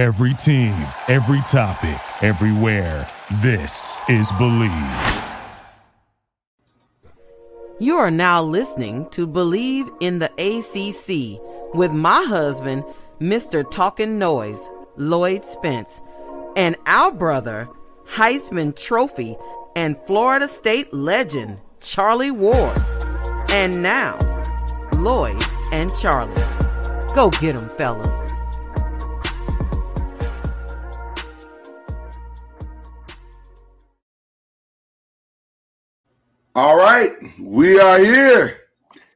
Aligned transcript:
Every 0.00 0.32
team, 0.32 0.72
every 1.08 1.42
topic, 1.42 2.00
everywhere. 2.22 3.06
This 3.42 4.00
is 4.08 4.32
Believe. 4.38 4.72
You 7.78 7.96
are 7.98 8.10
now 8.10 8.42
listening 8.42 9.10
to 9.10 9.26
Believe 9.26 9.90
in 10.00 10.18
the 10.18 10.30
ACC 10.38 11.38
with 11.74 11.92
my 11.92 12.24
husband, 12.26 12.82
Mr. 13.20 13.70
Talking 13.70 14.18
Noise, 14.18 14.70
Lloyd 14.96 15.44
Spence, 15.44 16.00
and 16.56 16.76
our 16.86 17.12
brother, 17.12 17.68
Heisman 18.08 18.74
Trophy 18.74 19.36
and 19.76 19.98
Florida 20.06 20.48
State 20.48 20.94
legend, 20.94 21.58
Charlie 21.82 22.30
Ward. 22.30 22.78
And 23.50 23.82
now, 23.82 24.16
Lloyd 24.96 25.44
and 25.72 25.94
Charlie. 26.00 26.32
Go 27.14 27.28
get 27.32 27.54
'em, 27.54 27.68
fellas. 27.76 28.29
All 36.56 36.76
right, 36.76 37.12
we 37.38 37.78
are 37.78 37.98
here. 38.00 38.62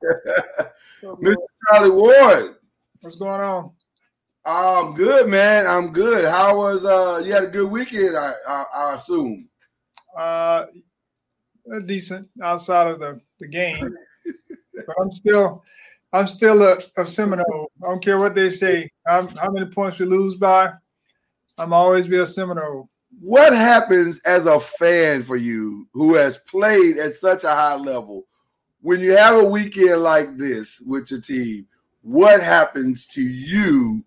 Mr. 1.02 1.34
Charlie 1.69 1.91
Ward. 1.91 2.55
What's 3.01 3.16
going 3.16 3.41
on? 3.41 3.73
I'm 4.45 4.95
good, 4.95 5.29
man. 5.29 5.66
I'm 5.66 5.92
good. 5.92 6.27
How 6.27 6.56
was 6.56 6.84
uh 6.84 7.20
you 7.25 7.33
had 7.33 7.42
a 7.42 7.48
good 7.48 7.69
weekend, 7.69 8.16
I 8.16 8.33
I, 8.47 8.65
I 8.73 8.95
assume. 8.95 9.48
Uh 10.16 10.66
decent 11.87 12.28
outside 12.41 12.87
of 12.87 13.01
the, 13.01 13.20
the 13.41 13.48
game. 13.48 13.97
but 14.87 14.95
I'm 15.01 15.11
still 15.11 15.64
I'm 16.12 16.28
still 16.28 16.62
a, 16.62 16.78
a 16.97 17.05
Seminole. 17.05 17.73
I 17.83 17.89
don't 17.89 18.05
care 18.05 18.20
what 18.20 18.37
they 18.37 18.48
say. 18.48 18.89
I'm, 19.09 19.27
how 19.28 19.51
many 19.51 19.66
points 19.66 19.98
we 19.98 20.06
lose 20.06 20.37
by, 20.37 20.73
I'm 21.59 21.73
always 21.73 22.06
be 22.06 22.19
a 22.19 22.27
Seminole. 22.27 22.89
What 23.24 23.55
happens 23.55 24.19
as 24.27 24.44
a 24.44 24.61
fan 24.61 25.22
for 25.22 25.36
you 25.36 25.89
who 25.94 26.14
has 26.14 26.36
played 26.36 26.98
at 26.98 27.14
such 27.14 27.42
a 27.42 27.55
high 27.55 27.75
level 27.75 28.27
when 28.83 29.00
you 29.00 29.16
have 29.16 29.36
a 29.36 29.44
weekend 29.44 30.03
like 30.03 30.36
this 30.36 30.78
with 30.81 31.11
your 31.11 31.22
team? 31.22 31.66
What 32.03 32.42
happens 32.42 33.06
to 33.06 33.22
you 33.22 34.05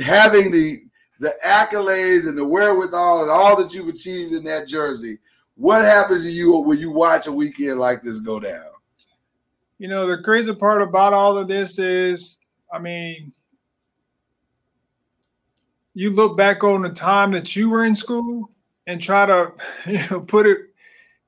having 0.00 0.50
the 0.50 0.82
the 1.20 1.36
accolades 1.46 2.26
and 2.26 2.36
the 2.36 2.44
wherewithal 2.44 3.22
and 3.22 3.30
all 3.30 3.56
that 3.62 3.72
you've 3.72 3.94
achieved 3.94 4.32
in 4.32 4.42
that 4.42 4.66
jersey? 4.66 5.20
What 5.54 5.84
happens 5.84 6.24
to 6.24 6.32
you 6.32 6.58
when 6.58 6.80
you 6.80 6.90
watch 6.90 7.28
a 7.28 7.32
weekend 7.32 7.78
like 7.78 8.02
this 8.02 8.18
go 8.18 8.40
down? 8.40 8.72
You 9.78 9.86
know, 9.86 10.08
the 10.08 10.20
crazy 10.20 10.52
part 10.52 10.82
about 10.82 11.12
all 11.12 11.38
of 11.38 11.46
this 11.46 11.78
is, 11.78 12.38
I 12.72 12.80
mean, 12.80 13.32
you 16.00 16.08
look 16.08 16.34
back 16.34 16.64
on 16.64 16.80
the 16.80 16.88
time 16.88 17.30
that 17.30 17.54
you 17.54 17.68
were 17.68 17.84
in 17.84 17.94
school 17.94 18.50
and 18.86 19.02
try 19.02 19.26
to 19.26 19.52
you 19.86 20.00
know 20.08 20.20
put 20.22 20.46
it 20.46 20.58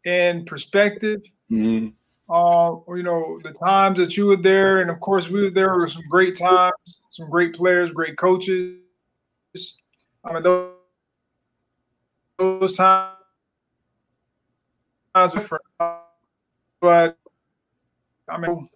in 0.04 0.46
perspective. 0.46 1.20
Mm-hmm. 1.50 1.88
Uh, 2.32 2.76
you 2.96 3.02
know 3.02 3.38
the 3.44 3.52
times 3.52 3.98
that 3.98 4.16
you 4.16 4.24
were 4.24 4.36
there, 4.36 4.80
and 4.80 4.90
of 4.90 4.98
course 4.98 5.28
we 5.28 5.42
were 5.42 5.50
there 5.50 5.74
were 5.74 5.88
some 5.88 6.08
great 6.08 6.38
times, 6.38 7.02
some 7.10 7.28
great 7.28 7.54
players, 7.54 7.92
great 7.92 8.16
coaches. 8.16 8.78
I 10.24 10.32
mean 10.32 10.42
those, 10.42 10.72
those 12.38 12.74
times 12.74 13.18
were 15.14 15.28
different, 15.28 15.64
but 16.80 17.18
I 18.26 18.38
mean 18.38 18.70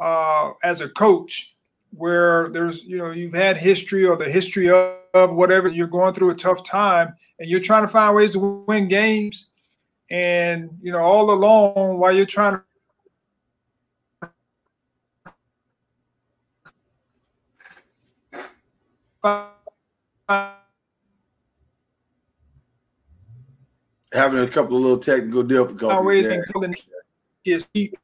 uh, 0.00 0.52
as 0.62 0.82
a 0.82 0.88
coach, 0.88 1.56
where 1.90 2.48
there's 2.50 2.84
you 2.84 2.98
know 2.98 3.10
you've 3.10 3.34
had 3.34 3.56
history 3.56 4.04
or 4.04 4.16
the 4.16 4.30
history 4.30 4.70
of, 4.70 4.94
of 5.14 5.34
whatever 5.34 5.68
you're 5.68 5.86
going 5.86 6.14
through 6.14 6.30
a 6.30 6.34
tough 6.34 6.64
time 6.64 7.14
and 7.38 7.48
you're 7.48 7.60
trying 7.60 7.82
to 7.82 7.88
find 7.88 8.14
ways 8.14 8.32
to 8.32 8.64
win 8.66 8.88
games 8.88 9.48
and 10.10 10.70
you 10.82 10.92
know 10.92 11.00
all 11.00 11.30
along 11.30 11.98
while 11.98 12.12
you're 12.12 12.26
trying 12.26 12.54
to 12.54 12.62
having 24.12 24.42
a 24.42 24.48
couple 24.48 24.76
of 24.76 24.82
little 24.82 24.98
technical 24.98 25.42
difficulties. 25.42 26.06
ways 26.06 26.24
there. 26.24 26.34
and 26.34 26.44
telling 26.52 26.74
his 27.44 27.66
people 27.66 27.98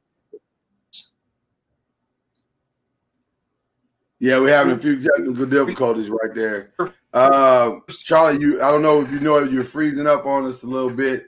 Yeah, 4.25 4.39
we're 4.39 4.55
having 4.55 4.73
a 4.73 4.79
few 4.79 4.99
technical 4.99 5.45
difficulties 5.45 6.09
right 6.09 6.33
there. 6.33 6.73
Uh, 7.15 7.79
Charlie, 8.03 8.41
you 8.41 8.61
I 8.61 8.69
don't 8.71 8.81
know 8.81 8.99
if 8.99 9.09
you 9.09 9.21
know 9.21 9.37
if 9.37 9.49
you're 9.49 9.63
freezing 9.63 10.05
up 10.05 10.25
on 10.25 10.43
us 10.43 10.63
a 10.63 10.67
little 10.67 10.89
bit. 10.89 11.27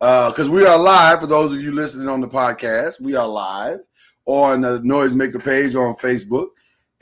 Because 0.00 0.48
we 0.48 0.64
are 0.64 0.78
live 0.78 1.20
for 1.20 1.26
those 1.26 1.52
of 1.52 1.60
you 1.60 1.72
listening 1.72 2.08
on 2.08 2.22
the 2.22 2.26
podcast. 2.26 3.02
We 3.02 3.16
are 3.16 3.28
live 3.28 3.80
on 4.24 4.62
the 4.62 4.78
Noisemaker 4.78 5.44
page 5.44 5.74
on 5.74 5.94
Facebook. 5.96 6.46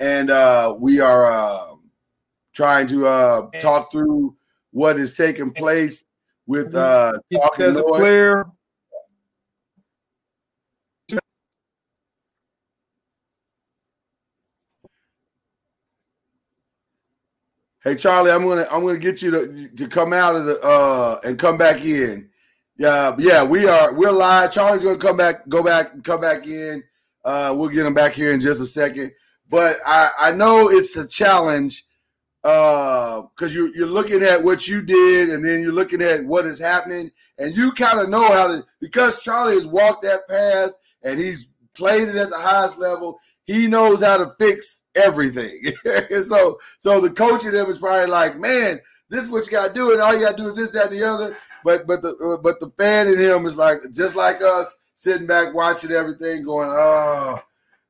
And 0.00 0.31
uh, 0.31 0.75
we 0.77 0.99
are 0.99 1.27
uh, 1.27 1.76
trying 2.53 2.88
to 2.88 3.06
uh, 3.06 3.50
talk 3.61 3.93
through 3.93 4.34
what 4.72 4.99
is 4.99 5.16
taking 5.16 5.53
place 5.53 6.03
with 6.49 6.75
uh, 6.75 7.21
talking 7.32 7.66
as 7.66 7.76
a 7.76 7.82
noise. 7.82 8.00
player 8.00 8.47
Hey 17.84 17.97
Charlie, 17.97 18.31
I'm 18.31 18.45
gonna 18.45 18.67
I'm 18.72 18.83
gonna 18.83 18.97
get 18.97 19.21
you 19.21 19.31
to 19.31 19.69
to 19.77 19.89
come 19.89 20.15
out 20.15 20.37
of 20.37 20.47
the 20.47 20.59
uh 20.62 21.21
and 21.22 21.39
come 21.39 21.59
back 21.59 21.84
in. 21.84 22.31
Yeah, 22.78 23.15
yeah, 23.19 23.45
we 23.45 23.69
are 23.69 23.93
we're 23.93 24.11
live. 24.11 24.53
Charlie's 24.53 24.83
gonna 24.83 24.97
come 24.97 25.19
back, 25.19 25.47
go 25.50 25.62
back, 25.62 26.03
come 26.03 26.23
back 26.23 26.47
in. 26.47 26.83
Uh, 27.27 27.55
we'll 27.55 27.69
get 27.69 27.84
him 27.84 27.93
back 27.93 28.15
here 28.15 28.33
in 28.33 28.41
just 28.41 28.62
a 28.62 28.65
second. 28.65 29.12
But 29.50 29.81
I 29.87 30.09
I 30.19 30.33
know 30.33 30.71
it's 30.71 30.97
a 30.97 31.06
challenge 31.06 31.84
uh 32.43 33.21
because 33.37 33.55
you 33.55 33.71
you're 33.75 33.87
looking 33.87 34.23
at 34.23 34.43
what 34.43 34.67
you 34.67 34.81
did 34.81 35.28
and 35.28 35.44
then 35.44 35.61
you're 35.61 35.71
looking 35.71 36.00
at 36.00 36.25
what 36.25 36.47
is 36.47 36.59
happening 36.59 37.11
and 37.37 37.55
you 37.55 37.71
kind 37.73 38.00
of 38.00 38.09
know 38.09 38.33
how 38.33 38.47
to 38.47 38.65
because 38.81 39.21
Charlie 39.21 39.56
has 39.56 39.67
walked 39.67 40.05
that 40.05 40.27
path 40.27 40.71
and 41.03 41.21
he's 41.21 41.49
played 41.75 42.09
it 42.09 42.17
at 42.17 42.31
the 42.31 42.39
highest 42.39 42.78
level. 42.78 43.19
He 43.47 43.66
knows 43.66 44.03
how 44.03 44.16
to 44.19 44.34
fix 44.38 44.82
everything. 44.94 45.60
so, 46.28 46.59
so 46.81 47.00
the 47.00 47.10
coach 47.10 47.44
of 47.44 47.53
them 47.53 47.71
is 47.71 47.78
probably 47.78 48.06
like, 48.10 48.38
man, 48.38 48.81
this 49.10 49.25
is 49.25 49.31
what 49.31 49.44
you 49.47 49.53
got 49.53 49.69
to 49.69 49.75
do, 49.75 49.93
and 49.93 50.00
all 50.00 50.15
you 50.15 50.25
got 50.25 50.37
to 50.37 50.43
do 50.43 50.49
is 50.49 50.55
this, 50.56 50.71
that, 50.71 50.87
and 50.91 50.94
the 50.94 51.05
other. 51.05 51.37
But 51.65 51.87
but 51.87 52.03
the 52.03 52.15
uh, 52.16 52.43
but 52.43 52.60
the 52.60 52.71
fan 52.78 53.09
in 53.09 53.19
him 53.19 53.47
is 53.47 53.56
like 53.56 53.78
just 53.94 54.15
like 54.16 54.43
us, 54.43 54.75
sitting 54.97 55.27
back 55.27 55.55
watching 55.55 55.93
everything, 55.93 56.44
going, 56.44 56.69
oh 56.71 57.38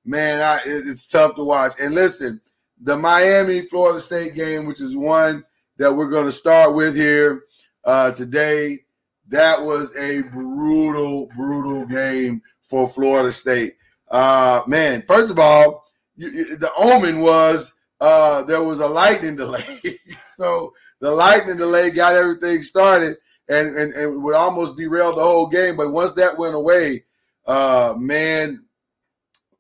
man, 0.05 0.41
I, 0.41 0.57
it- 0.59 0.87
it's 0.87 1.07
tough 1.07 1.35
to 1.37 1.45
watch. 1.45 1.73
And 1.81 1.95
listen, 1.95 2.41
the 2.81 2.97
Miami 2.97 3.63
Florida 3.67 4.01
State 4.01 4.35
game, 4.35 4.67
which 4.67 4.81
is 4.81 4.95
one 4.97 5.45
that 5.79 5.93
we're 5.93 6.09
going 6.11 6.27
to 6.27 6.33
start 6.33 6.75
with 6.75 6.95
here 6.95 7.43
uh, 7.85 8.11
today, 8.13 8.81
that 9.29 9.61
was 9.61 9.97
a 9.97 10.23
brutal, 10.23 11.27
brutal 11.37 11.85
game 11.87 12.43
for 12.63 12.89
Florida 12.89 13.33
State. 13.33 13.75
Uh, 14.15 14.63
man, 14.69 15.03
first 15.09 15.29
of 15.29 15.41
all, 15.41 15.85
you, 16.15 16.29
you- 16.31 16.57
the 16.57 16.71
omen 16.79 17.19
was 17.19 17.73
uh, 18.01 18.43
there 18.45 18.63
was 18.63 18.79
a 18.79 18.87
lightning 18.87 19.35
delay. 19.43 19.99
so 20.37 20.73
the 21.01 21.11
lightning 21.11 21.57
delay 21.57 21.91
got 21.91 22.15
everything 22.15 22.63
started 22.63 23.17
and, 23.49 23.77
and, 23.77 23.93
and 23.95 24.23
would 24.23 24.37
almost 24.37 24.77
derail 24.77 25.15
the 25.15 25.21
whole 25.23 25.49
game. 25.49 25.77
But 25.77 25.91
once 25.91 26.13
that 26.13 26.39
went 26.39 26.55
away, 26.55 27.05
uh, 27.47 27.95
man, 27.99 28.65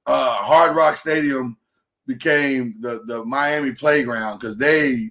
uh, 0.07 0.35
Hard 0.37 0.77
Rock 0.77 0.97
Stadium 0.99 1.57
became 2.07 2.77
the, 2.81 3.03
the 3.07 3.25
Miami 3.25 3.73
playground 3.73 4.39
because 4.39 4.57
they 4.57 5.11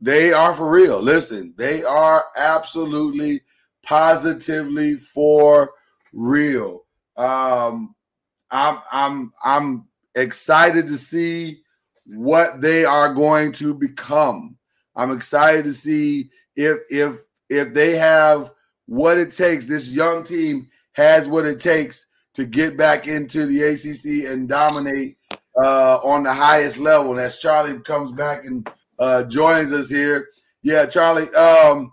they 0.00 0.32
are 0.32 0.54
for 0.54 0.70
real. 0.70 1.02
Listen, 1.02 1.52
they 1.58 1.84
are 1.84 2.24
absolutely 2.34 3.42
positively 3.82 4.94
for 4.94 5.72
real. 6.14 6.84
Um, 7.18 7.94
I'm 8.50 8.78
I'm 8.92 9.32
I'm 9.44 9.88
excited 10.14 10.88
to 10.88 10.98
see 10.98 11.62
what 12.04 12.60
they 12.60 12.84
are 12.84 13.14
going 13.14 13.52
to 13.52 13.74
become. 13.74 14.56
I'm 14.96 15.12
excited 15.12 15.64
to 15.64 15.72
see 15.72 16.30
if 16.56 16.78
if 16.90 17.22
if 17.48 17.74
they 17.74 17.96
have 17.96 18.50
what 18.86 19.18
it 19.18 19.32
takes. 19.32 19.66
This 19.66 19.88
young 19.88 20.24
team 20.24 20.68
has 20.92 21.28
what 21.28 21.46
it 21.46 21.60
takes 21.60 22.06
to 22.34 22.44
get 22.44 22.76
back 22.76 23.06
into 23.06 23.46
the 23.46 23.62
ACC 23.62 24.30
and 24.30 24.48
dominate 24.48 25.16
uh, 25.62 25.96
on 26.02 26.22
the 26.22 26.32
highest 26.32 26.78
level. 26.78 27.12
And 27.12 27.20
as 27.20 27.38
Charlie 27.38 27.78
comes 27.80 28.12
back 28.12 28.44
and 28.44 28.68
uh, 28.98 29.24
joins 29.24 29.72
us 29.72 29.88
here, 29.88 30.28
yeah, 30.62 30.86
Charlie. 30.86 31.32
Um, 31.34 31.92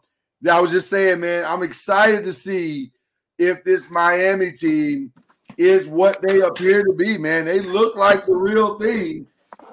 I 0.50 0.60
was 0.60 0.72
just 0.72 0.90
saying, 0.90 1.20
man, 1.20 1.46
I'm 1.46 1.64
excited 1.64 2.24
to 2.26 2.34
see 2.34 2.92
if 3.38 3.64
this 3.64 3.90
Miami 3.90 4.52
team 4.52 5.12
is 5.58 5.88
what 5.88 6.22
they 6.22 6.42
appear 6.42 6.84
to 6.84 6.94
be. 6.94 7.18
Man, 7.18 7.46
they 7.46 7.60
look 7.60 7.96
like 7.96 8.26
the 8.26 8.36
real 8.36 8.78
thing. 8.80 9.28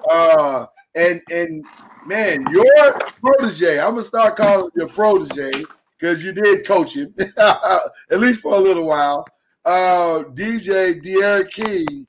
Uh, 0.09 0.65
and 0.95 1.21
and 1.31 1.65
man, 2.05 2.45
your 2.51 2.93
protege. 3.21 3.79
I'm 3.79 3.91
gonna 3.91 4.01
start 4.01 4.35
calling 4.35 4.69
your 4.75 4.87
protege 4.87 5.63
because 5.99 6.23
you 6.23 6.31
did 6.31 6.65
coach 6.65 6.95
him 6.95 7.13
at 7.37 8.19
least 8.19 8.41
for 8.41 8.55
a 8.55 8.59
little 8.59 8.87
while. 8.87 9.25
Uh, 9.63 10.23
DJ 10.33 11.01
D'Eriq 11.01 11.49
King, 11.49 12.07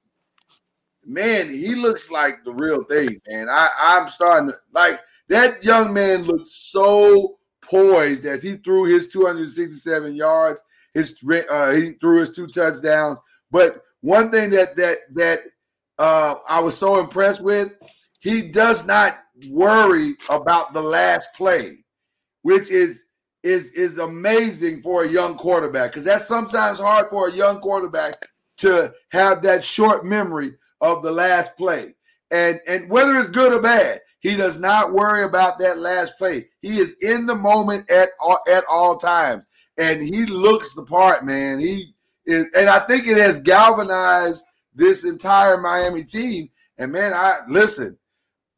man, 1.04 1.48
he 1.48 1.74
looks 1.74 2.10
like 2.10 2.44
the 2.44 2.52
real 2.52 2.84
thing, 2.84 3.20
man. 3.28 3.48
I, 3.48 3.68
I'm 3.78 4.08
starting 4.10 4.50
to 4.50 4.56
like 4.72 5.00
that 5.28 5.64
young 5.64 5.92
man 5.92 6.24
looked 6.24 6.48
so 6.48 7.38
poised 7.62 8.26
as 8.26 8.42
he 8.42 8.56
threw 8.56 8.84
his 8.84 9.08
267 9.08 10.14
yards. 10.14 10.60
His 10.94 11.22
uh, 11.50 11.72
he 11.72 11.92
threw 11.92 12.20
his 12.20 12.30
two 12.30 12.46
touchdowns. 12.46 13.18
But 13.50 13.82
one 14.00 14.30
thing 14.30 14.50
that 14.50 14.76
that 14.76 14.98
that 15.14 15.40
uh, 15.98 16.34
I 16.48 16.60
was 16.60 16.76
so 16.76 17.00
impressed 17.00 17.42
with, 17.42 17.72
he 18.20 18.42
does 18.42 18.84
not 18.84 19.18
worry 19.50 20.14
about 20.30 20.72
the 20.72 20.82
last 20.82 21.28
play, 21.34 21.84
which 22.42 22.70
is 22.70 23.04
is 23.42 23.70
is 23.72 23.98
amazing 23.98 24.82
for 24.82 25.04
a 25.04 25.08
young 25.08 25.36
quarterback 25.36 25.90
because 25.90 26.04
that's 26.04 26.26
sometimes 26.26 26.78
hard 26.78 27.06
for 27.08 27.28
a 27.28 27.32
young 27.32 27.60
quarterback 27.60 28.14
to 28.58 28.92
have 29.10 29.42
that 29.42 29.62
short 29.62 30.04
memory 30.04 30.54
of 30.80 31.02
the 31.02 31.12
last 31.12 31.56
play. 31.56 31.94
And 32.30 32.60
and 32.66 32.90
whether 32.90 33.14
it's 33.16 33.28
good 33.28 33.52
or 33.52 33.60
bad, 33.60 34.00
he 34.20 34.36
does 34.36 34.58
not 34.58 34.92
worry 34.92 35.24
about 35.24 35.58
that 35.60 35.78
last 35.78 36.18
play. 36.18 36.48
He 36.60 36.78
is 36.78 36.96
in 37.00 37.26
the 37.26 37.36
moment 37.36 37.90
at 37.90 38.08
all, 38.20 38.40
at 38.48 38.64
all 38.70 38.98
times, 38.98 39.44
and 39.78 40.02
he 40.02 40.26
looks 40.26 40.72
the 40.74 40.84
part, 40.84 41.24
man. 41.24 41.60
He 41.60 41.94
is, 42.26 42.46
and 42.56 42.68
I 42.68 42.80
think 42.80 43.06
it 43.06 43.16
has 43.18 43.38
galvanized 43.38 44.44
this 44.74 45.04
entire 45.04 45.58
Miami 45.58 46.04
team. 46.04 46.50
And 46.78 46.92
man, 46.92 47.14
I 47.14 47.40
listen. 47.48 47.98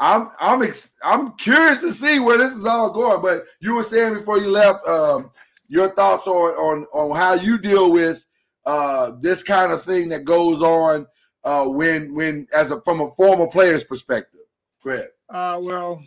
I'm 0.01 0.31
I'm 0.39 0.63
ex- 0.63 0.95
I'm 1.03 1.33
curious 1.33 1.81
to 1.81 1.91
see 1.91 2.21
where 2.21 2.39
this 2.39 2.55
is 2.55 2.65
all 2.65 2.91
going. 2.91 3.21
But 3.21 3.45
you 3.61 3.75
were 3.75 3.83
saying 3.83 4.15
before 4.15 4.39
you 4.39 4.51
left 4.51 4.87
um, 4.87 5.31
your 5.69 5.89
thoughts 5.91 6.27
on 6.27 6.55
on 6.55 6.87
on 6.95 7.17
how 7.17 7.35
you 7.35 7.59
deal 7.59 7.91
with 7.91 8.25
uh, 8.65 9.13
this 9.21 9.43
kind 9.43 9.73
of 9.73 9.83
thing 9.83 10.09
that 10.11 10.25
goes 10.25 10.63
on 10.63 11.07
uh, 11.45 11.67
when 11.67 12.15
when 12.15 12.47
as 12.55 12.71
a 12.71 12.81
from 12.83 13.01
a 13.01 13.11
former 13.13 13.49
player's 13.49 13.85
perspective. 13.85 14.41
Go 14.85 14.91
ahead. 14.91 15.09
Uh, 15.29 15.59
well, 15.61 16.03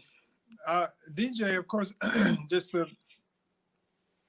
uh, 0.66 0.88
DJ, 1.14 1.58
of 1.58 1.68
course, 1.68 1.94
just 2.50 2.72
to 2.72 2.88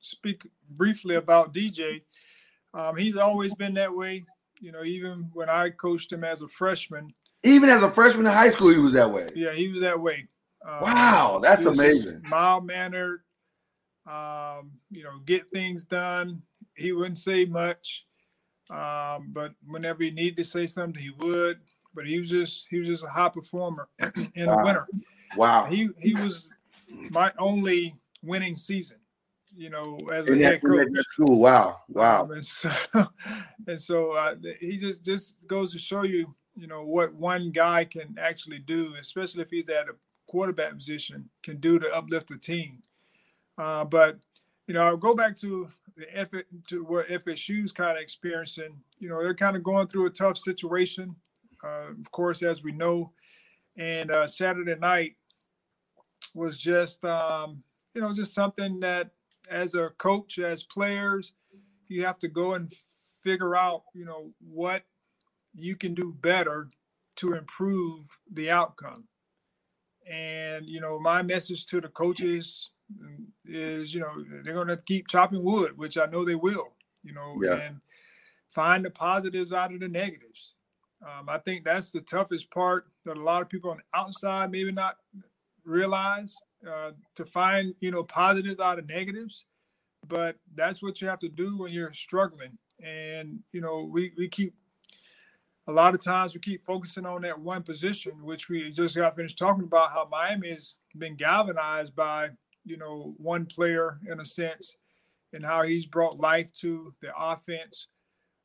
speak 0.00 0.42
briefly 0.70 1.16
about 1.16 1.54
DJ, 1.54 2.02
um, 2.74 2.96
he's 2.96 3.16
always 3.16 3.54
been 3.54 3.74
that 3.74 3.94
way. 3.94 4.24
You 4.60 4.72
know, 4.72 4.84
even 4.84 5.30
when 5.32 5.48
I 5.48 5.70
coached 5.70 6.12
him 6.12 6.24
as 6.24 6.42
a 6.42 6.48
freshman, 6.48 7.12
even 7.42 7.68
as 7.68 7.82
a 7.82 7.90
freshman 7.90 8.26
in 8.26 8.32
high 8.32 8.50
school, 8.50 8.70
he 8.70 8.78
was 8.78 8.92
that 8.92 9.10
way. 9.10 9.28
Yeah, 9.34 9.52
he 9.52 9.68
was 9.68 9.82
that 9.82 10.00
way. 10.00 10.28
Um, 10.66 10.80
wow, 10.80 11.40
that's 11.42 11.64
amazing. 11.64 12.22
Mild 12.24 12.64
mannered, 12.64 13.22
um, 14.06 14.72
you 14.90 15.02
know, 15.02 15.18
get 15.26 15.50
things 15.52 15.84
done. 15.84 16.42
He 16.76 16.92
wouldn't 16.92 17.18
say 17.18 17.44
much, 17.44 18.06
um, 18.70 19.30
but 19.32 19.52
whenever 19.66 20.04
he 20.04 20.10
needed 20.10 20.36
to 20.36 20.44
say 20.44 20.66
something, 20.66 21.02
he 21.02 21.10
would. 21.18 21.58
But 21.94 22.06
he 22.06 22.18
was 22.18 22.30
just 22.30 22.68
he 22.70 22.78
was 22.78 22.88
just 22.88 23.04
a 23.04 23.08
high 23.08 23.28
performer 23.28 23.88
in 24.34 24.46
wow. 24.46 24.54
a 24.54 24.64
winner. 24.64 24.86
Wow. 25.36 25.66
He 25.66 25.90
he 26.00 26.14
was 26.14 26.54
my 27.10 27.32
only 27.38 27.96
winning 28.22 28.54
season 28.54 28.98
you 29.56 29.70
know, 29.70 29.98
as 30.12 30.28
a 30.28 30.36
head 30.36 30.60
coach. 30.62 30.88
Cool. 31.16 31.38
Wow, 31.38 31.80
wow. 31.88 32.22
Um, 32.22 32.32
and 32.32 32.44
so, 32.44 32.72
and 33.66 33.80
so 33.80 34.12
uh, 34.12 34.34
he 34.60 34.76
just 34.76 35.04
just 35.04 35.36
goes 35.46 35.72
to 35.72 35.78
show 35.78 36.02
you 36.02 36.34
you 36.54 36.66
know 36.66 36.84
what 36.84 37.14
one 37.14 37.50
guy 37.50 37.84
can 37.84 38.16
actually 38.18 38.58
do, 38.58 38.94
especially 39.00 39.42
if 39.42 39.50
he's 39.50 39.68
at 39.68 39.88
a 39.88 39.94
quarterback 40.26 40.74
position, 40.74 41.28
can 41.42 41.58
do 41.58 41.78
to 41.78 41.96
uplift 41.96 42.28
the 42.28 42.38
team. 42.38 42.78
Uh, 43.58 43.84
but 43.84 44.18
you 44.66 44.74
know, 44.74 44.82
I'll 44.82 44.96
go 44.96 45.14
back 45.14 45.36
to 45.38 45.68
the 45.96 46.18
effort 46.18 46.46
to 46.68 46.84
what 46.84 47.08
FSU's 47.08 47.72
kind 47.72 47.96
of 47.96 48.02
experiencing. 48.02 48.80
You 48.98 49.08
know, 49.08 49.22
they're 49.22 49.34
kind 49.34 49.56
of 49.56 49.62
going 49.62 49.88
through 49.88 50.06
a 50.06 50.10
tough 50.10 50.38
situation, 50.38 51.14
uh, 51.64 51.90
of 51.90 52.10
course, 52.10 52.42
as 52.42 52.62
we 52.62 52.72
know. 52.72 53.12
And 53.76 54.10
uh, 54.10 54.26
Saturday 54.26 54.76
night 54.76 55.16
was 56.34 56.56
just, 56.56 57.04
um, 57.04 57.62
you 57.94 58.00
know, 58.00 58.12
just 58.14 58.34
something 58.34 58.80
that, 58.80 59.10
as 59.50 59.74
a 59.74 59.90
coach, 59.98 60.38
as 60.38 60.62
players, 60.62 61.34
you 61.88 62.04
have 62.04 62.18
to 62.20 62.28
go 62.28 62.54
and 62.54 62.72
figure 63.22 63.56
out, 63.56 63.84
you 63.94 64.04
know, 64.04 64.32
what 64.40 64.84
you 65.54 65.76
can 65.76 65.94
do 65.94 66.14
better 66.20 66.68
to 67.16 67.34
improve 67.34 68.18
the 68.32 68.50
outcome. 68.50 69.04
And 70.10 70.66
you 70.66 70.80
know, 70.80 70.98
my 70.98 71.22
message 71.22 71.66
to 71.66 71.80
the 71.80 71.88
coaches 71.88 72.70
is, 73.44 73.94
you 73.94 74.00
know, 74.00 74.24
they're 74.42 74.54
going 74.54 74.68
to 74.68 74.76
keep 74.76 75.08
chopping 75.08 75.44
wood, 75.44 75.76
which 75.76 75.96
I 75.96 76.06
know 76.06 76.24
they 76.24 76.34
will. 76.34 76.72
You 77.04 77.14
know, 77.14 77.36
yeah. 77.42 77.56
and 77.56 77.80
find 78.50 78.84
the 78.84 78.90
positives 78.90 79.52
out 79.52 79.72
of 79.72 79.80
the 79.80 79.88
negatives. 79.88 80.54
Um, 81.02 81.28
I 81.28 81.38
think 81.38 81.64
that's 81.64 81.90
the 81.90 82.00
toughest 82.00 82.50
part 82.50 82.86
that 83.04 83.16
a 83.16 83.20
lot 83.20 83.42
of 83.42 83.48
people 83.48 83.70
on 83.70 83.78
the 83.78 83.98
outside 83.98 84.52
maybe 84.52 84.70
not 84.70 84.96
realize 85.64 86.40
uh, 86.68 86.92
to 87.16 87.24
find 87.24 87.74
you 87.80 87.90
know 87.90 88.04
positives 88.04 88.60
out 88.60 88.78
of 88.78 88.88
negatives. 88.88 89.44
But 90.08 90.36
that's 90.54 90.82
what 90.82 91.00
you 91.00 91.08
have 91.08 91.20
to 91.20 91.28
do 91.28 91.58
when 91.58 91.72
you're 91.72 91.92
struggling. 91.92 92.58
And 92.82 93.40
you 93.52 93.60
know, 93.60 93.84
we 93.84 94.12
we 94.16 94.28
keep 94.28 94.54
a 95.68 95.72
lot 95.72 95.94
of 95.94 96.02
times 96.02 96.34
we 96.34 96.40
keep 96.40 96.64
focusing 96.64 97.06
on 97.06 97.22
that 97.22 97.38
one 97.38 97.62
position, 97.62 98.24
which 98.24 98.48
we 98.48 98.70
just 98.70 98.96
got 98.96 99.16
finished 99.16 99.38
talking 99.38 99.64
about 99.64 99.92
how 99.92 100.08
Miami 100.10 100.50
has 100.50 100.78
been 100.98 101.14
galvanized 101.14 101.94
by, 101.94 102.30
you 102.64 102.76
know, 102.76 103.14
one 103.18 103.46
player 103.46 104.00
in 104.10 104.18
a 104.18 104.24
sense, 104.24 104.76
and 105.32 105.44
how 105.44 105.62
he's 105.62 105.86
brought 105.86 106.18
life 106.18 106.52
to 106.54 106.92
the 107.00 107.12
offense. 107.16 107.88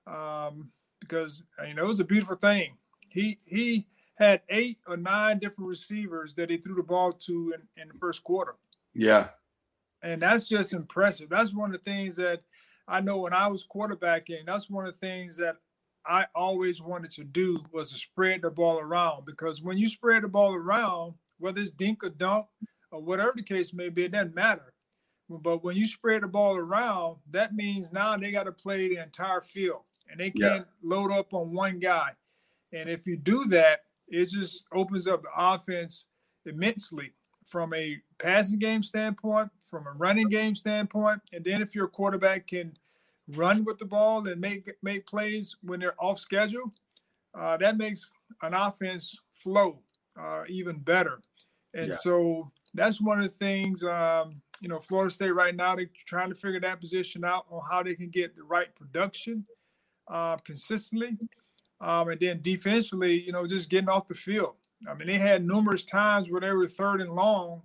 Um, 0.05 0.71
because 0.99 1.43
you 1.67 1.73
know 1.73 1.85
it 1.85 1.87
was 1.87 1.99
a 1.99 2.05
beautiful 2.05 2.35
thing. 2.35 2.77
He 3.09 3.37
he 3.45 3.87
had 4.17 4.41
eight 4.49 4.79
or 4.87 4.97
nine 4.97 5.39
different 5.39 5.69
receivers 5.69 6.33
that 6.33 6.49
he 6.49 6.57
threw 6.57 6.75
the 6.75 6.83
ball 6.83 7.13
to 7.13 7.53
in, 7.55 7.81
in 7.81 7.87
the 7.87 7.93
first 7.93 8.23
quarter. 8.23 8.55
Yeah. 8.93 9.29
And 10.01 10.21
that's 10.21 10.47
just 10.47 10.73
impressive. 10.73 11.29
That's 11.29 11.53
one 11.53 11.69
of 11.69 11.83
the 11.83 11.89
things 11.89 12.15
that 12.17 12.41
I 12.87 13.01
know 13.01 13.17
when 13.17 13.33
I 13.33 13.47
was 13.47 13.67
quarterbacking, 13.67 14.45
that's 14.45 14.69
one 14.69 14.85
of 14.85 14.93
the 14.93 15.07
things 15.07 15.37
that 15.37 15.57
I 16.05 16.25
always 16.33 16.81
wanted 16.81 17.11
to 17.11 17.23
do 17.23 17.63
was 17.71 17.91
to 17.91 17.97
spread 17.97 18.41
the 18.41 18.49
ball 18.49 18.79
around 18.79 19.25
because 19.25 19.61
when 19.61 19.77
you 19.77 19.87
spread 19.87 20.23
the 20.23 20.29
ball 20.29 20.55
around, 20.55 21.15
whether 21.37 21.59
it's 21.59 21.69
dink 21.69 22.03
or 22.03 22.09
dunk 22.09 22.47
or 22.91 23.01
whatever 23.01 23.33
the 23.35 23.43
case 23.43 23.73
may 23.73 23.89
be, 23.89 24.05
it 24.05 24.13
doesn't 24.13 24.33
matter. 24.33 24.73
But 25.29 25.63
when 25.63 25.75
you 25.75 25.85
spread 25.85 26.23
the 26.23 26.27
ball 26.27 26.55
around, 26.55 27.17
that 27.31 27.53
means 27.53 27.91
now 27.91 28.15
they 28.15 28.31
got 28.31 28.43
to 28.43 28.53
play 28.53 28.87
the 28.87 29.03
entire 29.03 29.41
field 29.41 29.81
and 30.09 30.19
they 30.19 30.29
can't 30.29 30.65
yeah. 30.65 30.89
load 30.89 31.11
up 31.11 31.33
on 31.33 31.53
one 31.53 31.79
guy. 31.79 32.11
And 32.71 32.89
if 32.89 33.05
you 33.05 33.17
do 33.17 33.43
that, 33.49 33.81
it 34.07 34.29
just 34.29 34.65
opens 34.73 35.07
up 35.07 35.23
the 35.23 35.29
offense 35.35 36.07
immensely 36.45 37.11
from 37.45 37.73
a 37.73 37.97
passing 38.19 38.59
game 38.59 38.83
standpoint, 38.83 39.49
from 39.69 39.87
a 39.87 39.93
running 39.93 40.29
game 40.29 40.55
standpoint. 40.55 41.21
And 41.33 41.43
then 41.43 41.61
if 41.61 41.73
your 41.73 41.87
quarterback 41.87 42.47
can 42.47 42.73
run 43.35 43.63
with 43.63 43.77
the 43.77 43.85
ball 43.85 44.27
and 44.27 44.39
make 44.39 44.69
make 44.81 45.05
plays 45.05 45.55
when 45.61 45.79
they're 45.79 46.01
off 46.01 46.19
schedule, 46.19 46.71
uh, 47.35 47.57
that 47.57 47.77
makes 47.77 48.13
an 48.41 48.53
offense 48.53 49.19
flow 49.33 49.79
uh, 50.19 50.43
even 50.47 50.79
better. 50.79 51.21
And 51.73 51.89
yeah. 51.89 51.95
so 51.95 52.51
that's 52.73 53.01
one 53.01 53.19
of 53.19 53.23
the 53.23 53.29
things. 53.29 53.83
Um, 53.83 54.41
you 54.61 54.67
know, 54.67 54.79
Florida 54.79 55.11
State 55.11 55.31
right 55.31 55.55
now 55.55 55.75
they're 55.75 55.89
trying 56.05 56.29
to 56.29 56.35
figure 56.35 56.59
that 56.59 56.79
position 56.81 57.23
out 57.23 57.45
on 57.51 57.61
how 57.69 57.83
they 57.83 57.95
can 57.95 58.09
get 58.09 58.35
the 58.35 58.43
right 58.43 58.73
production 58.75 59.45
uh, 60.07 60.37
consistently, 60.37 61.17
um, 61.81 62.09
and 62.09 62.19
then 62.19 62.41
defensively, 62.41 63.21
you 63.21 63.31
know, 63.31 63.45
just 63.45 63.69
getting 63.69 63.89
off 63.89 64.07
the 64.07 64.15
field. 64.15 64.55
I 64.89 64.93
mean, 64.93 65.07
they 65.07 65.17
had 65.17 65.45
numerous 65.45 65.85
times 65.85 66.29
where 66.29 66.41
they 66.41 66.51
were 66.51 66.67
third 66.67 67.01
and 67.01 67.11
long, 67.11 67.63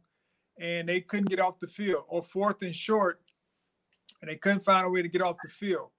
and 0.58 0.88
they 0.88 1.00
couldn't 1.00 1.30
get 1.30 1.40
off 1.40 1.58
the 1.58 1.66
field, 1.66 2.04
or 2.08 2.22
fourth 2.22 2.62
and 2.62 2.74
short, 2.74 3.20
and 4.20 4.30
they 4.30 4.36
couldn't 4.36 4.60
find 4.60 4.86
a 4.86 4.90
way 4.90 5.02
to 5.02 5.08
get 5.08 5.22
off 5.22 5.36
the 5.42 5.48
field. 5.48 5.90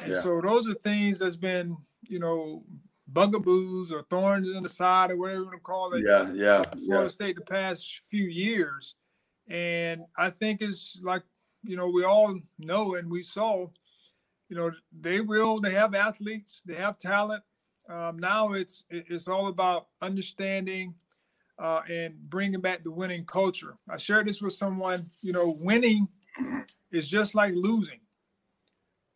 And 0.00 0.12
yeah. 0.12 0.20
so 0.20 0.40
those 0.40 0.68
are 0.68 0.74
things 0.74 1.18
that's 1.18 1.36
been, 1.36 1.76
you 2.02 2.18
know, 2.18 2.64
bugaboos 3.12 3.92
or 3.92 4.02
thorns 4.08 4.54
in 4.56 4.62
the 4.62 4.68
side 4.68 5.10
or 5.10 5.18
whatever 5.18 5.40
you 5.40 5.44
want 5.46 5.56
to 5.56 5.60
call 5.60 5.92
it. 5.92 6.04
Yeah, 6.06 6.32
yeah. 6.32 6.62
Florida 6.86 7.04
yeah. 7.04 7.08
State 7.08 7.36
the 7.36 7.42
past 7.42 8.00
few 8.08 8.24
years. 8.24 8.94
And 9.48 10.02
I 10.16 10.30
think 10.30 10.62
it's 10.62 11.00
like, 11.02 11.22
you 11.62 11.76
know, 11.76 11.88
we 11.88 12.04
all 12.04 12.38
know 12.58 12.94
and 12.94 13.10
we 13.10 13.22
saw, 13.22 13.66
you 14.48 14.56
know, 14.56 14.70
they 14.98 15.20
will, 15.20 15.60
they 15.60 15.72
have 15.72 15.94
athletes, 15.94 16.62
they 16.64 16.76
have 16.76 16.98
talent. 16.98 17.42
Um, 17.88 18.18
now 18.18 18.52
it's 18.52 18.84
it's 18.90 19.28
all 19.28 19.48
about 19.48 19.88
understanding 20.00 20.94
uh, 21.58 21.82
and 21.90 22.14
bringing 22.28 22.60
back 22.60 22.82
the 22.84 22.92
winning 22.92 23.24
culture. 23.24 23.76
I 23.88 23.96
shared 23.96 24.26
this 24.26 24.40
with 24.40 24.52
someone, 24.52 25.06
you 25.20 25.32
know, 25.32 25.56
winning 25.60 26.08
is 26.90 27.08
just 27.08 27.34
like 27.34 27.54
losing. 27.54 28.00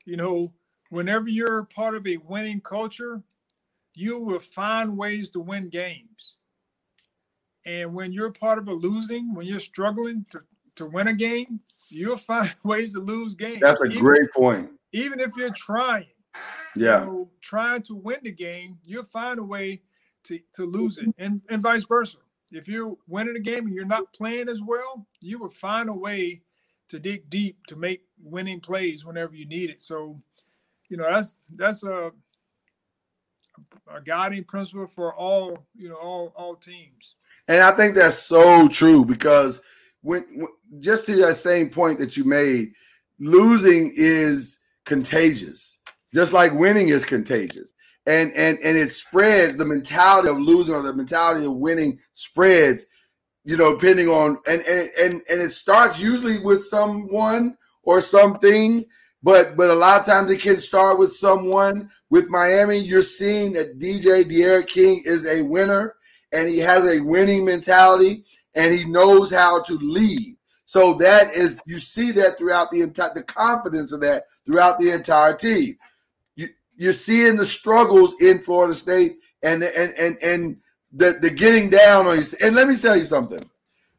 You 0.04 0.16
know, 0.16 0.52
whenever 0.90 1.28
you're 1.28 1.64
part 1.64 1.94
of 1.94 2.06
a 2.06 2.18
winning 2.18 2.60
culture, 2.60 3.22
you 3.94 4.20
will 4.20 4.40
find 4.40 4.96
ways 4.96 5.28
to 5.30 5.40
win 5.40 5.68
games. 5.68 6.36
And 7.64 7.92
when 7.94 8.12
you're 8.12 8.32
part 8.32 8.58
of 8.58 8.68
a 8.68 8.72
losing, 8.72 9.34
when 9.34 9.46
you're 9.46 9.58
struggling 9.58 10.24
to, 10.30 10.40
to 10.76 10.86
win 10.86 11.08
a 11.08 11.14
game, 11.14 11.60
you'll 11.88 12.16
find 12.16 12.54
ways 12.62 12.92
to 12.94 13.00
lose 13.00 13.34
games. 13.34 13.60
That's 13.60 13.80
a 13.80 13.86
even, 13.86 13.98
great 13.98 14.30
point. 14.32 14.70
Even 14.92 15.18
if 15.18 15.32
you're 15.36 15.50
trying, 15.54 16.06
Yeah. 16.74 17.04
know, 17.04 17.30
trying 17.40 17.82
to 17.82 17.94
win 17.94 18.18
the 18.22 18.32
game, 18.32 18.78
you'll 18.84 19.04
find 19.04 19.38
a 19.38 19.44
way 19.44 19.80
to, 20.24 20.38
to 20.54 20.66
lose 20.66 20.98
it, 20.98 21.14
and, 21.18 21.40
and 21.48 21.62
vice 21.62 21.84
versa. 21.84 22.18
If 22.52 22.68
you're 22.68 22.96
winning 23.08 23.36
a 23.36 23.40
game 23.40 23.66
and 23.66 23.74
you're 23.74 23.86
not 23.86 24.12
playing 24.12 24.48
as 24.48 24.62
well, 24.62 25.06
you 25.20 25.38
will 25.38 25.48
find 25.48 25.88
a 25.88 25.94
way 25.94 26.42
to 26.88 26.98
dig 26.98 27.28
deep 27.28 27.64
to 27.66 27.76
make 27.76 28.02
winning 28.22 28.60
plays 28.60 29.04
whenever 29.04 29.34
you 29.34 29.46
need 29.46 29.70
it. 29.70 29.80
So, 29.80 30.18
you 30.88 30.96
know, 30.96 31.10
that's 31.10 31.34
that's 31.50 31.82
a 31.82 32.12
a 33.92 34.00
guiding 34.00 34.44
principle 34.44 34.86
for 34.86 35.14
all 35.14 35.66
you 35.74 35.88
know 35.88 35.96
all 35.96 36.32
all 36.36 36.54
teams. 36.54 37.16
And 37.48 37.62
I 37.62 37.72
think 37.72 37.94
that's 37.94 38.18
so 38.18 38.68
true 38.68 39.04
because 39.04 39.60
when, 40.02 40.24
when 40.34 40.48
just 40.80 41.06
to 41.06 41.16
that 41.16 41.36
same 41.36 41.70
point 41.70 41.98
that 41.98 42.16
you 42.16 42.24
made, 42.24 42.72
losing 43.18 43.92
is 43.96 44.58
contagious, 44.84 45.78
just 46.14 46.32
like 46.32 46.52
winning 46.52 46.88
is 46.88 47.04
contagious. 47.04 47.72
And 48.06 48.32
and 48.32 48.58
and 48.62 48.76
it 48.76 48.90
spreads 48.90 49.56
the 49.56 49.64
mentality 49.64 50.28
of 50.28 50.38
losing 50.38 50.74
or 50.74 50.82
the 50.82 50.94
mentality 50.94 51.44
of 51.44 51.56
winning 51.56 51.98
spreads, 52.12 52.86
you 53.44 53.56
know, 53.56 53.72
depending 53.72 54.08
on 54.08 54.38
and 54.46 54.62
and 54.62 54.90
and, 54.98 55.22
and 55.28 55.40
it 55.40 55.52
starts 55.52 56.00
usually 56.00 56.38
with 56.38 56.64
someone 56.64 57.56
or 57.82 58.00
something, 58.00 58.84
but 59.22 59.56
but 59.56 59.70
a 59.70 59.74
lot 59.74 60.00
of 60.00 60.06
times 60.06 60.30
it 60.30 60.40
can 60.40 60.60
start 60.60 60.98
with 60.98 61.14
someone. 61.14 61.90
With 62.08 62.28
Miami, 62.28 62.78
you're 62.78 63.02
seeing 63.02 63.54
that 63.54 63.80
DJ 63.80 64.28
D'Eriq 64.28 64.68
King 64.68 65.02
is 65.04 65.26
a 65.26 65.42
winner 65.42 65.96
and 66.32 66.48
he 66.48 66.58
has 66.58 66.84
a 66.86 67.00
winning 67.00 67.44
mentality 67.44 68.24
and 68.54 68.72
he 68.72 68.84
knows 68.84 69.32
how 69.32 69.62
to 69.62 69.78
lead. 69.78 70.36
So 70.64 70.94
that 70.94 71.32
is 71.32 71.60
you 71.66 71.78
see 71.78 72.10
that 72.12 72.38
throughout 72.38 72.70
the 72.70 72.82
entire 72.82 73.14
the 73.14 73.22
confidence 73.22 73.92
of 73.92 74.00
that 74.02 74.24
throughout 74.44 74.78
the 74.78 74.90
entire 74.90 75.34
team. 75.34 75.76
You 76.76 76.84
you're 76.84 76.92
seeing 76.92 77.36
the 77.36 77.46
struggles 77.46 78.14
in 78.20 78.40
Florida 78.40 78.74
State 78.74 79.18
and 79.42 79.62
and 79.62 79.94
and 79.94 80.18
and 80.22 80.56
the 80.92 81.18
the 81.20 81.30
getting 81.30 81.70
down 81.70 82.06
on 82.06 82.18
you. 82.18 82.24
And 82.42 82.54
let 82.54 82.68
me 82.68 82.76
tell 82.76 82.96
you 82.96 83.04
something. 83.04 83.40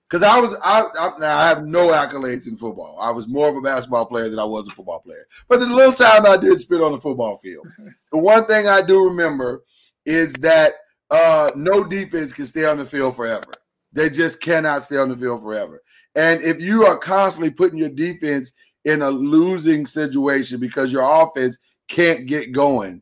Because 0.10 0.24
I 0.24 0.40
was, 0.40 0.56
I, 0.64 0.86
I, 0.98 1.18
now 1.20 1.38
I 1.38 1.50
have 1.50 1.66
no 1.66 1.90
accolades 1.90 2.48
in 2.48 2.56
football. 2.56 2.98
I 3.02 3.12
was 3.12 3.28
more 3.28 3.50
of 3.50 3.58
a 3.58 3.62
basketball 3.62 4.06
player 4.06 4.30
than 4.30 4.40
I 4.40 4.46
was 4.46 4.66
a 4.66 4.72
football 4.72 5.02
player. 5.02 5.28
But 5.50 5.60
the 5.60 5.66
little 5.66 5.92
time 5.92 6.26
I 6.26 6.38
did 6.38 6.62
spend 6.62 6.82
on 6.82 6.94
the 6.94 6.98
football 6.98 7.38
field, 7.40 7.68
the 8.14 8.18
one 8.18 8.46
thing 8.46 8.68
I 8.68 8.82
do 8.82 9.04
remember 9.04 9.66
is 10.06 10.32
that 10.36 10.76
uh, 11.12 11.52
no 11.56 11.84
defense 11.84 12.32
can 12.32 12.46
stay 12.46 12.64
on 12.64 12.78
the 12.78 12.86
field 12.86 13.18
forever. 13.18 13.52
They 13.92 14.10
just 14.10 14.40
cannot 14.40 14.86
stay 14.86 14.98
on 14.98 15.10
the 15.10 15.18
field 15.18 15.42
forever. 15.42 15.84
And 16.16 16.42
if 16.42 16.62
you 16.62 16.86
are 16.86 16.98
constantly 16.98 17.52
putting 17.52 17.80
your 17.80 17.90
defense 17.90 18.54
in 18.86 19.02
a 19.02 19.10
losing 19.10 19.86
situation 19.86 20.60
because 20.60 20.92
your 20.92 21.04
offense 21.04 21.58
can't 21.88 22.28
get 22.28 22.52
going, 22.52 23.02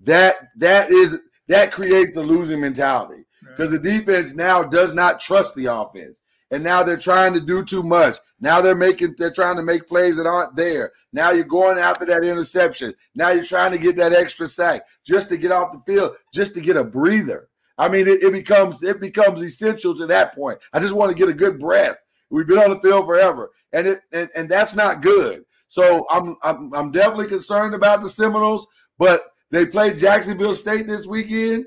that 0.00 0.48
that 0.56 0.90
is 0.90 1.18
that 1.48 1.72
creates 1.72 2.16
a 2.16 2.22
losing 2.22 2.60
mentality 2.60 3.24
because 3.42 3.70
the 3.70 3.78
defense 3.78 4.34
now 4.34 4.62
does 4.62 4.94
not 4.94 5.20
trust 5.20 5.54
the 5.54 5.66
offense 5.66 6.22
and 6.50 6.64
now 6.64 6.82
they're 6.82 6.96
trying 6.96 7.32
to 7.34 7.40
do 7.40 7.64
too 7.64 7.82
much. 7.82 8.18
Now 8.40 8.60
they're 8.60 8.74
making 8.74 9.14
they're 9.18 9.30
trying 9.30 9.56
to 9.56 9.62
make 9.62 9.88
plays 9.88 10.16
that 10.16 10.26
aren't 10.26 10.56
there. 10.56 10.92
Now 11.12 11.30
you're 11.30 11.44
going 11.44 11.78
after 11.78 12.04
that 12.06 12.24
interception. 12.24 12.94
Now 13.14 13.30
you're 13.30 13.44
trying 13.44 13.72
to 13.72 13.78
get 13.78 13.96
that 13.96 14.12
extra 14.12 14.48
sack 14.48 14.82
just 15.04 15.28
to 15.28 15.36
get 15.36 15.52
off 15.52 15.72
the 15.72 15.80
field, 15.80 16.16
just 16.34 16.54
to 16.54 16.60
get 16.60 16.76
a 16.76 16.84
breather. 16.84 17.48
I 17.78 17.88
mean, 17.88 18.08
it, 18.08 18.22
it 18.22 18.32
becomes 18.32 18.82
it 18.82 19.00
becomes 19.00 19.42
essential 19.42 19.96
to 19.96 20.06
that 20.06 20.34
point. 20.34 20.58
I 20.72 20.80
just 20.80 20.94
want 20.94 21.10
to 21.10 21.18
get 21.18 21.28
a 21.28 21.36
good 21.36 21.60
breath. 21.60 21.96
We've 22.30 22.46
been 22.46 22.58
on 22.58 22.70
the 22.70 22.80
field 22.80 23.06
forever, 23.06 23.50
and 23.72 23.86
it 23.86 24.00
and, 24.12 24.28
and 24.36 24.48
that's 24.48 24.74
not 24.74 25.02
good. 25.02 25.44
So 25.70 26.04
I'm, 26.10 26.36
I'm 26.42 26.74
I'm 26.74 26.90
definitely 26.90 27.28
concerned 27.28 27.76
about 27.76 28.02
the 28.02 28.08
Seminoles, 28.08 28.66
but 28.98 29.32
they 29.52 29.64
played 29.64 29.98
Jacksonville 29.98 30.54
State 30.54 30.88
this 30.88 31.06
weekend. 31.06 31.66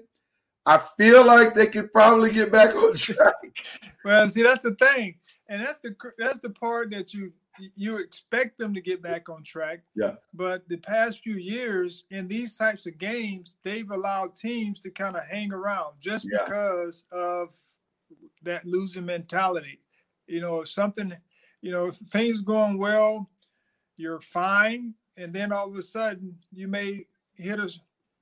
I 0.65 0.77
feel 0.77 1.25
like 1.25 1.55
they 1.55 1.67
could 1.67 1.91
probably 1.93 2.29
get 2.31 2.51
back 2.51 2.75
on 2.75 2.95
track. 2.95 3.33
Well, 4.03 4.27
see, 4.27 4.43
that's 4.43 4.61
the 4.61 4.75
thing, 4.75 5.15
and 5.47 5.61
that's 5.61 5.79
the 5.79 5.95
that's 6.19 6.41
the 6.41 6.49
part 6.49 6.91
that 6.91 7.13
you 7.13 7.31
you 7.75 7.97
expect 7.97 8.57
them 8.57 8.73
to 8.73 8.81
get 8.81 9.01
back 9.01 9.29
on 9.29 9.41
track. 9.41 9.83
Yeah. 9.95 10.15
But 10.33 10.67
the 10.67 10.77
past 10.77 11.21
few 11.23 11.35
years 11.35 12.03
in 12.11 12.27
these 12.27 12.57
types 12.57 12.85
of 12.87 12.97
games, 12.97 13.55
they've 13.63 13.89
allowed 13.89 14.35
teams 14.35 14.81
to 14.81 14.91
kind 14.91 15.15
of 15.15 15.23
hang 15.31 15.53
around 15.53 15.93
just 16.01 16.27
Yeah. 16.29 16.43
because 16.43 17.05
of 17.13 17.55
that 18.41 18.65
losing 18.65 19.05
mentality. 19.05 19.79
You 20.27 20.41
know, 20.41 20.61
if 20.61 20.67
something, 20.67 21.13
you 21.61 21.71
know, 21.71 21.89
things 21.91 22.41
going 22.41 22.77
well, 22.77 23.29
you're 23.97 24.19
fine, 24.19 24.93
and 25.17 25.33
then 25.33 25.51
all 25.51 25.69
of 25.69 25.75
a 25.75 25.81
sudden 25.81 26.37
you 26.51 26.67
may 26.67 27.05
hit 27.35 27.59
a 27.59 27.69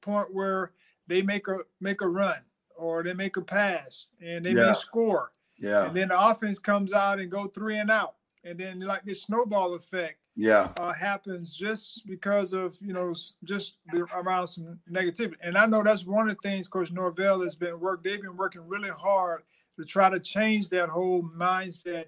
point 0.01 0.34
where 0.34 0.72
they 1.08 1.22
make 1.22 1.48
a 1.48 1.60
make 1.80 2.01
a 2.01 2.08
run 2.08 2.40
or 2.75 3.04
they 3.04 3.13
make 3.13 3.38
a 3.38 3.42
pass 3.42 4.10
and 4.22 4.46
they 4.46 4.54
Yeah. 4.54 4.68
may 4.68 4.74
score. 4.74 5.32
Yeah, 5.58 5.86
and 5.86 5.96
then 5.96 6.08
the 6.08 6.20
offense 6.20 6.58
comes 6.58 6.92
out 6.94 7.20
and 7.20 7.30
go 7.30 7.46
three 7.48 7.78
and 7.78 7.92
out 7.92 8.16
and 8.44 8.58
then 8.58 8.80
like 8.80 9.04
this 9.04 9.22
snowball 9.24 9.75
effect 9.75 10.18
yeah, 10.36 10.72
uh, 10.78 10.94
happens 10.94 11.56
just 11.56 12.08
because 12.08 12.54
of 12.54 12.78
you 12.82 12.94
know 12.94 13.13
just 13.44 13.78
around 14.13 14.48
some 14.48 14.80
negativity. 14.90 15.36
And 15.42 15.58
i 15.58 15.66
know 15.66 15.84
that's 15.84 16.06
one 16.06 16.30
of 16.30 16.36
the 16.36 16.42
things 16.50 16.68
coach 16.68 16.92
norvell 16.92 17.42
has 17.42 17.56
been 17.56 17.80
work 17.80 18.04
they've 18.04 18.22
been 18.22 18.38
working 18.38 18.68
really 18.68 18.90
hard 18.90 19.44
to 19.78 19.86
try 19.86 20.10
to 20.10 20.20
change 20.20 20.70
that 20.70 20.90
whole 20.90 21.24
mindset 21.24 22.06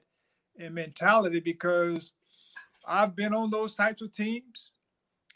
and 0.58 0.74
mentality 0.74 1.40
because 1.40 2.14
i've 2.86 3.16
been 3.16 3.34
on 3.34 3.50
those 3.50 3.76
types 3.76 4.02
of 4.02 4.12
teams 4.12 4.72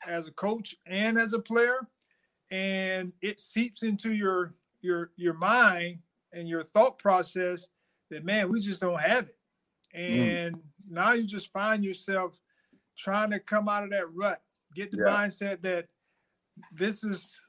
as 0.05 0.27
a 0.27 0.31
coach 0.31 0.75
and 0.85 1.17
as 1.17 1.33
a 1.33 1.39
player 1.39 1.87
and 2.51 3.11
it 3.21 3.39
seeps 3.39 3.83
into 3.83 4.13
your 4.13 4.53
your 4.81 5.11
your 5.17 5.33
mind 5.33 5.99
and 6.33 6.47
your 6.47 6.63
thought 6.63 6.97
process 6.97 7.69
that 8.09 8.23
man 8.23 8.49
we 8.49 8.59
just 8.61 8.81
don't 8.81 9.01
have 9.01 9.25
it. 9.27 9.37
Mm. 9.97 10.45
And 10.45 10.63
now 10.89 11.13
you 11.13 11.23
just 11.23 11.51
find 11.51 11.83
yourself 11.83 12.39
trying 12.97 13.31
to 13.31 13.39
come 13.39 13.67
out 13.67 13.83
of 13.83 13.89
that 13.91 14.11
rut 14.13 14.39
get 14.75 14.91
the 14.91 14.99
Yeah. 15.05 15.13
mindset 15.17 15.61
that 15.63 15.87
this 16.71 17.03
is 17.03 17.39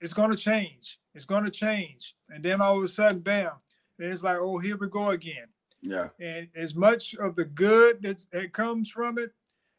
it's 0.00 0.12
going 0.12 0.30
to 0.30 0.36
change. 0.36 1.00
It's 1.14 1.24
going 1.24 1.44
to 1.44 1.50
change. 1.50 2.14
And 2.30 2.42
then 2.42 2.60
all 2.60 2.78
of 2.78 2.84
a 2.84 2.88
sudden 2.88 3.20
bam 3.20 3.52
and 3.98 4.12
it's 4.12 4.22
like 4.22 4.38
oh 4.38 4.58
here 4.58 4.76
we 4.76 4.88
go 4.88 5.10
again 5.10 5.48
yeah, 5.82 6.08
and 6.20 6.48
as 6.54 6.74
much 6.74 7.14
of 7.16 7.36
the 7.36 7.44
good 7.44 8.02
that's, 8.02 8.26
that 8.26 8.52
comes 8.52 8.90
from 8.90 9.18
it, 9.18 9.30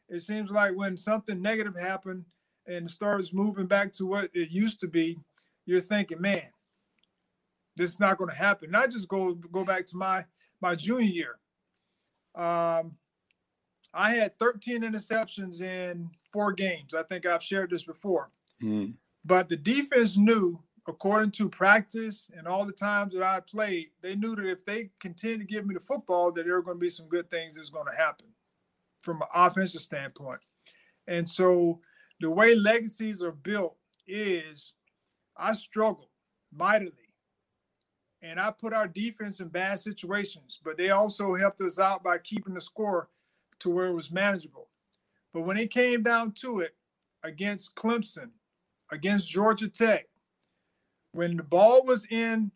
it 0.10 0.20
seems 0.20 0.50
like 0.50 0.76
when 0.76 0.98
something 0.98 1.42
negative 1.42 1.78
happened 1.80 2.26
and 2.68 2.90
starts 2.90 3.34
moving 3.34 3.68
back 3.68 3.92
to 3.94 4.06
what 4.06 4.30
it 4.34 4.52
used 4.52 4.80
to 4.80 4.88
be, 4.88 5.18
you're 5.66 5.80
thinking, 5.80 6.22
man, 6.22 6.48
this 7.76 7.92
is 7.92 8.00
not 8.00 8.18
going 8.18 8.30
to 8.30 8.36
happen. 8.36 8.72
Not 8.72 8.92
just 8.92 9.08
go 9.08 9.34
go 9.34 9.64
back 9.64 9.86
to 9.88 9.98
my 9.98 10.26
my 10.62 10.76
junior 10.76 11.06
year. 11.10 11.40
Um, 12.36 12.98
I 13.94 14.12
had 14.12 14.38
13 14.38 14.84
interceptions 14.84 15.62
in 15.62 16.10
four 16.32 16.54
games. 16.54 16.94
I 16.94 17.04
think 17.04 17.26
I've 17.26 17.44
shared 17.44 17.72
this 17.72 17.84
before. 17.84 18.30
Mhm. 18.62 18.96
But 19.26 19.50
the 19.50 19.58
defense 19.58 20.16
knew, 20.18 20.62
according 20.90 21.32
to 21.32 21.50
practice 21.50 22.32
and 22.36 22.48
all 22.48 22.66
the 22.66 22.74
times 22.74 23.14
that 23.14 23.24
I 23.24 23.40
played, 23.40 23.90
they 24.02 24.16
knew 24.16 24.36
that 24.36 24.50
if 24.50 24.66
they 24.66 24.90
continued 25.00 25.48
to 25.48 25.54
give 25.54 25.66
me 25.66 25.74
the 25.74 25.80
football, 25.80 26.32
that 26.32 26.46
there 26.46 26.56
were 26.56 26.64
going 26.64 26.78
to 26.78 26.82
be 26.82 26.90
some 26.90 27.08
good 27.08 27.30
things 27.30 27.56
that 27.56 27.62
was 27.62 27.70
going 27.70 27.88
to 27.88 28.02
happen 28.02 28.28
from 29.02 29.22
an 29.22 29.28
offensive 29.34 29.82
standpoint. 29.82 30.42
And 31.08 31.30
so 31.30 31.80
the 32.20 32.30
way 32.30 32.56
legacies 32.56 33.24
are 33.24 33.32
built 33.32 33.78
is 34.08 34.74
I 35.38 35.54
struggled 35.54 36.10
mightily. 36.52 36.92
And 38.22 38.38
I 38.38 38.52
put 38.52 38.74
our 38.74 38.88
defense 38.88 39.40
in 39.40 39.48
bad 39.48 39.80
situations, 39.80 40.60
but 40.64 40.76
they 40.76 40.90
also 40.90 41.36
helped 41.36 41.62
us 41.62 41.80
out 41.80 42.04
by 42.04 42.18
keeping 42.18 42.54
the 42.54 42.60
score 42.60 43.08
to 43.60 43.70
where 43.70 43.88
it 43.88 43.96
was 43.96 44.12
manageable. 44.12 44.68
But 45.34 45.44
when 45.44 45.56
it 45.56 45.72
came 45.72 46.04
down 46.04 46.34
to 46.42 46.60
it 46.60 46.76
against 47.24 47.76
Clemson, 47.76 48.32
against 48.92 49.30
Georgia 49.30 49.70
Tech, 49.70 50.09
when 51.14 51.38
the 51.38 51.44
ball 51.44 51.84
was 51.86 52.06
in 52.12 52.52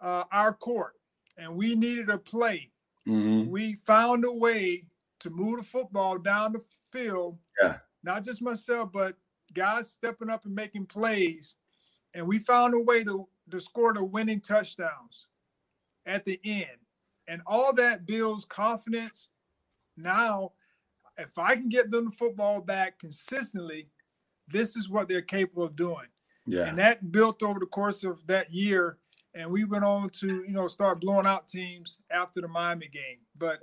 uh, 0.00 0.24
our 0.32 0.52
court 0.52 0.94
and 1.36 1.54
we 1.54 1.74
needed 1.74 2.10
a 2.10 2.18
play, 2.18 2.70
Mhm. 3.06 3.48
we 3.48 3.74
found 3.74 4.24
a 4.24 4.32
way 4.32 4.84
to 5.20 5.30
move 5.30 5.58
the 5.58 5.64
football 5.64 6.18
down 6.18 6.52
the 6.52 6.64
field. 6.92 7.38
Yeah. 7.60 7.78
Not 8.02 8.24
just 8.24 8.42
myself, 8.42 8.90
but 8.92 9.16
guys 9.54 9.90
stepping 9.90 10.30
up 10.30 10.44
and 10.44 10.54
making 10.54 10.86
plays. 10.86 11.56
And 12.14 12.26
we 12.26 12.38
found 12.38 12.74
a 12.74 12.80
way 12.80 13.04
to, 13.04 13.28
to 13.50 13.60
score 13.60 13.92
the 13.94 14.04
winning 14.04 14.40
touchdowns 14.40 15.28
at 16.06 16.24
the 16.24 16.40
end. 16.44 16.78
And 17.28 17.42
all 17.46 17.72
that 17.74 18.04
builds 18.06 18.44
confidence. 18.44 19.30
Now, 19.96 20.52
if 21.18 21.38
I 21.38 21.54
can 21.54 21.68
get 21.68 21.90
them 21.90 22.06
the 22.06 22.10
football 22.10 22.60
back 22.60 22.98
consistently, 22.98 23.88
this 24.48 24.76
is 24.76 24.88
what 24.88 25.08
they're 25.08 25.22
capable 25.22 25.64
of 25.64 25.76
doing. 25.76 26.08
Yeah, 26.46 26.68
And 26.68 26.78
that 26.78 27.12
built 27.12 27.42
over 27.42 27.60
the 27.60 27.66
course 27.66 28.04
of 28.04 28.26
that 28.26 28.52
year 28.52 28.98
and 29.34 29.50
we 29.50 29.64
went 29.64 29.84
on 29.84 30.10
to 30.10 30.44
you 30.46 30.52
know 30.52 30.66
start 30.66 31.00
blowing 31.00 31.26
out 31.26 31.48
teams 31.48 32.00
after 32.10 32.40
the 32.40 32.48
Miami 32.48 32.88
game. 32.88 33.18
But 33.36 33.60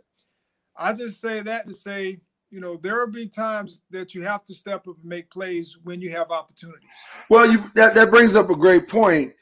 I 0.75 0.93
just 0.93 1.19
say 1.21 1.41
that 1.41 1.67
to 1.67 1.73
say 1.73 2.19
you 2.49 2.59
know 2.59 2.77
there 2.77 2.99
will 2.99 3.11
be 3.11 3.27
times 3.27 3.83
that 3.91 4.15
you 4.15 4.23
have 4.23 4.45
to 4.45 4.53
step 4.53 4.87
up 4.87 4.95
and 4.95 5.05
make 5.05 5.29
plays 5.29 5.77
when 5.83 6.01
you 6.01 6.11
have 6.11 6.31
opportunities. 6.31 6.89
Well, 7.29 7.51
you 7.51 7.71
that 7.75 7.93
that 7.95 8.09
brings 8.09 8.35
up 8.35 8.49
a 8.49 8.55
great 8.55 8.87
point. 8.87 9.33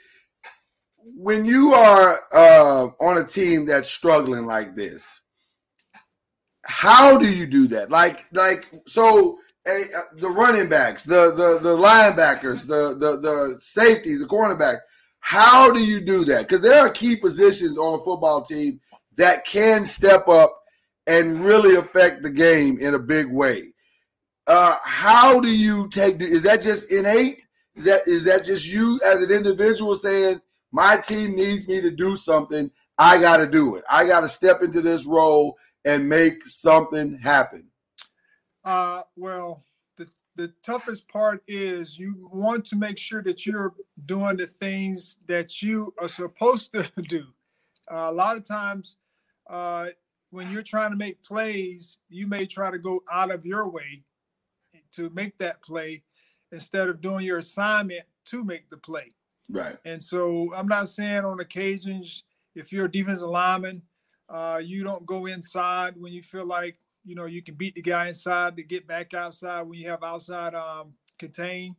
When 1.16 1.46
you 1.46 1.74
are 1.74 2.20
uh, 2.34 2.88
on 3.00 3.18
a 3.18 3.24
team 3.24 3.66
that's 3.66 3.90
struggling 3.90 4.46
like 4.46 4.76
this, 4.76 5.22
how 6.66 7.18
do 7.18 7.30
you 7.30 7.48
do 7.48 7.68
that? 7.70 7.90
Like 7.90 8.26
like 8.34 8.70
so. 8.88 9.40
Uh, 9.68 10.02
the 10.16 10.30
running 10.30 10.70
backs, 10.70 11.04
the 11.04 11.32
the 11.32 11.60
the 11.60 11.76
linebackers, 11.76 12.66
the 12.66 12.96
the 12.98 13.18
the 13.18 13.56
safety, 13.60 14.16
the 14.16 14.26
cornerback. 14.26 14.78
How 15.20 15.72
do 15.72 15.84
you 15.84 16.00
do 16.00 16.24
that? 16.26 16.48
Because 16.48 16.62
there 16.62 16.80
are 16.80 16.90
key 16.90 17.16
positions 17.16 17.78
on 17.78 18.00
a 18.00 18.04
football 18.04 18.44
team 18.44 18.80
that 19.18 19.46
can 19.46 19.86
step 19.86 20.28
up 20.28 20.58
and 21.06 21.44
really 21.44 21.76
affect 21.76 22.24
the 22.24 22.30
game 22.30 22.78
in 22.80 22.94
a 22.94 23.00
big 23.00 23.28
way. 23.28 23.74
Uh, 24.46 24.76
how 24.84 25.40
do 25.40 25.50
you 25.50 25.90
take? 25.90 26.22
Is 26.22 26.44
that 26.44 26.62
just 26.62 26.92
innate? 26.92 27.46
Is 27.76 27.84
that 27.86 28.08
is 28.08 28.24
that 28.24 28.46
just 28.46 28.68
you 28.68 29.00
as 29.06 29.22
an 29.22 29.32
individual 29.32 29.96
saying 29.96 30.40
my 30.72 30.98
team 30.98 31.36
needs 31.36 31.68
me 31.68 31.82
to 31.82 31.92
do 31.92 32.16
something? 32.16 32.72
I 32.98 33.20
got 33.20 33.38
to 33.38 33.48
do 33.48 33.76
it. 33.76 33.84
I 33.90 34.08
got 34.08 34.22
to 34.22 34.30
step 34.30 34.62
into 34.62 34.82
this 34.82 35.06
role 35.06 35.58
and 35.86 36.10
make 36.10 36.46
something 36.48 37.18
happen. 37.20 37.68
Uh, 38.68 39.02
well, 39.16 39.64
the 39.96 40.06
the 40.36 40.50
toughest 40.62 41.08
part 41.08 41.42
is 41.48 41.98
you 41.98 42.30
want 42.34 42.66
to 42.66 42.76
make 42.76 42.98
sure 42.98 43.24
that 43.24 43.46
you're 43.46 43.74
doing 44.06 44.36
the 44.36 44.46
things 44.46 45.20
that 45.26 45.62
you 45.62 45.94
are 46.00 46.10
supposed 46.10 46.74
to 46.74 46.86
do. 47.04 47.24
Uh, 47.90 48.08
a 48.10 48.12
lot 48.12 48.36
of 48.36 48.46
times, 48.46 48.98
uh, 49.50 49.88
when 50.32 50.52
you're 50.52 50.62
trying 50.62 50.92
to 50.92 50.98
make 50.98 51.24
plays, 51.24 52.00
you 52.10 52.28
may 52.28 52.46
try 52.46 52.70
to 52.70 52.78
go 52.78 53.02
out 53.10 53.32
of 53.32 53.46
your 53.46 53.70
way 53.70 54.04
to 54.92 55.10
make 55.12 55.38
that 55.38 55.62
play 55.62 56.04
instead 56.52 56.90
of 56.90 57.00
doing 57.00 57.26
your 57.26 57.38
assignment 57.38 58.04
to 58.26 58.44
make 58.44 58.70
the 58.70 58.78
play. 58.78 59.14
Right. 59.50 59.78
And 59.86 60.04
so 60.04 60.54
I'm 60.54 60.68
not 60.68 60.90
saying 60.90 61.24
on 61.24 61.40
occasions, 61.40 62.26
if 62.54 62.74
you're 62.74 62.88
a 62.88 62.92
defensive 62.92 63.30
lineman, 63.30 63.82
uh, 64.28 64.60
you 64.62 64.84
don't 64.84 65.06
go 65.06 65.26
inside 65.26 65.94
when 65.96 66.12
you 66.12 66.22
feel 66.22 66.46
like 66.46 66.80
you 67.08 67.16
know 67.16 67.26
you 67.26 67.42
can 67.42 67.56
beat 67.56 67.76
the 67.76 67.82
guy 67.82 68.10
inside 68.10 68.58
to 68.58 68.64
get 68.64 68.86
back 68.86 69.14
outside 69.14 69.62
when 69.62 69.80
you 69.80 69.90
have 69.90 70.04
outside 70.04 70.54
um, 70.54 70.94
contain. 71.18 71.76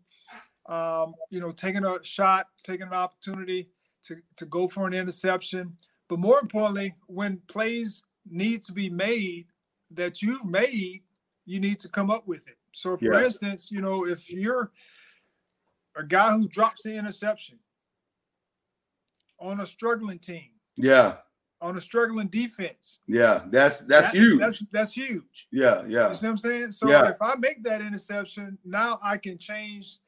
Um, 0.66 1.14
you 1.30 1.40
know, 1.40 1.50
taking 1.52 1.84
a 1.84 2.02
shot, 2.02 2.48
taking 2.62 2.88
an 2.88 2.92
opportunity 2.92 3.70
to 4.02 4.16
to 4.36 4.46
go 4.46 4.68
for 4.68 4.86
an 4.86 4.94
interception. 4.94 5.76
But 6.08 6.18
more 6.18 6.38
importantly, 6.40 6.94
when 7.06 7.38
plays 7.48 8.02
need 8.28 8.62
to 8.64 8.72
be 8.72 8.88
made 8.90 9.46
that 9.90 10.22
you've 10.22 10.44
made, 10.44 11.02
you 11.46 11.60
need 11.60 11.78
to 11.80 11.88
come 11.88 12.10
up 12.10 12.26
with 12.26 12.46
it. 12.48 12.56
So, 12.72 12.96
for 12.96 13.14
Yeah. 13.14 13.24
instance, 13.24 13.70
you 13.70 13.80
know, 13.80 14.06
if 14.06 14.30
you're 14.30 14.72
a 15.96 16.04
guy 16.04 16.32
who 16.32 16.48
drops 16.48 16.82
the 16.82 16.94
interception 16.94 17.58
on 19.38 19.60
a 19.60 19.66
struggling 19.66 20.18
team, 20.18 20.50
Yeah. 20.76 21.18
On 21.60 21.76
a 21.76 21.80
struggling 21.80 22.28
defense, 22.28 23.00
Yeah. 23.06 23.42
That's 23.48 23.78
that's 23.80 24.06
that- 24.08 24.14
huge. 24.14 24.38
That's 24.40 24.62
that's 24.70 24.92
huge. 24.92 25.48
yeah. 25.50 25.82
Yeah. 25.86 26.08
You 26.10 26.14
see 26.14 26.26
what 26.26 26.30
I'm 26.30 26.36
saying? 26.36 26.70
So 26.70 26.88
Yeah. 26.88 27.08
if 27.10 27.20
I 27.20 27.34
make 27.38 27.62
that 27.64 27.80
interception, 27.80 28.58
now 28.64 28.98
I 29.02 29.16
can 29.16 29.38
change 29.38 29.98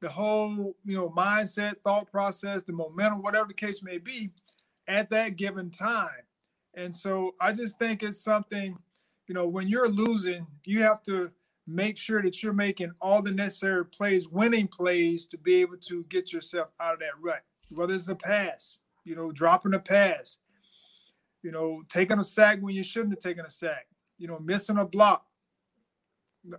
the 0.00 0.08
whole, 0.08 0.76
you 0.84 0.94
know, 0.94 1.08
mindset, 1.10 1.74
thought 1.84 2.10
process, 2.10 2.62
the 2.62 2.72
momentum, 2.72 3.22
whatever 3.22 3.48
the 3.48 3.54
case 3.54 3.82
may 3.82 3.98
be, 3.98 4.30
at 4.86 5.10
that 5.10 5.36
given 5.36 5.70
time. 5.70 6.22
And 6.74 6.94
so 6.94 7.34
I 7.40 7.52
just 7.52 7.78
think 7.78 8.02
it's 8.02 8.20
something, 8.22 8.76
you 9.26 9.34
know, 9.34 9.48
when 9.48 9.66
you're 9.66 9.88
losing, 9.88 10.46
you 10.64 10.82
have 10.82 11.02
to 11.04 11.32
make 11.66 11.96
sure 11.96 12.22
that 12.22 12.42
you're 12.42 12.52
making 12.52 12.92
all 13.00 13.22
the 13.22 13.32
necessary 13.32 13.84
plays, 13.84 14.28
winning 14.28 14.68
plays 14.68 15.24
to 15.26 15.36
be 15.38 15.56
able 15.56 15.76
to 15.78 16.04
get 16.04 16.32
yourself 16.32 16.68
out 16.80 16.94
of 16.94 17.00
that 17.00 17.18
rut. 17.20 17.42
Whether 17.70 17.94
it's 17.94 18.08
a 18.08 18.14
pass, 18.14 18.78
you 19.04 19.16
know, 19.16 19.32
dropping 19.32 19.74
a 19.74 19.78
pass, 19.80 20.38
you 21.42 21.50
know, 21.52 21.82
taking 21.88 22.18
a 22.18 22.24
sack 22.24 22.58
when 22.60 22.74
you 22.74 22.82
shouldn't 22.82 23.12
have 23.12 23.20
taken 23.20 23.44
a 23.44 23.50
sack, 23.50 23.86
you 24.18 24.26
know, 24.26 24.38
missing 24.38 24.78
a 24.78 24.84
block 24.84 25.24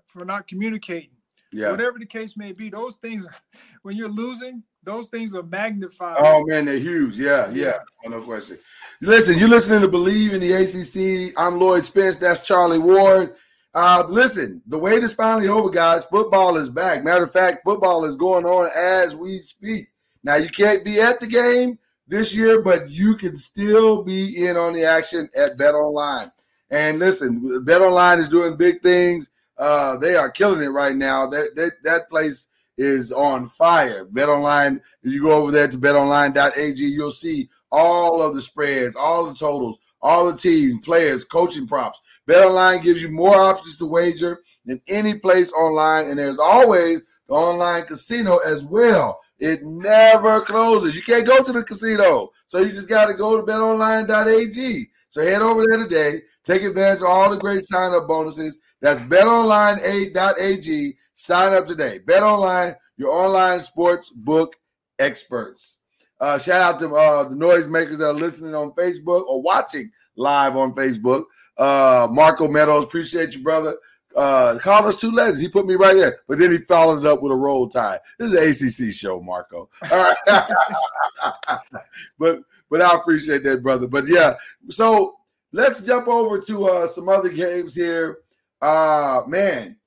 for 0.08 0.26
not 0.26 0.48
communicating. 0.48 1.12
Yeah. 1.52 1.72
Whatever 1.72 1.98
the 1.98 2.06
case 2.06 2.38
may 2.38 2.52
be, 2.52 2.70
those 2.70 2.98
things, 2.98 3.28
when 3.82 3.98
you're 3.98 4.10
losing, 4.10 4.64
those 4.84 5.10
things 5.10 5.36
are 5.36 5.44
magnified. 5.44 6.18
Oh 6.20 6.46
man, 6.46 6.66
they're 6.66 6.78
huge. 6.78 7.16
Yeah, 7.16 7.50
yeah, 7.52 7.80
Oh, 8.06 8.10
no 8.10 8.22
question. 8.22 8.58
Listen, 9.02 9.38
you're 9.38 9.50
listening 9.50 9.82
to 9.82 9.88
Believe 9.88 10.34
in 10.34 10.40
the 10.40 10.54
ACC. 10.54 11.34
I'm 11.38 11.60
Lloyd 11.60 11.86
Spence. 11.86 12.18
That's 12.18 12.46
Charlie 12.46 12.80
Ward. 12.80 13.36
Uh, 13.74 14.04
listen, 14.08 14.62
the 14.68 14.78
wait 14.78 15.04
is 15.04 15.14
finally 15.14 15.48
over, 15.48 15.70
guys. 15.70 16.06
Football 16.06 16.58
is 16.58 16.70
back. 16.70 17.04
Matter 17.04 17.26
of 17.26 17.32
fact, 17.32 17.62
football 17.64 18.06
is 18.06 18.16
going 18.16 18.46
on 18.46 18.70
as 18.76 19.16
we 19.16 19.40
speak. 19.40 19.88
Now 20.24 20.36
you 20.36 20.50
can't 20.50 20.84
be 20.84 21.00
at 21.00 21.20
the 21.20 21.28
game 21.28 21.78
this 22.10 22.36
year, 22.36 22.62
but 22.62 22.90
you 22.90 23.16
can 23.16 23.38
still 23.38 24.04
be 24.04 24.46
in 24.46 24.58
on 24.58 24.74
the 24.74 24.84
action 24.84 25.30
at 25.36 25.58
Bet 25.58 25.76
Online. 25.76 26.32
And 26.72 27.00
listen, 27.00 27.64
Bet 27.64 27.82
Online 27.82 28.20
is 28.20 28.28
doing 28.28 28.58
big 28.58 28.82
things. 28.82 29.30
Uh, 29.58 29.98
they 29.98 30.16
are 30.16 30.30
killing 30.30 30.62
it 30.62 30.70
right 30.70 30.96
now. 30.96 31.28
That 31.28 31.56
that 31.56 31.72
that 31.84 32.10
place 32.10 32.48
is 32.78 33.12
on 33.12 33.48
fire. 33.50 34.06
Bet 34.06 34.30
Online, 34.30 34.82
you 35.04 35.22
go 35.22 35.42
over 35.42 35.52
there 35.52 35.68
to 35.68 35.78
betonline.ag, 35.78 36.82
you'll 36.82 37.12
see 37.12 37.50
all 37.72 38.22
of 38.22 38.34
the 38.34 38.42
spreads, 38.42 38.96
all 38.96 39.26
the 39.26 39.36
totals, 39.36 39.78
all 40.02 40.32
the 40.32 40.38
team 40.38 40.80
players, 40.80 41.26
coaching 41.26 41.68
props. 41.68 42.00
Bet 42.26 42.44
Online 42.44 42.82
gives 42.82 43.02
you 43.02 43.10
more 43.10 43.36
options 43.36 43.76
to 43.78 43.86
wager 43.86 44.40
than 44.66 44.82
any 44.88 45.16
place 45.16 45.52
online, 45.54 46.08
and 46.08 46.18
there's 46.18 46.40
always 46.40 47.02
the 47.28 47.34
online 47.34 47.86
casino 47.86 48.38
as 48.38 48.64
well. 48.64 49.20
It 49.40 49.64
never 49.64 50.42
closes. 50.42 50.96
You 50.96 51.02
can't 51.02 51.26
go 51.26 51.42
to 51.42 51.52
the 51.52 51.64
casino, 51.64 52.30
so 52.48 52.60
you 52.60 52.70
just 52.70 52.90
got 52.90 53.06
to 53.06 53.14
go 53.14 53.38
to 53.38 53.44
betonline.ag. 53.44 54.90
So 55.10 55.22
head 55.22 55.42
over 55.42 55.66
there 55.66 55.78
today. 55.78 56.22
Take 56.44 56.64
advantage 56.64 57.02
of 57.02 57.08
all 57.08 57.30
the 57.30 57.38
great 57.38 57.66
sign 57.66 57.94
up 57.94 58.08
bonuses. 58.08 58.58
That's 58.82 59.00
betonline.ag. 59.02 60.98
Sign 61.14 61.54
up 61.54 61.68
today. 61.68 62.00
Bet 62.00 62.24
Online, 62.24 62.76
your 62.98 63.12
online 63.12 63.62
sports 63.62 64.12
book 64.12 64.56
experts. 65.00 65.78
Uh, 66.20 66.38
shout 66.38 66.62
out 66.62 66.80
to 66.80 66.94
uh, 66.96 67.24
the 67.24 67.36
noisemakers 67.36 67.98
that 67.98 68.10
are 68.10 68.14
listening 68.14 68.54
on 68.54 68.72
Facebook 68.72 69.26
or 69.28 69.42
watching 69.42 69.90
live 70.18 70.56
on 70.58 70.74
Facebook. 70.76 71.24
Uh, 71.58 72.08
Marco 72.12 72.48
Meadows, 72.48 72.84
appreciate 72.84 73.34
you, 73.34 73.44
brother. 73.44 73.78
Uh, 74.16 74.58
us 74.66 74.96
two 74.96 75.12
letters. 75.12 75.40
He 75.40 75.48
put 75.48 75.66
me 75.66 75.76
right 75.76 75.96
there, 75.96 76.20
but 76.28 76.40
then 76.40 76.52
he 76.52 76.58
followed 76.58 77.00
it 77.00 77.06
up 77.06 77.22
with 77.22 77.32
a 77.32 77.36
Roll 77.36 77.70
Tide. 77.70 78.00
This 78.18 78.32
is 78.32 78.82
an 78.82 78.88
ACC 78.88 78.94
show, 78.94 79.22
Marco. 79.22 79.70
All 79.92 80.14
right, 80.26 81.60
but 82.18 82.40
but 82.70 82.82
I 82.82 82.96
appreciate 82.96 83.44
that, 83.44 83.62
brother. 83.62 83.88
But 83.88 84.08
yeah, 84.08 84.36
so 84.70 85.18
let's 85.52 85.82
jump 85.82 86.08
over 86.08 86.40
to 86.40 86.66
uh, 86.66 86.88
some 86.88 87.10
other 87.10 87.30
games 87.30 87.76
here. 87.76 88.20
Uh, 88.62 89.22
man, 89.28 89.78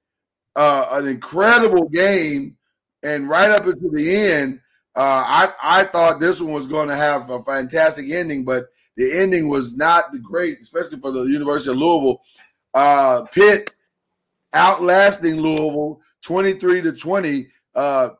uh, 0.57 0.87
an 0.93 1.09
incredible 1.09 1.89
game, 1.89 2.57
and 3.03 3.29
right 3.29 3.51
up 3.51 3.67
into 3.67 3.91
the 3.91 4.15
end, 4.15 4.61
uh, 4.95 5.25
I 5.27 5.53
I 5.63 5.85
thought 5.85 6.21
this 6.21 6.41
one 6.41 6.53
was 6.53 6.67
going 6.67 6.89
to 6.89 6.97
have 6.97 7.29
a 7.31 7.43
fantastic 7.43 8.11
ending, 8.11 8.45
but 8.45 8.67
the 8.97 9.19
ending 9.19 9.49
was 9.49 9.77
not 9.77 10.13
the 10.13 10.19
great, 10.19 10.61
especially 10.61 10.99
for 10.99 11.11
the 11.11 11.25
University 11.25 11.71
of 11.71 11.79
Louisville. 11.79 12.23
Uh, 12.75 13.25
Pitt 13.33 13.75
outlasting 14.55 15.41
Louisville 15.41 16.01
twenty 16.23 16.55
three 16.55 16.81
to 16.83 16.93
twenty. 16.93 17.49
Uh, 17.75 18.11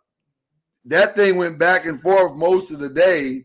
that 0.85 1.15
thing 1.15 1.37
went 1.37 1.59
back 1.59 1.87
and 1.87 2.01
forth 2.01 2.35
most 2.35 2.71
of 2.71 2.81
the 2.81 2.89
day, 2.89 3.45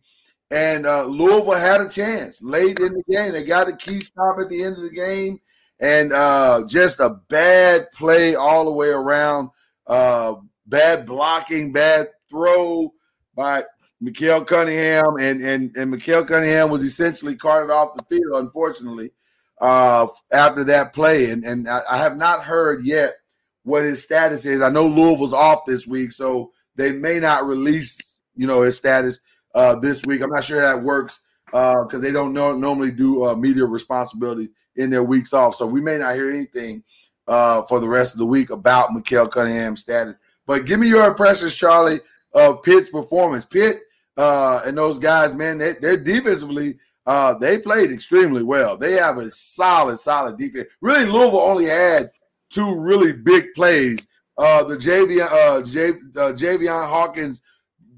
and 0.50 0.88
uh, 0.88 1.06
Louisville 1.06 1.54
had 1.54 1.82
a 1.82 1.90
chance 1.90 2.42
late 2.42 2.80
in 2.80 2.94
the 2.94 3.04
game. 3.10 3.32
They 3.34 3.44
got 3.44 3.70
a 3.70 3.76
key 3.76 4.00
stop 4.00 4.40
at 4.40 4.50
the 4.50 4.64
end 4.64 4.78
of 4.78 4.84
the 4.84 4.90
game, 4.90 5.40
and 5.80 6.14
uh, 6.14 6.64
just 6.68 7.00
a 7.00 7.20
bad 7.30 7.92
play 7.92 8.36
all 8.36 8.66
the 8.66 8.72
way 8.72 8.90
around. 8.90 9.50
Uh, 9.86 10.36
bad 10.66 11.06
blocking, 11.06 11.72
bad 11.72 12.10
throw 12.30 12.94
by 13.36 13.64
Malik 14.02 14.48
Cunningham, 14.48 15.18
and 15.20 15.42
and 15.42 15.76
and 15.78 15.92
Malik 15.92 16.28
Cunningham 16.28 16.70
was 16.70 16.84
essentially 16.84 17.36
carted 17.36 17.72
off 17.72 17.96
the 17.96 18.04
field, 18.10 18.44
unfortunately, 18.44 19.12
uh, 19.60 20.08
after 20.32 20.64
that 20.66 20.94
play. 20.94 21.32
And 21.32 21.44
and 21.46 21.68
I, 21.68 21.82
I 21.90 21.98
have 21.98 22.18
not 22.18 22.44
heard 22.44 22.86
yet 22.86 23.16
what 23.64 23.84
his 23.84 24.04
status 24.04 24.46
is. 24.46 24.62
I 24.62 24.70
know 24.70 24.88
Louisville's 24.88 25.34
off 25.34 25.66
this 25.66 25.88
week, 25.88 26.12
so 26.12 26.52
they 26.76 26.92
may 26.92 27.20
not 27.20 27.46
release 27.46 28.20
you 28.36 28.48
know 28.48 28.62
his 28.62 28.78
status 28.78 29.20
uh, 29.56 29.76
this 29.76 30.04
week. 30.06 30.22
I'm 30.22 30.30
not 30.30 30.44
sure 30.44 30.62
that 30.62 30.84
works 30.84 31.22
uh 31.54 31.84
because 31.84 32.00
uh, 32.00 32.02
they 32.02 32.12
don't 32.12 32.34
know, 32.34 32.56
normally 32.56 32.92
do 32.92 33.24
uh, 33.24 33.36
media 33.36 33.66
responsibility 33.66 34.50
in 34.76 34.90
their 34.90 35.04
weeks 35.04 35.34
off. 35.34 35.56
So 35.56 35.66
we 35.66 35.82
may 35.82 35.98
not 35.98 36.16
hear 36.16 36.30
anything 36.30 36.84
uh, 37.28 37.64
for 37.64 37.80
the 37.80 37.88
rest 37.88 38.14
of 38.14 38.20
the 38.20 38.26
week 38.26 38.50
about 38.50 38.92
Malik 38.94 39.32
Cunningham's 39.32 39.82
status. 39.82 40.16
But 40.46 40.66
give 40.66 40.80
me 40.80 40.88
your 40.88 41.06
impressions, 41.06 41.56
Charlie, 41.56 42.00
of 42.34 42.64
Pitt's 42.64 42.90
performance. 42.90 43.46
Pitt 43.46 43.82
uh, 44.16 44.62
and 44.66 44.78
those 44.78 44.98
guys, 45.00 45.34
man, 45.34 45.58
they, 45.58 45.74
they're 45.74 46.04
defensively. 46.04 46.78
Uh, 47.08 47.34
they 47.36 47.58
played 47.58 47.90
extremely 47.90 48.44
well. 48.44 48.76
They 48.76 48.92
have 48.94 49.18
a 49.18 49.32
solid, 49.32 49.98
solid 49.98 50.38
defense. 50.38 50.68
Really, 50.82 51.06
Louisville 51.06 51.40
only 51.40 51.66
had 51.66 52.12
two 52.50 52.84
really 52.84 53.14
big 53.14 53.54
plays. 53.56 54.06
Uh, 54.38 54.64
the 54.66 54.76
Javian, 54.76 55.32
uh, 55.32 55.62
J, 55.62 55.92
uh, 55.92 56.34
Javian 56.34 56.88
Hawkins 56.88 57.42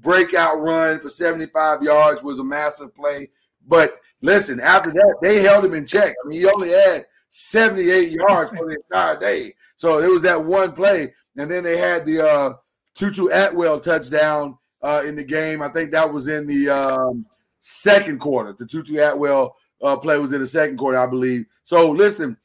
breakout 0.00 0.60
run 0.60 1.00
for 1.00 1.10
75 1.10 1.82
yards 1.82 2.22
was 2.22 2.38
a 2.38 2.44
massive 2.44 2.94
play. 2.94 3.28
But 3.66 4.00
listen, 4.22 4.60
after 4.60 4.92
that, 4.92 5.16
they 5.20 5.42
held 5.42 5.64
him 5.64 5.74
in 5.74 5.86
check. 5.86 6.14
I 6.24 6.28
mean, 6.28 6.40
he 6.40 6.46
only 6.46 6.70
had 6.70 7.04
78 7.30 8.12
yards 8.12 8.56
for 8.56 8.66
the 8.66 8.76
entire 8.76 9.18
day. 9.18 9.54
So 9.76 9.98
it 9.98 10.08
was 10.08 10.22
that 10.22 10.44
one 10.44 10.72
play. 10.72 11.12
And 11.36 11.50
then 11.50 11.64
they 11.64 11.78
had 11.78 12.06
the 12.06 12.26
uh, 12.26 12.52
Tutu 12.94 13.28
Atwell 13.28 13.80
touchdown 13.80 14.56
uh, 14.82 15.02
in 15.04 15.16
the 15.16 15.24
game. 15.24 15.62
I 15.62 15.68
think 15.68 15.90
that 15.90 16.12
was 16.12 16.28
in 16.28 16.46
the 16.46 16.70
um, 16.70 17.26
second 17.60 18.20
quarter. 18.20 18.54
The 18.58 18.66
Tutu 18.66 18.98
Atwell 18.98 19.56
uh, 19.82 19.96
play 19.96 20.18
was 20.18 20.32
in 20.32 20.40
the 20.40 20.46
second 20.46 20.76
quarter, 20.76 20.98
I 20.98 21.06
believe. 21.06 21.46
So 21.64 21.90
listen, 21.90 22.36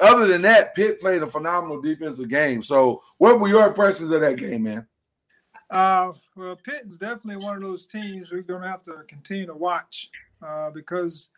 other 0.00 0.26
than 0.26 0.42
that, 0.42 0.74
Pitt 0.74 1.00
played 1.00 1.22
a 1.22 1.26
phenomenal 1.26 1.80
defensive 1.80 2.28
game. 2.28 2.62
So 2.62 3.02
what 3.18 3.40
were 3.40 3.48
your 3.48 3.66
impressions 3.66 4.10
of 4.10 4.20
that 4.20 4.38
game, 4.38 4.64
man? 4.64 4.86
Uh, 5.70 6.12
well, 6.34 6.56
Pitt 6.56 6.82
is 6.86 6.96
definitely 6.98 7.44
one 7.44 7.56
of 7.56 7.62
those 7.62 7.86
teams 7.86 8.30
we're 8.30 8.42
going 8.42 8.62
to 8.62 8.68
have 8.68 8.82
to 8.84 9.02
continue 9.06 9.46
to 9.46 9.54
watch 9.54 10.10
uh, 10.46 10.70
because 10.70 11.30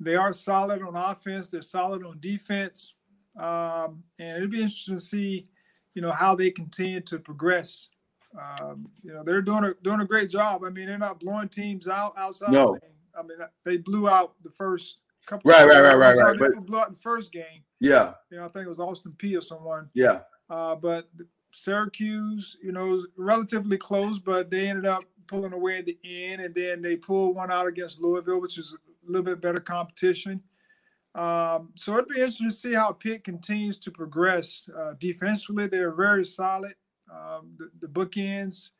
they 0.00 0.16
are 0.16 0.32
solid 0.32 0.82
on 0.82 0.96
offense. 0.96 1.48
They're 1.48 1.62
solid 1.62 2.04
on 2.04 2.18
defense, 2.18 2.94
um, 3.38 4.02
and 4.18 4.38
it'd 4.38 4.50
be 4.50 4.62
interesting 4.62 4.96
to 4.96 5.00
see, 5.00 5.46
you 5.94 6.02
know, 6.02 6.10
how 6.10 6.34
they 6.34 6.50
continue 6.50 7.00
to 7.02 7.18
progress. 7.18 7.90
Um, 8.38 8.88
you 9.02 9.12
know, 9.12 9.22
they're 9.22 9.42
doing 9.42 9.64
a 9.64 9.74
doing 9.82 10.00
a 10.00 10.06
great 10.06 10.30
job. 10.30 10.62
I 10.64 10.70
mean, 10.70 10.86
they're 10.86 10.98
not 10.98 11.20
blowing 11.20 11.48
teams 11.48 11.88
out 11.88 12.12
outside. 12.16 12.52
No. 12.52 12.78
I 13.18 13.22
mean, 13.22 13.38
they 13.64 13.76
blew 13.76 14.08
out 14.08 14.34
the 14.42 14.50
first 14.50 14.98
couple. 15.26 15.50
Right, 15.50 15.66
right, 15.66 15.82
right, 15.82 15.96
right, 15.96 16.16
right. 16.16 16.38
They 16.38 16.60
blew 16.60 16.78
out 16.78 16.90
the 16.90 17.00
first 17.00 17.32
game. 17.32 17.62
Yeah. 17.80 18.14
You 18.30 18.38
know, 18.38 18.46
I 18.46 18.48
think 18.48 18.66
it 18.66 18.70
was 18.70 18.80
Austin 18.80 19.12
Peay 19.12 19.36
or 19.36 19.42
someone. 19.42 19.90
Yeah. 19.92 20.20
Uh, 20.48 20.74
but 20.76 21.08
Syracuse, 21.50 22.56
you 22.62 22.72
know, 22.72 23.04
relatively 23.16 23.76
close, 23.76 24.18
but 24.18 24.50
they 24.50 24.68
ended 24.68 24.86
up 24.86 25.04
pulling 25.26 25.52
away 25.52 25.78
at 25.78 25.86
the 25.86 25.98
end, 26.04 26.40
and 26.42 26.54
then 26.54 26.82
they 26.82 26.96
pulled 26.96 27.36
one 27.36 27.50
out 27.50 27.66
against 27.66 28.00
Louisville, 28.00 28.40
which 28.40 28.58
is 28.58 28.74
a 28.74 29.10
little 29.10 29.24
bit 29.24 29.40
better 29.40 29.60
competition. 29.60 30.42
Um, 31.14 31.70
so 31.74 31.94
it'd 31.94 32.08
be 32.08 32.16
interesting 32.16 32.48
to 32.48 32.54
see 32.54 32.74
how 32.74 32.92
Pitt 32.92 33.24
continues 33.24 33.78
to 33.80 33.90
progress. 33.90 34.68
Uh, 34.74 34.94
defensively, 34.98 35.66
they're 35.66 35.92
very 35.92 36.24
solid. 36.24 36.74
Um, 37.12 37.56
the, 37.58 37.70
the 37.80 37.86
bookends, 37.86 38.70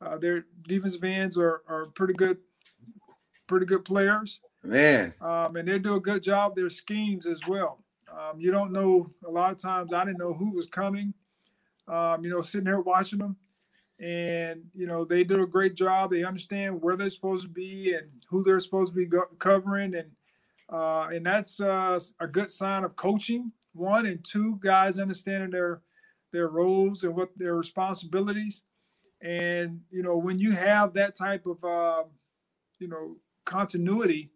uh, 0.00 0.18
their 0.18 0.46
defensive 0.66 1.04
ends 1.04 1.38
are, 1.38 1.62
are 1.68 1.86
pretty 1.94 2.14
good, 2.14 2.38
pretty 3.46 3.66
good 3.66 3.84
players. 3.84 4.40
Man, 4.62 5.14
um, 5.20 5.56
and 5.56 5.66
they 5.66 5.78
do 5.78 5.96
a 5.96 6.00
good 6.00 6.22
job. 6.22 6.54
Their 6.54 6.68
schemes 6.68 7.26
as 7.26 7.46
well. 7.46 7.82
Um, 8.10 8.40
you 8.40 8.50
don't 8.50 8.72
know 8.72 9.10
a 9.26 9.30
lot 9.30 9.52
of 9.52 9.58
times. 9.58 9.92
I 9.92 10.04
didn't 10.04 10.18
know 10.18 10.34
who 10.34 10.50
was 10.50 10.66
coming. 10.66 11.14
Um, 11.88 12.24
you 12.24 12.30
know, 12.30 12.40
sitting 12.40 12.66
there 12.66 12.80
watching 12.80 13.20
them, 13.20 13.36
and 13.98 14.62
you 14.74 14.86
know 14.86 15.04
they 15.04 15.24
do 15.24 15.42
a 15.42 15.46
great 15.46 15.74
job. 15.74 16.10
They 16.10 16.24
understand 16.24 16.82
where 16.82 16.96
they're 16.96 17.10
supposed 17.10 17.44
to 17.44 17.50
be 17.50 17.94
and 17.94 18.08
who 18.28 18.42
they're 18.42 18.60
supposed 18.60 18.92
to 18.92 18.98
be 18.98 19.06
go- 19.06 19.28
covering, 19.38 19.94
and 19.94 20.10
uh, 20.68 21.08
and 21.12 21.24
that's 21.24 21.60
uh, 21.60 21.98
a 22.20 22.26
good 22.26 22.50
sign 22.50 22.84
of 22.84 22.96
coaching. 22.96 23.52
One 23.72 24.06
and 24.06 24.22
two 24.24 24.58
guys 24.62 24.98
understanding 24.98 25.50
their 25.50 25.80
their 26.32 26.48
roles 26.48 27.04
and 27.04 27.14
what 27.14 27.30
their 27.36 27.54
responsibilities. 27.54 28.64
And 29.22 29.80
you 29.90 30.02
know, 30.02 30.16
when 30.16 30.38
you 30.38 30.52
have 30.52 30.94
that 30.94 31.16
type 31.16 31.46
of 31.46 31.62
uh, 31.64 32.04
you 32.78 32.88
know 32.88 33.16
continuity, 33.44 34.30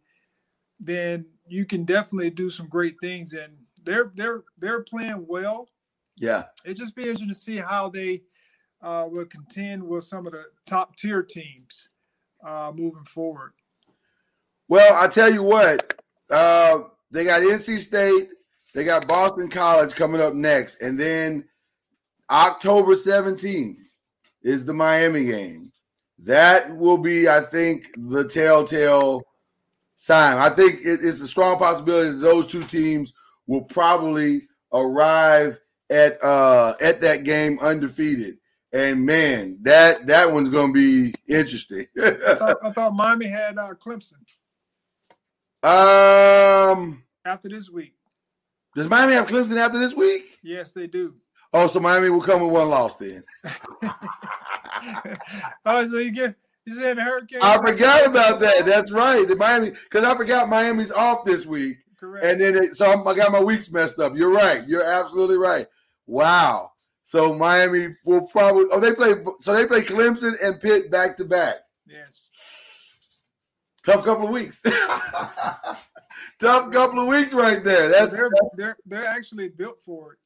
then 0.79 1.27
you 1.47 1.65
can 1.65 1.85
definitely 1.85 2.31
do 2.31 2.51
some 2.51 2.69
great 2.69 2.97
things. 3.01 3.33
And 3.33 3.55
they're 3.85 4.13
they're 4.15 4.43
they're 4.59 4.83
playing 4.83 5.25
well. 5.27 5.69
Yeah, 6.17 6.45
it's 6.65 6.79
just 6.79 6.95
be 6.95 7.03
interesting 7.03 7.29
to 7.29 7.35
see 7.35 7.57
how 7.57 7.89
they 7.89 8.23
uh, 8.83 9.07
will 9.11 9.25
contend 9.25 9.83
with 9.83 10.05
some 10.05 10.27
of 10.27 10.33
the 10.33 10.45
top 10.67 10.97
tier 10.97 11.23
teams 11.23 11.89
uh, 12.45 12.71
moving 12.75 13.05
forward. 13.05 13.53
Well, 14.69 15.03
I 15.03 15.09
tell 15.09 15.33
you 15.33 15.43
what, 15.43 16.01
uh, 16.31 16.81
they 17.11 17.25
got 17.25 17.43
NC 17.43 17.79
State, 17.81 18.29
they 18.75 18.85
got 18.85 19.09
Boston 19.09 19.49
College 19.49 19.95
coming 19.95 20.21
up 20.21 20.35
next, 20.35 20.81
and 20.81 20.99
then 20.99 21.45
October 22.31 22.93
17th 22.93 23.77
is 24.43 24.65
the 24.65 24.75
Miami 24.75 25.25
game. 25.25 25.73
That 26.19 26.77
will 26.77 26.99
be, 26.99 27.29
I 27.29 27.41
think, 27.41 27.87
the 27.97 28.25
telltale 28.25 29.23
sign. 29.97 30.39
I 30.39 30.51
think 30.51 30.81
it, 30.81 31.01
it's 31.03 31.21
a 31.21 31.27
strong 31.27 31.59
possibility 31.59 32.11
that 32.11 32.17
those 32.17 32.47
two 32.47 32.65
teams 32.65 33.13
will 33.47 33.63
probably 33.63 34.43
arrive 34.73 35.61
at 35.91 36.23
uh 36.25 36.75
at 36.81 37.01
that 37.01 37.25
game 37.25 37.59
undefeated. 37.61 38.37
And 38.73 39.05
man, 39.05 39.59
that 39.63 40.07
that 40.07 40.33
one's 40.33 40.49
gonna 40.49 40.73
be 40.73 41.15
interesting. 41.29 41.87
I, 42.03 42.11
thought, 42.11 42.57
I, 42.63 42.71
thought, 42.71 42.95
Miami 42.95 43.27
had 43.27 43.59
uh, 43.59 43.75
Clemson. 43.75 44.15
Um, 45.63 47.03
after 47.25 47.49
this 47.49 47.71
week, 47.71 47.95
does 48.75 48.89
Miami 48.89 49.15
have 49.15 49.27
Clemson 49.27 49.59
after 49.59 49.79
this 49.79 49.95
week? 49.95 50.39
Yes, 50.43 50.73
they 50.73 50.87
do. 50.87 51.15
Oh, 51.57 51.69
so 51.69 51.79
Miami 51.79 52.11
will 52.11 52.21
come 52.21 52.43
with 52.43 52.51
one 52.51 52.69
loss 52.69 52.97
then. 52.97 53.23
oh, 55.64 55.87
so 55.87 55.99
you 55.99 56.11
get 56.11 56.35
you 56.67 56.75
said 56.75 56.99
Hurricane. 56.99 57.38
I 57.43 57.57
forgot 57.59 58.07
about 58.07 58.40
that. 58.40 58.67
That's 58.67 58.90
right. 58.90 59.27
The 59.27 59.37
Miami, 59.37 59.71
because 59.71 60.03
I 60.03 60.17
forgot 60.17 60.49
Miami's 60.49 60.90
off 60.90 61.25
this 61.25 61.47
week. 61.47 61.79
Correct. 61.99 62.27
And 62.27 62.40
then 62.40 62.57
it, 62.57 62.77
so 62.77 62.90
I'm, 62.90 63.07
I 63.07 63.14
got 63.14 63.31
my 63.31 63.40
weeks 63.40 63.71
messed 63.71 64.01
up. 64.01 64.17
You're 64.17 64.33
right. 64.33 64.67
You're 64.67 64.83
absolutely 64.83 65.37
right. 65.37 65.69
Wow. 66.09 66.73
So 67.05 67.33
Miami 67.35 67.95
will 68.05 68.23
probably. 68.23 68.64
Oh, 68.73 68.81
they 68.81 68.93
play. 68.93 69.14
So 69.40 69.55
they 69.55 69.67
play 69.67 69.83
Clemson 69.83 70.35
and 70.43 70.61
Pitt 70.61 70.90
back 70.90 71.17
to 71.19 71.25
back. 71.25 71.57
Yes. 71.87 72.31
Tough 73.85 74.05
couple 74.05 74.27
of 74.27 74.33
weeks. 74.33 74.61
Tough 76.40 76.73
couple 76.73 76.99
of 76.99 77.07
weeks 77.07 77.33
right 77.33 77.62
there. 77.62 77.88
That's 77.88 78.12
they're 78.12 78.31
they're 78.57 78.77
they're 78.87 79.07
actually 79.07 79.51
built 79.51 79.79
for 79.79 80.14
it. 80.14 80.19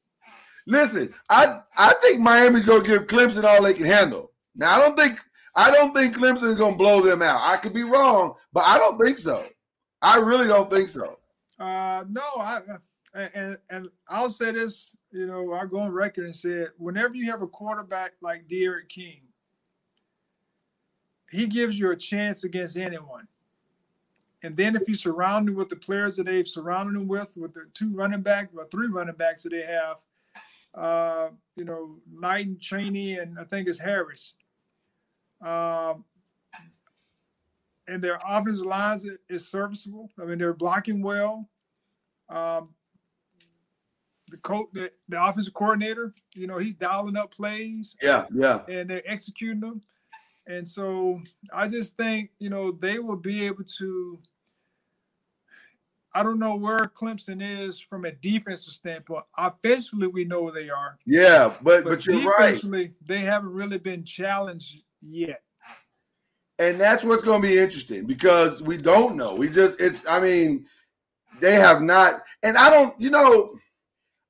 Listen, 0.69 1.15
I 1.31 1.61
I 1.79 1.95
think 2.03 2.21
Miami's 2.21 2.67
gonna 2.67 2.85
give 2.85 3.07
Clemson 3.07 3.45
all 3.45 3.63
they 3.63 3.73
can 3.73 3.87
handle. 3.87 4.33
Now 4.55 4.77
I 4.77 4.79
don't 4.79 4.99
think 4.99 5.19
I 5.57 5.71
don't 5.71 5.95
think 5.95 6.15
Clemson 6.15 6.53
is 6.53 6.59
gonna 6.59 6.77
blow 6.77 7.01
them 7.01 7.23
out. 7.23 7.41
I 7.43 7.57
could 7.57 7.73
be 7.73 7.85
wrong, 7.85 8.35
but 8.53 8.65
I 8.65 8.77
don't 8.77 9.01
think 9.01 9.19
so. 9.19 9.47
I 10.03 10.19
really 10.19 10.47
don't 10.47 10.71
think 10.71 10.91
so. 10.91 11.19
Uh, 11.59 12.05
no, 12.11 12.21
I 12.39 12.61
and 13.15 13.57
and 13.71 13.89
I'll 14.11 14.29
say 14.29 14.53
this. 14.53 14.95
You 15.11 15.27
know, 15.27 15.55
I 15.55 15.65
go 15.65 15.81
on 15.81 15.91
record 15.91 16.27
and 16.27 16.37
said, 16.37 16.69
whenever 16.77 17.15
you 17.15 17.31
have 17.31 17.41
a 17.41 17.47
quarterback 17.49 18.13
like 18.21 18.47
D'Eriq 18.47 18.91
King, 18.91 19.23
he 21.31 21.47
gives 21.47 21.79
you 21.79 21.91
a 21.93 21.97
chance 21.97 22.45
against 22.45 22.77
anyone. 22.77 23.27
And 24.43 24.55
then 24.55 24.77
if 24.77 24.87
you 24.87 24.93
surround 24.93 25.49
him 25.49 25.55
with 25.55 25.71
the 25.71 25.77
players 25.77 26.17
that 26.17 26.27
they've 26.27 26.47
surrounded 26.47 27.01
him 27.01 27.09
with, 27.09 27.35
with 27.39 27.55
the 27.55 27.69
two 27.73 27.95
running 27.95 28.21
back, 28.21 28.51
or 28.55 28.67
three 28.67 28.89
running 28.89 29.17
backs 29.17 29.43
that 29.45 29.51
they 29.51 29.63
have, 29.63 29.97
uh, 30.75 31.29
you 31.57 31.65
know, 31.65 31.97
Knight, 32.11 32.47
and 32.47 32.61
Chaney, 32.61 33.19
and 33.19 33.39
I 33.39 33.45
think 33.45 33.69
it's 33.69 33.81
Harris. 33.81 34.35
Um, 35.45 36.05
and 37.87 38.03
their 38.03 38.21
offensive 38.27 38.67
lines 38.67 39.07
is 39.29 39.49
serviceable. 39.49 40.11
I 40.21 40.25
mean, 40.25 40.39
they're 40.39 40.53
blocking 40.53 41.03
well. 41.03 41.49
Um, 42.29 42.75
the 44.31 44.37
coach, 44.39 44.69
the, 44.75 44.93
the 45.09 45.23
offensive 45.23 45.55
coordinator, 45.55 46.13
you 46.35 46.47
know, 46.47 46.59
he's 46.59 46.75
dialing 46.75 47.17
up 47.17 47.31
plays. 47.31 47.97
Yeah, 48.03 48.27
yeah. 48.35 48.61
And 48.69 48.91
they're 48.91 49.11
executing 49.11 49.61
them. 49.61 49.83
And 50.47 50.67
so 50.67 51.21
I 51.53 51.69
just 51.69 51.97
think, 51.97 52.31
you 52.39 52.51
know, 52.51 52.73
they 52.73 52.99
will 52.99 53.17
be 53.17 53.47
able 53.47 53.65
to. 53.79 54.19
I 56.15 56.23
don't 56.23 56.39
know 56.39 56.57
where 56.57 56.81
Clemson 56.87 57.43
is 57.43 57.79
from 57.79 58.05
a 58.05 58.13
defensive 58.13 58.73
standpoint. 58.73 59.25
Offensively, 59.37 60.07
we 60.09 60.25
know 60.25 60.43
where 60.43 60.53
they 60.53 60.71
are. 60.71 60.99
Yeah, 61.07 61.55
but 61.63 61.85
but, 61.85 61.91
but 61.91 62.07
you're 62.07 62.21
defensively, 62.21 62.83
right. 62.83 62.95
They 63.07 63.21
haven't 63.21 63.53
really 63.53 63.79
been 63.79 64.05
challenged 64.05 64.83
yet. 65.03 65.43
And 66.59 66.81
that's 66.81 67.05
what's 67.05 67.23
going 67.23 67.43
to 67.43 67.49
be 67.49 67.59
interesting 67.59 68.07
because 68.07 68.61
we 68.63 68.77
don't 68.77 69.17
know. 69.17 69.35
We 69.35 69.49
just 69.49 69.81
it's. 69.81 70.07
I 70.09 70.21
mean, 70.21 70.67
they 71.41 71.55
have 71.55 71.83
not. 71.83 72.23
And 72.43 72.57
I 72.57 72.71
don't. 72.71 72.99
You 73.01 73.11
know, 73.11 73.55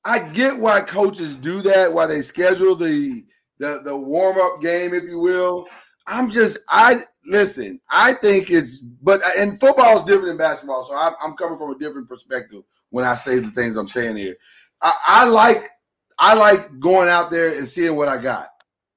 I 0.04 0.18
get 0.18 0.58
why 0.58 0.80
coaches 0.82 1.36
do 1.36 1.62
that. 1.62 1.92
Why 1.92 2.06
they 2.06 2.22
schedule 2.22 2.74
the 2.74 3.24
the 3.58 3.80
the 3.84 3.96
warm 3.96 4.36
up 4.38 4.60
game, 4.60 4.94
if 4.94 5.04
you 5.04 5.20
will. 5.20 5.68
I'm 6.06 6.30
just 6.30 6.58
I 6.68 7.04
listen. 7.28 7.80
I 7.90 8.14
think 8.14 8.50
it's 8.50 8.78
but 8.78 9.20
and 9.36 9.58
football 9.60 9.96
is 9.96 10.04
different 10.04 10.28
than 10.28 10.36
basketball, 10.36 10.84
so 10.84 10.96
I'm, 10.96 11.14
I'm 11.22 11.34
coming 11.34 11.58
from 11.58 11.70
a 11.70 11.78
different 11.78 12.08
perspective 12.08 12.62
when 12.90 13.04
I 13.04 13.14
say 13.14 13.38
the 13.38 13.50
things 13.50 13.76
I'm 13.76 13.88
saying 13.88 14.16
here. 14.16 14.36
I, 14.82 14.92
I 15.06 15.24
like 15.26 15.68
I 16.18 16.34
like 16.34 16.78
going 16.80 17.08
out 17.08 17.30
there 17.30 17.56
and 17.56 17.68
seeing 17.68 17.96
what 17.96 18.08
I 18.08 18.20
got. 18.20 18.48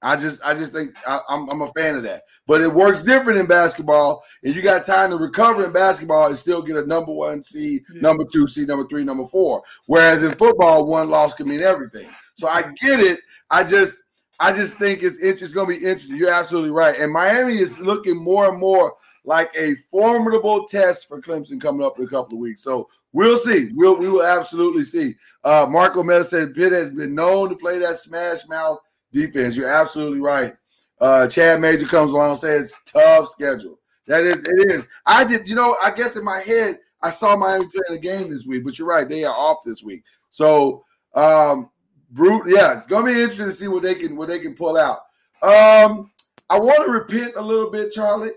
I 0.03 0.15
just 0.15 0.41
I 0.43 0.53
just 0.53 0.73
think 0.73 0.93
I, 1.05 1.19
I'm, 1.29 1.47
I'm 1.49 1.61
a 1.61 1.71
fan 1.73 1.95
of 1.95 2.03
that. 2.03 2.23
But 2.47 2.61
it 2.61 2.73
works 2.73 3.03
different 3.03 3.39
in 3.39 3.45
basketball, 3.45 4.23
and 4.43 4.55
you 4.55 4.63
got 4.63 4.85
time 4.85 5.11
to 5.11 5.17
recover 5.17 5.63
in 5.63 5.71
basketball 5.71 6.27
and 6.27 6.35
still 6.35 6.61
get 6.63 6.77
a 6.77 6.85
number 6.87 7.11
one 7.11 7.43
seed, 7.43 7.83
yeah. 7.93 8.01
number 8.01 8.23
two 8.31 8.47
seed, 8.47 8.67
number 8.67 8.87
three, 8.87 9.03
number 9.03 9.27
four. 9.27 9.61
Whereas 9.85 10.23
in 10.23 10.31
football, 10.31 10.87
one 10.87 11.09
loss 11.09 11.35
can 11.35 11.47
mean 11.47 11.61
everything. 11.61 12.09
So 12.35 12.47
I 12.47 12.63
get 12.81 12.99
it. 12.99 13.19
I 13.51 13.63
just 13.63 14.01
I 14.41 14.51
just 14.55 14.77
think 14.77 15.03
it's 15.03 15.19
it's 15.19 15.53
going 15.53 15.71
to 15.71 15.79
be 15.79 15.85
interesting. 15.85 16.17
You're 16.17 16.33
absolutely 16.33 16.71
right. 16.71 16.99
And 16.99 17.13
Miami 17.13 17.59
is 17.59 17.79
looking 17.79 18.17
more 18.17 18.49
and 18.49 18.59
more 18.59 18.95
like 19.23 19.53
a 19.55 19.75
formidable 19.91 20.65
test 20.65 21.07
for 21.07 21.21
Clemson 21.21 21.61
coming 21.61 21.85
up 21.85 21.99
in 21.99 22.05
a 22.05 22.09
couple 22.09 22.37
of 22.37 22.41
weeks. 22.41 22.63
So 22.63 22.89
we'll 23.13 23.37
see. 23.37 23.69
We'll 23.73 23.97
we 23.97 24.09
will 24.09 24.23
absolutely 24.23 24.83
see. 24.83 25.15
Uh, 25.43 25.67
Marco 25.69 26.01
Meta 26.01 26.23
said 26.23 26.55
Pitt 26.55 26.73
has 26.73 26.89
been 26.89 27.13
known 27.13 27.49
to 27.49 27.55
play 27.55 27.77
that 27.77 27.99
smash 27.99 28.47
mouth 28.47 28.79
defense. 29.13 29.55
You're 29.55 29.71
absolutely 29.71 30.19
right. 30.19 30.55
Uh, 30.99 31.27
Chad 31.27 31.61
Major 31.61 31.85
comes 31.85 32.11
along 32.11 32.31
and 32.31 32.39
says 32.39 32.73
tough 32.85 33.27
schedule. 33.27 33.79
That 34.07 34.23
is, 34.23 34.37
it 34.37 34.71
is. 34.71 34.87
I 35.05 35.23
did, 35.23 35.47
you 35.47 35.55
know, 35.55 35.75
I 35.83 35.91
guess 35.91 36.15
in 36.15 36.23
my 36.23 36.39
head, 36.39 36.79
I 37.01 37.11
saw 37.11 37.35
Miami 37.35 37.65
playing 37.65 37.99
a 37.99 38.01
game 38.01 38.31
this 38.31 38.45
week, 38.45 38.63
but 38.63 38.77
you're 38.77 38.87
right, 38.87 39.07
they 39.07 39.23
are 39.23 39.33
off 39.33 39.59
this 39.65 39.83
week. 39.83 40.03
So 40.31 40.83
um 41.13 41.69
brute, 42.11 42.43
yeah, 42.47 42.77
it's 42.77 42.87
gonna 42.87 43.05
be 43.05 43.13
interesting 43.13 43.47
to 43.47 43.51
see 43.51 43.67
what 43.67 43.83
they 43.83 43.95
can 43.95 44.15
what 44.15 44.27
they 44.27 44.39
can 44.39 44.55
pull 44.55 44.77
out. 44.77 44.99
Um, 45.41 46.11
I 46.49 46.59
want 46.59 46.85
to 46.85 46.91
repent 46.91 47.35
a 47.35 47.41
little 47.41 47.71
bit, 47.71 47.91
Charlie. 47.91 48.31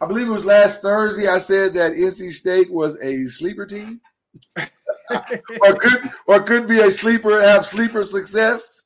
I 0.00 0.06
believe 0.06 0.26
it 0.26 0.32
was 0.32 0.44
last 0.44 0.82
Thursday. 0.82 1.28
I 1.28 1.38
said 1.38 1.74
that 1.74 1.92
NC 1.92 2.32
State 2.32 2.70
was 2.70 2.96
a 3.00 3.26
sleeper 3.26 3.66
team, 3.66 4.00
or 4.56 5.74
could 5.74 6.10
or 6.26 6.42
could 6.42 6.66
be 6.66 6.80
a 6.80 6.90
sleeper 6.90 7.40
have 7.40 7.64
sleeper 7.64 8.04
success. 8.04 8.84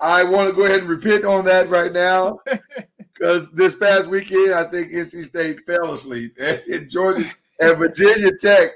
I 0.00 0.24
want 0.24 0.50
to 0.50 0.56
go 0.56 0.66
ahead 0.66 0.80
and 0.80 0.88
repent 0.88 1.24
on 1.24 1.44
that 1.44 1.68
right 1.68 1.92
now 1.92 2.40
because 3.14 3.50
this 3.52 3.74
past 3.76 4.08
weekend 4.08 4.52
I 4.52 4.64
think 4.64 4.92
NC 4.92 5.24
State 5.24 5.60
fell 5.60 5.92
asleep 5.92 6.36
and, 6.40 6.90
Georgia 6.90 7.30
and 7.60 7.78
Virginia 7.78 8.30
Tech. 8.38 8.70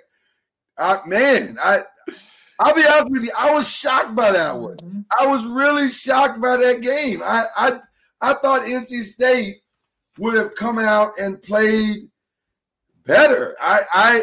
I, 0.78 1.00
man, 1.06 1.58
I 1.62 1.82
I'll 2.58 2.74
be 2.74 2.86
honest 2.86 3.10
with 3.10 3.24
you, 3.24 3.32
I 3.38 3.54
was 3.54 3.70
shocked 3.70 4.14
by 4.14 4.32
that 4.32 4.56
one. 4.56 4.76
Mm-hmm. 4.76 5.00
I 5.18 5.26
was 5.26 5.46
really 5.46 5.90
shocked 5.90 6.40
by 6.40 6.56
that 6.56 6.80
game. 6.80 7.22
I 7.24 7.44
I 7.56 7.80
I 8.20 8.34
thought 8.34 8.62
NC 8.62 9.02
State 9.02 9.56
would 10.18 10.36
have 10.36 10.54
come 10.54 10.78
out 10.78 11.12
and 11.20 11.42
played 11.42 12.08
better. 13.04 13.56
I 13.60 13.82
I 13.92 14.22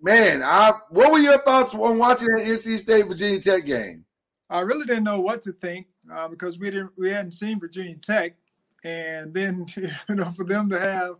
man, 0.00 0.42
I 0.42 0.72
what 0.90 1.12
were 1.12 1.18
your 1.18 1.42
thoughts 1.42 1.74
on 1.74 1.98
watching 1.98 2.28
that 2.28 2.46
NC 2.46 2.78
State 2.78 3.06
Virginia 3.06 3.40
Tech 3.40 3.64
game? 3.66 4.04
I 4.48 4.60
really 4.60 4.84
didn't 4.84 5.04
know 5.04 5.20
what 5.20 5.42
to 5.42 5.52
think 5.52 5.86
uh, 6.12 6.28
because 6.28 6.58
we 6.58 6.70
didn't 6.70 6.92
we 6.96 7.10
hadn't 7.10 7.32
seen 7.32 7.58
Virginia 7.58 7.96
Tech, 7.96 8.34
and 8.84 9.34
then 9.34 9.66
you 10.08 10.14
know 10.14 10.30
for 10.32 10.44
them 10.44 10.70
to 10.70 10.78
have 10.78 11.14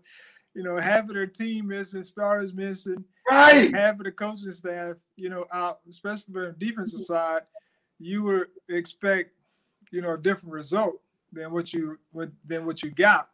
you 0.54 0.62
know 0.62 0.76
half 0.76 1.04
of 1.04 1.14
their 1.14 1.26
team 1.26 1.68
missing, 1.68 2.04
starters 2.04 2.52
missing, 2.52 3.04
right, 3.32 3.74
half 3.74 3.98
of 3.98 4.04
the 4.04 4.12
coaching 4.12 4.50
staff, 4.50 4.96
you 5.16 5.28
know, 5.28 5.46
out, 5.52 5.80
especially 5.88 6.34
on 6.36 6.54
the 6.58 6.66
defensive 6.66 7.00
side, 7.00 7.42
you 7.98 8.22
would 8.24 8.48
expect 8.68 9.30
you 9.90 10.00
know 10.00 10.14
a 10.14 10.18
different 10.18 10.52
result 10.52 11.00
than 11.32 11.52
what 11.52 11.72
you 11.72 11.98
than 12.44 12.66
what 12.66 12.82
you 12.82 12.90
got. 12.90 13.28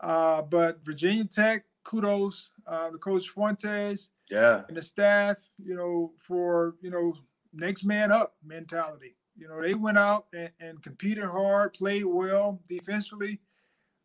Uh, 0.00 0.42
but 0.42 0.84
Virginia 0.84 1.24
Tech, 1.24 1.64
kudos 1.84 2.50
uh, 2.66 2.90
to 2.90 2.98
Coach 2.98 3.28
Fuentes, 3.28 4.10
yeah, 4.30 4.62
and 4.68 4.76
the 4.76 4.82
staff, 4.82 5.36
you 5.62 5.74
know, 5.74 6.12
for 6.18 6.74
you 6.82 6.90
know 6.90 7.14
next 7.52 7.84
man 7.84 8.12
up 8.12 8.34
mentality. 8.44 9.16
You 9.38 9.48
know, 9.48 9.60
they 9.60 9.74
went 9.74 9.98
out 9.98 10.26
and, 10.34 10.50
and 10.60 10.82
competed 10.82 11.24
hard, 11.24 11.74
played 11.74 12.04
well 12.04 12.60
defensively, 12.68 13.40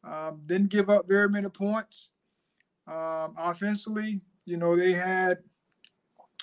um, 0.04 0.42
didn't 0.46 0.70
give 0.70 0.90
up 0.90 1.08
very 1.08 1.30
many 1.30 1.50
points. 1.50 2.10
Um, 2.88 3.36
offensively, 3.38 4.22
you 4.46 4.58
know, 4.58 4.76
they 4.76 4.94
had 4.94 5.40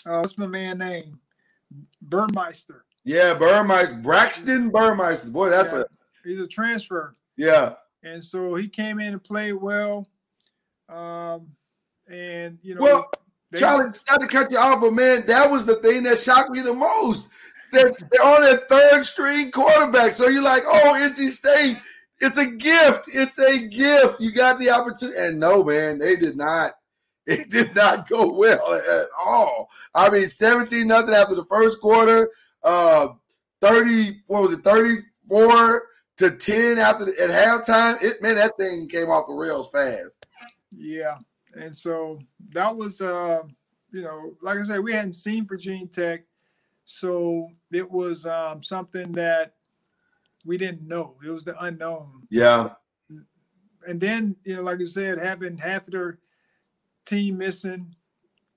uh, 0.07 0.19
what's 0.21 0.39
my 0.39 0.47
man 0.47 0.79
name? 0.79 1.19
Burmeister. 2.03 2.85
Yeah, 3.05 3.35
Burmeister, 3.35 3.97
Braxton 3.97 4.71
Burmeister. 4.71 5.29
Boy, 5.29 5.51
that's 5.51 5.73
yeah, 5.73 5.81
a 5.81 5.85
he's 6.29 6.41
a 6.41 6.47
transfer. 6.47 7.17
Yeah. 7.37 7.75
And 8.03 8.23
so 8.23 8.55
he 8.55 8.69
came 8.69 9.01
in 9.01 9.15
and 9.15 9.23
played 9.23 9.55
well. 9.55 10.07
Um, 10.89 11.49
and 12.11 12.59
you 12.63 12.75
know, 12.75 12.83
well, 12.83 13.11
Charlie, 13.57 13.91
not 14.09 14.21
to 14.21 14.27
cut 14.27 14.51
you 14.51 14.59
off, 14.59 14.81
but 14.81 14.93
man, 14.93 15.27
that 15.27 15.51
was 15.51 15.65
the 15.65 15.77
thing 15.77 16.05
that 16.05 16.19
shocked 16.19 16.51
me 16.51 16.61
the 16.61 16.75
most. 16.75 17.29
They're, 17.73 17.93
they're 18.11 18.25
on 18.25 18.43
their 18.43 18.59
third 18.69 19.05
string 19.05 19.51
quarterback. 19.51 20.13
So 20.13 20.29
you're 20.29 20.43
like, 20.43 20.63
oh, 20.67 20.95
NC 20.97 21.29
State, 21.29 21.77
it's 22.21 22.39
a 22.39 22.47
gift. 22.47 23.09
It's 23.13 23.39
a 23.39 23.59
gift. 23.59 24.21
You 24.21 24.33
got 24.33 24.59
the 24.59 24.71
opportunity. 24.71 25.19
And 25.19 25.39
no, 25.39 25.63
man, 25.63 25.99
they 25.99 26.17
did 26.17 26.37
not. 26.37 26.73
It 27.29 27.51
did 27.51 27.75
not 27.75 28.09
go 28.09 28.33
well 28.33 28.73
at 28.73 29.07
all. 29.23 29.69
I 29.95 30.09
mean, 30.09 30.31
17 30.31 30.87
nothing 30.87 31.15
after 31.15 31.35
the 31.35 31.45
first 31.45 31.79
quarter. 31.79 32.31
Uh, 32.63 33.09
30, 33.61 34.23
what 34.29 34.49
was 34.49 34.59
it, 34.59 34.65
34 34.65 35.83
to 36.17 36.31
10 36.31 36.79
after 36.79 37.05
the, 37.05 37.13
at 37.21 37.29
halftime. 37.29 38.03
It 38.03 38.23
man, 38.23 38.37
that 38.37 38.57
thing 38.57 38.89
came 38.89 39.11
off 39.11 39.27
the 39.27 39.35
rails 39.35 39.69
fast. 39.71 40.27
Yeah. 40.75 41.19
And 41.55 41.75
so 41.77 42.19
that 42.51 42.75
was 42.75 43.03
uh, 43.03 43.43
you 43.93 44.03
know, 44.03 44.35
like 44.41 44.59
I 44.59 44.63
said, 44.63 44.81
we 44.81 44.95
hadn't 44.95 45.13
seen 45.15 45.47
Virginia 45.47 45.87
Tech. 45.87 46.25
So 46.87 47.51
it 47.71 47.91
was 47.91 48.25
um, 48.25 48.63
something 48.63 49.13
that 49.13 49.55
we 50.47 50.57
didn't 50.57 50.89
know. 50.89 51.17
It 51.23 51.31
was 51.31 51.45
the 51.45 51.63
unknown. 51.63 52.27
Yeah. 52.31 52.71
And 53.87 54.01
then, 54.01 54.37
you 54.45 54.57
know, 54.57 54.63
like 54.63 54.81
you 54.81 54.87
said, 54.87 55.23
having 55.23 55.59
half 55.59 55.87
of 55.87 55.93
their 55.93 56.19
team 57.09 57.39
missing 57.39 57.95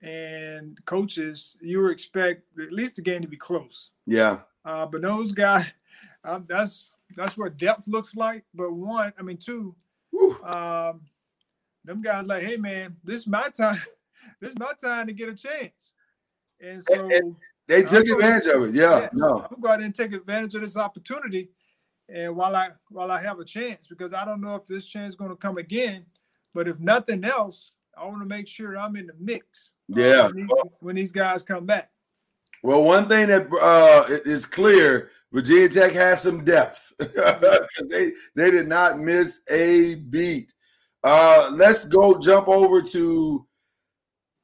and 0.02 0.78
coaches, 0.86 1.58
you 1.62 1.82
would 1.82 1.92
expect 1.92 2.44
at 2.60 2.72
least 2.72 2.96
the 2.96 3.02
game 3.02 3.22
to 3.22 3.28
be 3.28 3.38
close. 3.38 3.92
Yeah. 4.06 4.40
Uh, 4.66 4.86
but 4.86 5.02
those 5.02 5.32
guys, 5.32 5.72
um, 6.24 6.46
that's 6.48 6.94
that's 7.16 7.38
what 7.38 7.58
depth 7.58 7.88
looks 7.88 8.16
like. 8.16 8.44
But 8.54 8.74
one, 8.74 9.14
I 9.18 9.22
mean, 9.22 9.38
two, 9.38 9.76
um, 10.44 11.02
them 11.84 12.02
guys 12.02 12.28
like, 12.28 12.44
hey 12.44 12.58
man, 12.58 12.96
this 13.04 13.22
is 13.22 13.28
my 13.28 13.50
time. 13.56 13.82
this 14.42 14.52
is 14.52 14.60
my 14.60 14.72
time 14.82 15.08
to 15.08 15.14
get 15.14 15.30
a 15.30 15.36
chance. 15.36 15.94
And 16.60 16.82
so 16.82 17.10
and, 17.10 17.36
they 17.68 17.84
took 17.84 18.08
advantage 18.08 18.48
of 18.48 18.64
it. 18.64 18.76
Yeah, 18.76 19.00
yes, 19.02 19.10
no. 19.14 19.48
I'm 19.50 19.62
going 19.62 19.80
to 19.80 19.92
take 19.92 20.14
advantage 20.14 20.54
of 20.56 20.62
this 20.62 20.78
opportunity. 20.78 21.50
And 22.14 22.36
while 22.36 22.56
I 22.56 22.70
while 22.90 23.12
I 23.12 23.22
have 23.22 23.40
a 23.40 23.46
chance, 23.46 23.88
because 23.88 24.14
I 24.14 24.26
don't 24.26 24.42
know 24.42 24.56
if 24.56 24.66
this 24.66 24.88
chance 24.88 25.14
is 25.14 25.16
going 25.16 25.32
to 25.32 25.38
come 25.38 25.58
again, 25.58 26.06
but 26.54 26.68
if 26.68 26.80
nothing 26.80 27.24
else, 27.24 27.74
I 27.98 28.06
want 28.06 28.22
to 28.22 28.28
make 28.28 28.48
sure 28.48 28.78
I'm 28.78 28.96
in 28.96 29.08
the 29.08 29.14
mix. 29.20 29.74
Yeah, 29.88 30.28
when, 30.28 30.36
these, 30.36 30.50
when 30.80 30.96
these, 30.96 31.12
guys 31.12 31.44
come 31.44 31.66
back. 31.66 31.92
Well, 32.64 32.84
one 32.84 33.08
thing 33.08 33.28
that 33.28 33.48
uh, 33.62 34.06
is 34.26 34.46
clear, 34.46 35.10
Virginia 35.32 35.70
Tech 35.70 35.92
has 35.94 36.22
some 36.22 36.44
depth. 36.44 36.94
they 37.00 38.12
they 38.36 38.52
did 38.52 38.68
not 38.68 39.00
miss 39.00 39.42
a 39.50 39.96
beat. 39.96 40.54
Uh, 41.04 41.50
let's 41.54 41.86
go 41.86 42.20
jump 42.20 42.48
over 42.48 42.82
to 42.82 43.46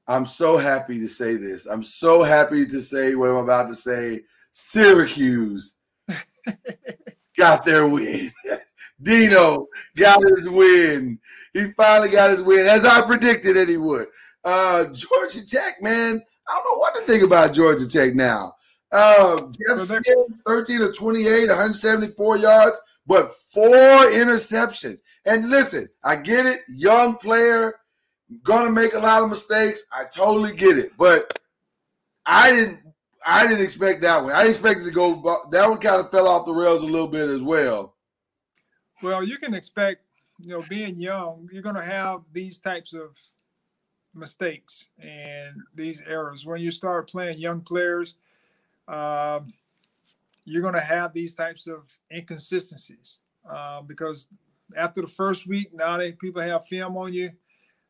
I'm 0.08 0.26
so 0.26 0.58
happy 0.58 1.00
to 1.00 1.08
say 1.08 1.36
this. 1.36 1.66
I'm 1.66 1.84
so 1.84 2.24
happy 2.24 2.66
to 2.66 2.82
say 2.82 3.16
what 3.16 3.30
I'm 3.30 3.38
about 3.38 3.68
to 3.70 3.76
say. 3.76 4.22
Syracuse 4.54 5.76
got 7.38 7.66
their 7.66 7.88
win. 7.88 8.32
Dino 9.02 9.68
got 9.96 10.22
his 10.36 10.50
win. 10.50 11.20
He 11.54 11.72
finally 11.72 12.10
got 12.10 12.32
his 12.32 12.42
win, 12.42 12.66
as 12.66 12.86
I 12.86 13.02
predicted 13.02 13.56
that 13.56 13.70
he 13.70 13.78
would. 13.78 14.08
Uh, 14.44 14.86
Georgia 14.86 15.46
Tech, 15.46 15.82
man, 15.82 16.22
I 16.48 16.54
don't 16.54 16.66
know 16.66 16.80
what 16.80 16.96
to 16.96 17.02
think 17.02 17.24
about 17.24 17.54
Georgia 17.54 17.88
Tech 17.88 18.16
now. 18.16 18.56
Uh, 18.92 19.36
Jeff 19.68 19.80
so 19.80 20.00
13 20.46 20.80
to 20.80 20.94
28, 20.94 21.48
174 21.50 22.38
yards, 22.38 22.80
but 23.06 23.32
four 23.32 23.66
interceptions. 23.66 25.00
And 25.26 25.50
listen, 25.50 25.90
I 26.04 26.16
get 26.16 26.46
it, 26.46 26.62
young 26.70 27.18
player 27.18 27.74
gonna 28.44 28.72
make 28.72 28.94
a 28.94 29.00
lot 29.00 29.24
of 29.24 29.30
mistakes. 29.30 29.84
I 29.92 30.06
totally 30.06 30.56
get 30.56 30.78
it, 30.78 30.92
but 30.98 31.40
I 32.26 32.52
didn't. 32.52 32.80
I 33.26 33.46
didn't 33.46 33.64
expect 33.64 34.02
that 34.02 34.24
one. 34.24 34.32
I 34.32 34.48
expected 34.48 34.86
to 34.86 34.92
go. 34.92 35.48
That 35.52 35.70
one 35.70 35.80
kind 35.80 36.00
of 36.00 36.12
fell 36.12 36.28
off 36.28 36.46
the 36.46 36.54
rails 36.54 36.82
a 36.82 36.86
little 36.86 37.08
bit 37.08 37.30
as 37.30 37.42
well. 37.42 37.96
Well, 39.02 39.24
you 39.24 39.38
can 39.38 39.54
expect, 39.54 40.02
you 40.42 40.52
know, 40.52 40.64
being 40.70 41.00
young, 41.00 41.50
you're 41.52 41.62
gonna 41.62 41.84
have 41.84 42.22
these 42.34 42.60
types 42.60 42.94
of 42.94 43.18
mistakes 44.14 44.90
and 45.00 45.56
these 45.76 46.02
errors 46.02 46.46
when 46.46 46.60
you 46.60 46.72
start 46.72 47.10
playing 47.10 47.40
young 47.40 47.62
players. 47.62 48.16
Um, 48.88 49.54
you're 50.46 50.62
going 50.62 50.74
to 50.74 50.80
have 50.80 51.14
these 51.14 51.36
types 51.36 51.68
of 51.68 52.00
inconsistencies 52.12 53.20
uh, 53.50 53.82
because 53.82 54.30
after 54.76 55.02
the 55.02 55.08
first 55.08 55.48
week, 55.48 55.74
now 55.74 55.98
that 55.98 56.20
people 56.20 56.42
have 56.42 56.66
film 56.66 56.98
on 56.98 57.14
you, 57.14 57.32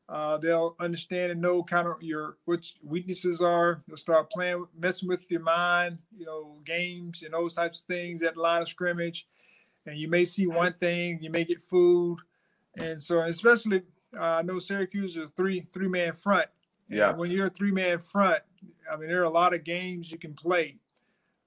uh, 0.10 0.38
they'll 0.38 0.76
understand 0.80 1.32
and 1.32 1.42
know 1.42 1.62
kind 1.64 1.88
of 1.88 2.02
your 2.02 2.38
which 2.46 2.76
weaknesses 2.84 3.42
are. 3.42 3.84
They'll 3.88 3.98
start 3.98 4.32
playing, 4.32 4.66
messing 4.78 5.08
with 5.08 5.30
your 5.30 5.42
mind, 5.42 6.00
you 6.18 6.26
know, 6.26 6.58
games 6.66 7.24
and 7.24 7.34
those 7.34 7.56
types 7.56 7.82
of 7.82 7.88
things 7.88 8.24
at 8.24 8.38
line 8.38 8.62
of 8.64 8.70
scrimmage. 8.70 9.28
And 9.88 9.98
you 9.98 10.08
may 10.08 10.26
see 10.26 10.46
one 10.48 10.74
thing, 10.74 11.20
you 11.22 11.30
may 11.32 11.44
get 11.46 11.62
food, 11.62 12.20
and 12.78 13.02
so 13.02 13.22
especially 13.22 13.82
uh, 14.18 14.38
I 14.40 14.42
know 14.44 14.60
Syracuse 14.60 15.18
is 15.18 15.26
a 15.26 15.28
three 15.30 15.62
three 15.74 15.88
man 15.88 16.14
front. 16.14 16.48
Yeah. 16.90 17.12
when 17.14 17.32
you're 17.32 17.48
a 17.48 17.50
three 17.50 17.72
man 17.72 18.00
front, 18.00 18.42
I 18.92 18.98
mean 18.98 19.10
there 19.10 19.22
are 19.22 19.26
a 19.26 19.30
lot 19.30 19.54
of 19.54 19.64
games 19.64 20.12
you 20.12 20.18
can 20.18 20.34
play 20.34 20.78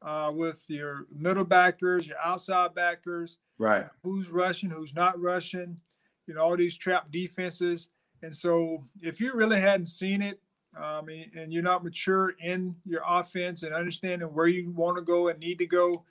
uh, 0.03 0.33
with 0.35 0.65
your 0.69 1.07
middle 1.15 1.45
backers, 1.45 2.07
your 2.09 2.19
outside 2.19 2.75
backers, 2.75 3.39
Right. 3.59 3.87
who's 4.03 4.31
rushing, 4.31 4.71
who's 4.71 4.95
not 4.95 5.21
rushing, 5.21 5.79
you 6.27 6.35
know, 6.35 6.41
all 6.43 6.57
these 6.57 6.77
trap 6.77 7.11
defenses. 7.11 7.91
And 8.23 8.35
so 8.35 8.85
if 9.01 9.21
you 9.21 9.35
really 9.35 9.61
hadn't 9.61 9.87
seen 9.87 10.21
it, 10.23 10.41
um, 10.77 11.09
and 11.09 11.31
and 11.35 11.53
you're 11.53 11.63
not 11.63 11.83
mature 11.85 12.35
in 12.43 12.77
your 12.85 13.03
offense 13.07 13.63
and 13.63 13.75
understanding 13.75 14.29
where 14.29 14.47
you 14.47 14.71
want 14.71 14.97
to 14.99 15.03
go 15.03 15.29
and 15.29 15.39
need 15.41 15.59
to 15.59 15.67
go, 15.67 16.05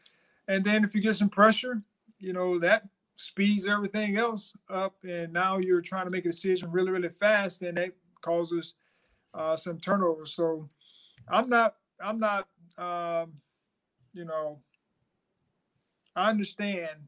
and 0.48 0.64
then 0.66 0.84
if 0.84 0.94
you 0.96 1.02
get 1.02 1.16
some 1.16 1.30
pressure, 1.30 1.82
you 2.20 2.34
know, 2.34 2.60
that 2.60 2.84
speeds 3.16 3.68
everything 3.68 4.18
else 4.18 4.54
up. 4.70 4.96
And 5.08 5.34
now 5.34 5.58
you're 5.58 5.82
trying 5.82 6.06
to 6.06 6.12
make 6.12 6.26
a 6.26 6.30
decision 6.30 6.72
really, 6.72 6.92
really 6.92 7.10
fast, 7.10 7.62
and 7.62 7.78
that 7.78 7.92
causes 8.22 8.76
uh, 9.34 9.56
some 9.56 9.80
turnover. 9.80 10.26
So 10.26 10.70
I'm 11.28 11.50
not, 11.50 11.76
I'm 12.04 12.20
not, 12.20 12.48
um, 12.78 13.34
you 14.14 14.26
know, 14.26 14.60
I 16.16 16.30
understand 16.30 17.08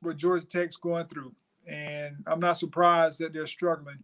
what 0.00 0.16
Georgia 0.16 0.46
Tech's 0.46 0.76
going 0.76 1.06
through, 1.06 1.34
and 1.66 2.16
I'm 2.26 2.40
not 2.40 2.56
surprised 2.56 3.20
that 3.20 3.32
they're 3.32 3.46
struggling 3.46 3.98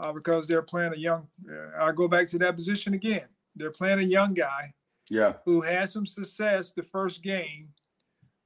uh, 0.00 0.12
because 0.12 0.48
they're 0.48 0.62
playing 0.62 0.92
a 0.94 0.96
young. 0.96 1.28
Uh, 1.50 1.82
I 1.84 1.92
go 1.92 2.08
back 2.08 2.26
to 2.28 2.38
that 2.38 2.56
position 2.56 2.94
again. 2.94 3.26
They're 3.56 3.70
playing 3.70 3.98
a 4.00 4.02
young 4.02 4.34
guy 4.34 4.72
Yeah. 5.10 5.34
who 5.44 5.60
had 5.60 5.88
some 5.88 6.06
success 6.06 6.72
the 6.72 6.82
first 6.82 7.22
game 7.22 7.68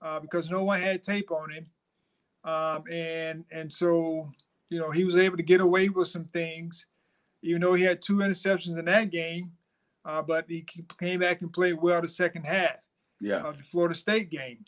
uh, 0.02 0.20
because 0.20 0.50
no 0.50 0.64
one 0.64 0.80
had 0.80 1.02
tape 1.02 1.30
on 1.30 1.50
him, 1.50 1.66
um, 2.44 2.84
and 2.90 3.44
and 3.50 3.72
so 3.72 4.30
you 4.70 4.78
know 4.78 4.90
he 4.90 5.04
was 5.04 5.16
able 5.16 5.36
to 5.36 5.42
get 5.42 5.60
away 5.60 5.88
with 5.88 6.08
some 6.08 6.24
things, 6.26 6.86
even 7.42 7.60
though 7.60 7.74
he 7.74 7.82
had 7.84 8.02
two 8.02 8.16
interceptions 8.16 8.78
in 8.78 8.84
that 8.86 9.10
game, 9.10 9.52
uh, 10.04 10.22
but 10.22 10.44
he 10.48 10.64
came 11.00 11.20
back 11.20 11.42
and 11.42 11.52
played 11.52 11.74
well 11.80 12.00
the 12.02 12.08
second 12.08 12.44
half 12.44 12.78
Yeah. 13.20 13.42
of 13.42 13.56
the 13.58 13.62
Florida 13.64 13.94
State 13.94 14.30
game. 14.30 14.64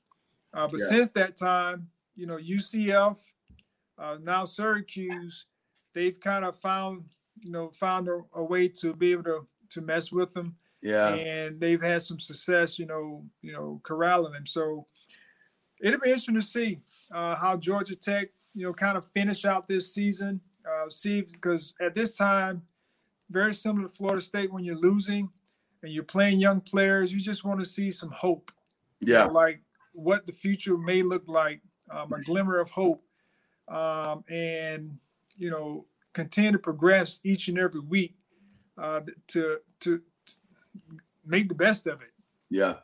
Uh, 0.55 0.67
but 0.69 0.81
Yeah. 0.81 0.87
since 0.87 1.11
that 1.11 1.37
time, 1.37 1.91
you 2.17 2.27
know, 2.27 2.37
UCF, 2.38 3.21
uh, 3.99 4.17
now 4.23 4.45
Syracuse, 4.45 5.47
they've 5.93 6.19
kind 6.19 6.45
of 6.45 6.57
found, 6.57 7.05
you 7.41 7.51
know, 7.51 7.71
found 7.71 8.09
a, 8.09 8.21
a 8.35 8.43
way 8.43 8.69
to 8.69 8.95
be 8.95 9.12
able 9.12 9.25
to 9.25 9.47
to 9.71 9.83
mess 9.83 10.11
with 10.11 10.33
them, 10.33 10.57
Yeah. 10.83 11.14
and 11.14 11.61
they've 11.61 11.83
had 11.83 12.03
some 12.03 12.21
success, 12.21 12.79
you 12.79 12.87
know, 12.87 13.25
you 13.43 13.53
know, 13.53 13.81
corralling 13.83 14.33
them. 14.33 14.47
So 14.47 14.87
it'll 15.81 16.01
be 16.01 16.09
interesting 16.09 16.35
to 16.37 16.43
see 16.43 16.81
uh, 17.12 17.35
how 17.35 17.57
Georgia 17.57 17.97
Tech, 17.97 18.29
you 18.55 18.64
know, 18.64 18.73
kind 18.73 18.97
of 18.97 19.05
finish 19.14 19.45
out 19.45 19.69
this 19.69 19.93
season. 19.93 20.41
Uh, 20.69 20.88
see, 20.91 21.23
because 21.23 21.75
at 21.81 21.95
this 21.95 22.17
time, 22.17 22.62
very 23.31 23.55
similar 23.55 23.88
to 23.88 23.93
Florida 23.95 24.21
State, 24.21 24.53
when 24.53 24.64
you're 24.64 24.77
losing 24.77 25.29
and 25.83 25.93
you're 25.93 26.05
playing 26.05 26.41
young 26.41 26.61
players, 26.61 27.12
you 27.12 27.21
just 27.21 27.45
want 27.45 27.59
to 27.61 27.67
see 27.67 27.91
some 27.91 28.11
hope 28.11 28.51
you 29.01 29.12
Yeah. 29.14 29.27
know, 29.27 29.33
like 29.33 29.61
what 29.93 30.27
the 30.27 30.33
future 30.33 30.77
may 30.77 31.03
look 31.03 31.27
like, 31.29 31.61
um, 31.91 32.12
a 32.12 32.21
glimmer 32.23 32.59
of 32.59 32.69
hope, 32.71 33.03
um, 33.69 34.25
and 34.29 34.99
you 35.38 35.51
know, 35.51 35.87
continue 36.14 36.51
to 36.53 36.59
progress 36.59 37.21
each 37.25 37.49
and 37.49 37.59
every 37.59 37.81
week 37.81 38.17
uh, 38.77 39.01
to 39.29 39.61
to 39.81 40.03
make 41.29 41.49
the 41.49 41.55
best 41.55 41.87
of 41.87 42.03
it. 42.03 42.11
Yeah. 42.51 42.75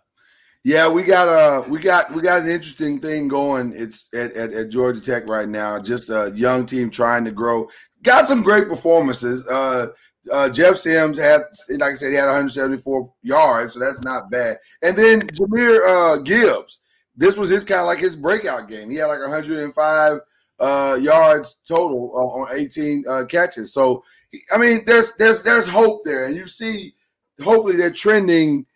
Yeah, 0.66 0.88
we 0.88 1.02
got 1.02 1.28
uh 1.28 1.68
we 1.68 1.78
got 1.78 2.11
we 2.14 2.22
got 2.22 2.40
an 2.40 2.48
interesting 2.48 2.98
thing 2.98 3.28
going. 3.28 3.74
It's 3.76 4.09
at, 4.14 4.33
at, 4.33 4.54
at 4.54 4.70
Georgia 4.70 5.00
Tech 5.00 5.28
right 5.28 5.48
now. 5.48 5.78
Just 5.78 6.09
a 6.09 6.33
young 6.35 6.64
team 6.64 6.90
trying 6.90 7.26
to 7.26 7.33
grow. 7.33 7.68
Got 8.02 8.26
some 8.28 8.42
great 8.42 8.66
performances. 8.66 9.46
Uh 9.46 9.88
uh 10.33 10.48
Jeff 10.48 10.76
Sims 10.76 11.18
had 11.18 11.42
like 11.68 11.92
I 11.92 11.94
said, 11.94 12.12
he 12.12 12.16
had 12.16 12.26
174 12.26 13.12
yards, 13.22 13.74
so 13.74 13.78
that's 13.78 14.00
not 14.00 14.30
bad. 14.30 14.57
And 14.80 14.96
then 14.96 15.20
Jahmyr 15.20 15.80
uh 15.87 16.16
Gibbs. 16.22 16.80
This 17.14 17.37
was 17.37 17.50
his 17.50 17.62
kind 17.62 17.83
of 17.83 17.87
like 17.87 17.98
his 17.98 18.16
breakout 18.16 18.66
game. 18.66 18.88
He 18.88 18.96
had 18.96 19.07
like 19.07 19.20
105 19.20 20.20
uh 20.61 20.98
yards 20.98 21.59
total 21.68 22.11
on, 22.14 22.48
on 22.48 22.59
18 22.59 23.04
uh 23.07 23.24
catches. 23.26 23.74
So 23.74 24.02
I 24.50 24.57
mean 24.57 24.83
there's 24.87 25.12
there's 25.18 25.42
there's 25.42 25.68
hope 25.68 26.07
there. 26.07 26.24
And 26.24 26.35
you 26.35 26.48
see 26.48 26.94
hopefully 27.42 27.76
they're 27.76 27.90
trending 27.90 28.66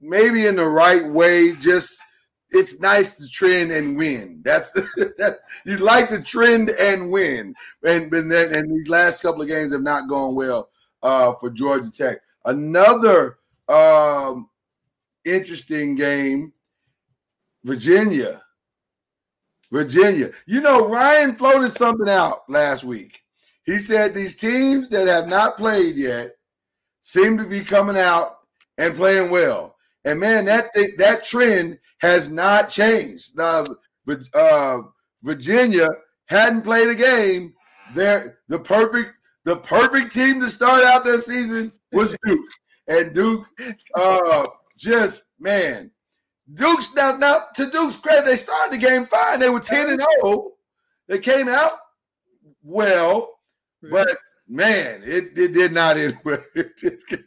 maybe 0.00 0.46
in 0.46 0.56
the 0.56 0.66
right 0.66 1.06
way. 1.06 1.54
Just 1.54 1.98
it's 2.50 2.78
nice 2.78 3.14
to 3.14 3.28
trend 3.28 3.72
and 3.72 3.96
win. 3.96 4.40
That's 4.44 4.72
that 4.72 5.38
you 5.66 5.78
like 5.78 6.08
to 6.10 6.20
trend 6.22 6.70
and 6.70 7.10
win. 7.10 7.54
And 7.82 8.12
and 8.12 8.30
then 8.30 8.54
and 8.54 8.70
these 8.70 8.88
last 8.88 9.22
couple 9.22 9.42
of 9.42 9.48
games 9.48 9.72
have 9.72 9.82
not 9.82 10.08
gone 10.08 10.34
well 10.34 10.70
uh, 11.02 11.34
for 11.34 11.50
Georgia 11.50 11.90
Tech. 11.90 12.18
Another 12.44 13.38
um, 13.68 14.48
interesting 15.24 15.94
game, 15.94 16.52
Virginia. 17.64 18.42
Virginia. 19.72 20.30
You 20.46 20.60
know, 20.60 20.88
Ryan 20.88 21.34
floated 21.34 21.72
something 21.72 22.08
out 22.08 22.48
last 22.48 22.84
week. 22.84 23.20
He 23.64 23.78
said 23.78 24.14
these 24.14 24.36
teams 24.36 24.88
that 24.90 25.08
have 25.08 25.26
not 25.26 25.56
played 25.56 25.96
yet 25.96 26.32
seem 27.04 27.36
to 27.36 27.44
be 27.44 27.60
coming 27.60 27.98
out 27.98 28.38
and 28.78 28.96
playing 28.96 29.30
well. 29.30 29.76
And 30.04 30.18
man, 30.18 30.46
that 30.46 30.72
th- 30.74 30.96
that 30.96 31.22
trend 31.22 31.78
has 31.98 32.28
not 32.28 32.70
changed. 32.70 33.36
The 33.36 33.76
uh, 34.34 34.78
Virginia 35.22 35.88
hadn't 36.26 36.62
played 36.62 36.88
a 36.88 36.94
game. 36.94 37.54
There, 37.94 38.38
the 38.48 38.58
perfect 38.58 39.12
the 39.44 39.56
perfect 39.56 40.12
team 40.12 40.40
to 40.40 40.48
start 40.48 40.82
out 40.82 41.04
their 41.04 41.20
season 41.20 41.72
was 41.92 42.16
Duke, 42.24 42.48
and 42.88 43.14
Duke, 43.14 43.46
uh, 43.94 44.46
just 44.78 45.26
man, 45.38 45.90
Duke's 46.52 46.92
now 46.94 47.16
now 47.16 47.44
to 47.54 47.70
Duke's 47.70 47.96
credit, 47.96 48.24
they 48.24 48.36
started 48.36 48.72
the 48.72 48.84
game 48.84 49.04
fine. 49.04 49.40
They 49.40 49.50
were 49.50 49.60
ten 49.60 49.90
and 49.90 50.02
zero. 50.22 50.52
They 51.08 51.18
came 51.18 51.48
out 51.48 51.78
well, 52.62 53.28
but 53.90 54.16
man, 54.48 55.02
it, 55.04 55.36
it 55.36 55.52
did 55.52 55.72
not 55.72 55.96
end 55.96 56.18
well. 56.24 56.42
It, 56.54 56.76
did, 56.76 57.24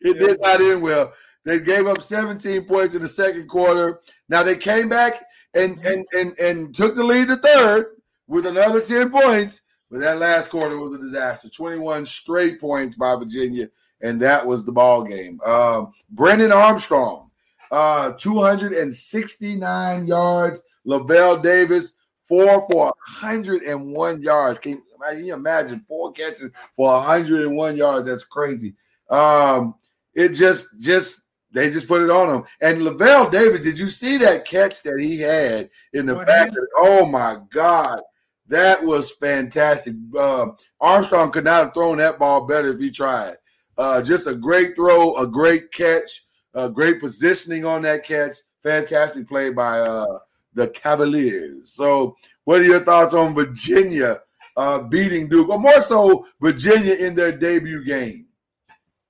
it 0.00 0.18
did 0.18 0.40
not 0.40 0.60
end 0.60 0.80
well. 0.80 1.12
They 1.44 1.58
gave 1.58 1.88
up 1.88 2.02
17 2.02 2.66
points 2.66 2.94
in 2.94 3.02
the 3.02 3.08
second 3.08 3.48
quarter. 3.48 4.00
Now 4.28 4.44
they 4.44 4.56
came 4.56 4.88
back 4.88 5.24
and 5.54 5.84
and 5.84 6.06
and 6.12 6.38
and 6.38 6.74
took 6.74 6.94
the 6.94 7.02
lead 7.02 7.28
to 7.28 7.36
third 7.36 7.96
with 8.28 8.46
another 8.46 8.80
10 8.80 9.10
points. 9.10 9.60
But 9.90 10.00
that 10.00 10.18
last 10.18 10.50
quarter 10.50 10.78
was 10.78 10.94
a 10.94 10.98
disaster. 10.98 11.48
21 11.48 12.06
straight 12.06 12.60
points 12.60 12.96
by 12.96 13.14
Virginia, 13.16 13.68
and 14.00 14.20
that 14.22 14.46
was 14.46 14.64
the 14.64 14.72
ball 14.72 15.02
game. 15.02 15.40
Um, 15.44 15.92
Brendan 16.10 16.52
Armstrong, 16.52 17.30
uh, 17.70 18.12
269 18.12 20.06
yards. 20.06 20.62
Lavel 20.84 21.42
Davis, 21.42 21.94
four 22.26 22.66
for 22.70 22.86
101 23.20 24.22
yards. 24.22 24.58
Can, 25.02 25.16
can 25.16 25.26
you 25.26 25.34
imagine 25.34 25.84
four 25.88 26.12
catches 26.12 26.50
for 26.74 26.92
101 26.92 27.76
yards? 27.76 28.06
That's 28.06 28.24
crazy. 28.24 28.74
Um, 29.10 29.74
it 30.14 30.30
just 30.30 30.68
just 30.80 31.22
they 31.52 31.70
just 31.70 31.88
put 31.88 32.02
it 32.02 32.10
on 32.10 32.34
him. 32.34 32.44
And 32.60 32.82
Lavel 32.82 33.30
Davis, 33.30 33.62
did 33.62 33.78
you 33.78 33.88
see 33.88 34.16
that 34.18 34.46
catch 34.46 34.82
that 34.82 34.98
he 34.98 35.20
had 35.20 35.70
in 35.92 36.06
the 36.06 36.14
What 36.14 36.26
back? 36.26 36.48
Of, 36.48 36.56
oh 36.78 37.06
my 37.06 37.38
God, 37.50 38.00
that 38.48 38.82
was 38.82 39.12
fantastic. 39.12 39.94
Uh, 40.18 40.46
Armstrong 40.80 41.30
could 41.30 41.44
not 41.44 41.64
have 41.64 41.74
thrown 41.74 41.98
that 41.98 42.18
ball 42.18 42.46
better 42.46 42.68
if 42.68 42.80
he 42.80 42.90
tried. 42.90 43.36
Uh, 43.76 44.02
just 44.02 44.26
a 44.26 44.34
great 44.34 44.74
throw, 44.74 45.16
a 45.16 45.26
great 45.26 45.72
catch, 45.72 46.26
a 46.54 46.68
great 46.68 47.00
positioning 47.00 47.64
on 47.64 47.82
that 47.82 48.04
catch. 48.04 48.36
Fantastic 48.62 49.28
play 49.28 49.50
by 49.50 49.80
uh, 49.80 50.18
the 50.54 50.68
Cavaliers. 50.68 51.72
So, 51.72 52.16
what 52.44 52.60
are 52.60 52.64
your 52.64 52.80
thoughts 52.80 53.14
on 53.14 53.34
Virginia 53.34 54.20
uh, 54.56 54.80
beating 54.82 55.28
Duke, 55.28 55.48
or 55.48 55.58
more 55.58 55.80
so, 55.80 56.26
Virginia 56.40 56.94
in 56.94 57.14
their 57.14 57.32
debut 57.32 57.84
game? 57.84 58.26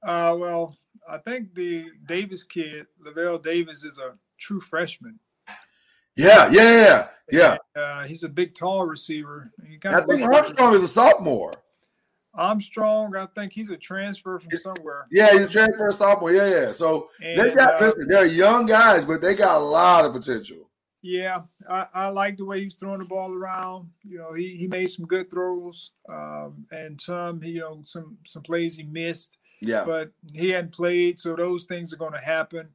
Uh, 0.03 0.37
well, 0.39 0.77
I 1.09 1.19
think 1.19 1.55
the 1.55 1.87
Davis 2.07 2.43
kid, 2.45 2.87
Lavel 3.05 3.43
Davis, 3.43 3.85
is 3.85 3.99
a 3.99 4.15
true 4.39 4.61
freshman. 4.61 5.19
Yeah, 6.17 6.51
yeah, 6.51 6.63
yeah, 6.63 7.09
yeah. 7.31 7.57
Uh, 7.81 8.05
he's 8.05 8.23
a 8.23 8.29
big, 8.29 8.55
tall 8.55 8.87
receiver. 8.87 9.51
He 9.67 9.79
I 9.85 10.03
think 10.03 10.23
Armstrong 10.23 10.75
is 10.75 10.83
a 10.83 10.89
sophomore. 10.89 11.55
Armstrong. 12.35 13.15
I 13.17 13.27
think 13.35 13.53
he's 13.53 13.71
a 13.71 13.77
transfer 13.77 14.39
from 14.39 14.51
somewhere. 14.59 15.07
Yeah, 15.11 15.33
he's 15.33 15.43
a 15.43 15.49
transfer 15.49 15.91
sophomore. 15.93 16.33
Yeah, 16.33 16.49
yeah. 16.49 16.73
So 16.73 17.09
they 17.21 17.55
got 17.55 17.81
uh, 17.81 17.87
listen, 17.87 18.09
they're 18.09 18.27
young 18.27 18.67
guys, 18.67 19.05
but 19.05 19.21
they 19.21 19.35
got 19.35 19.61
a 19.61 19.65
lot 19.65 20.05
of 20.05 20.13
potential. 20.13 20.69
Yeah, 21.03 21.43
I, 21.69 21.87
I 21.93 22.09
like 22.09 22.37
the 22.37 22.45
way 22.45 22.63
he's 22.63 22.75
throwing 22.75 23.01
the 23.01 23.05
ball 23.05 23.35
around. 23.35 23.91
You 24.05 24.19
know, 24.19 24.35
he, 24.35 24.57
he 24.57 24.69
made 24.69 24.87
some 24.87 25.05
good 25.05 25.31
throws, 25.31 25.91
um, 26.09 26.65
and 26.71 27.01
some 27.01 27.43
you 27.43 27.61
know 27.61 27.83
some 27.85 28.17
some 28.25 28.43
plays 28.43 28.77
he 28.77 28.85
missed, 28.85 29.37
Yeah, 29.61 29.85
but 29.85 30.13
he 30.33 30.51
hadn't 30.51 30.73
played, 30.73 31.19
so 31.19 31.35
those 31.35 31.65
things 31.65 31.93
are 31.93 31.97
going 31.97 32.13
to 32.13 32.21
happen. 32.21 32.69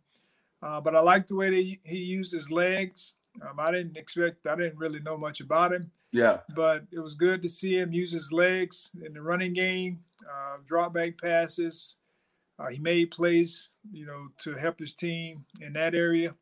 Uh, 0.62 0.82
but 0.82 0.96
I 0.96 1.00
like 1.00 1.28
the 1.28 1.36
way 1.36 1.50
that 1.50 1.78
he, 1.84 1.98
used 1.98 2.34
his 2.34 2.50
legs 2.50 3.14
Um, 3.48 3.60
I 3.60 3.72
didn't 3.72 3.96
expect. 3.96 4.48
I 4.48 4.56
didn't 4.56 4.80
really 4.80 5.00
know 5.00 5.18
much 5.18 5.40
about 5.40 5.74
him. 5.74 5.92
Yeah. 6.12 6.40
But 6.56 6.86
it 6.92 7.00
was 7.00 7.14
good 7.14 7.44
to 7.44 7.50
see 7.50 7.78
him 7.78 7.94
use 7.94 8.12
his 8.12 8.32
legs 8.32 8.90
in 9.06 9.14
the 9.14 9.22
running 9.22 9.54
game, 9.54 10.00
uh, 10.24 10.58
drop 10.66 10.94
back 10.94 11.22
passes. 11.22 11.98
Uh, 12.60 12.70
he 12.70 12.80
made 12.80 13.12
plays, 13.12 13.70
you 13.92 14.06
know, 14.06 14.30
to 14.40 14.56
help 14.56 14.80
his 14.80 14.94
team 14.94 15.46
in 15.62 15.74
that 15.74 15.94
area. 15.94 16.34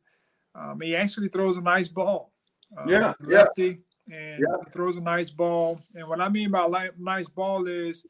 Um, 0.58 0.80
he 0.80 0.96
actually 0.96 1.28
throws 1.28 1.56
a 1.56 1.62
nice 1.62 1.88
ball. 1.88 2.32
Uh, 2.76 2.84
yeah, 2.88 3.12
lefty, 3.20 3.78
yeah. 4.06 4.16
and 4.16 4.40
yeah. 4.40 4.70
throws 4.72 4.96
a 4.96 5.00
nice 5.00 5.30
ball. 5.30 5.80
And 5.94 6.08
what 6.08 6.20
I 6.20 6.28
mean 6.28 6.50
by 6.50 6.64
li- 6.64 6.90
nice 6.98 7.28
ball 7.28 7.66
is, 7.66 8.06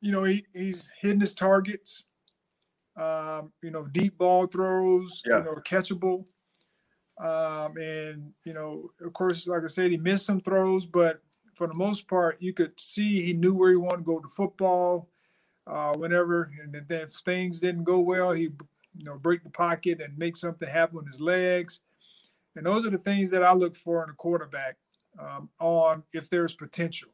you 0.00 0.12
know, 0.12 0.24
he, 0.24 0.44
he's 0.52 0.90
hitting 1.00 1.20
his 1.20 1.34
targets. 1.34 2.04
Um, 2.96 3.52
you 3.62 3.70
know, 3.70 3.86
deep 3.86 4.18
ball 4.18 4.46
throws, 4.46 5.22
yeah. 5.26 5.38
you 5.38 5.44
know, 5.44 5.54
catchable. 5.64 6.24
Um, 7.18 7.76
and 7.76 8.32
you 8.44 8.52
know, 8.52 8.90
of 9.00 9.12
course, 9.12 9.46
like 9.46 9.62
I 9.62 9.68
said, 9.68 9.90
he 9.90 9.96
missed 9.96 10.26
some 10.26 10.40
throws, 10.40 10.86
but 10.86 11.22
for 11.54 11.66
the 11.66 11.74
most 11.74 12.08
part, 12.08 12.40
you 12.40 12.52
could 12.52 12.78
see 12.80 13.20
he 13.20 13.32
knew 13.32 13.54
where 13.54 13.70
he 13.70 13.76
wanted 13.76 13.98
to 13.98 14.04
go 14.04 14.18
to 14.18 14.28
football. 14.28 15.08
Uh, 15.66 15.92
whenever, 15.92 16.50
and 16.60 16.74
then 16.74 16.84
if 17.02 17.10
things 17.10 17.60
didn't 17.60 17.84
go 17.84 18.00
well, 18.00 18.32
he 18.32 18.48
you 18.96 19.04
know 19.04 19.18
break 19.18 19.42
the 19.42 19.50
pocket 19.50 20.00
and 20.00 20.16
make 20.18 20.36
something 20.36 20.68
happen 20.68 20.96
with 20.96 21.06
his 21.06 21.20
legs. 21.20 21.80
And 22.56 22.66
those 22.66 22.84
are 22.84 22.90
the 22.90 22.98
things 22.98 23.30
that 23.30 23.44
I 23.44 23.52
look 23.52 23.76
for 23.76 24.02
in 24.02 24.10
a 24.10 24.14
quarterback 24.14 24.76
um, 25.20 25.48
on 25.60 26.02
if 26.12 26.28
there's 26.28 26.52
potential. 26.52 27.10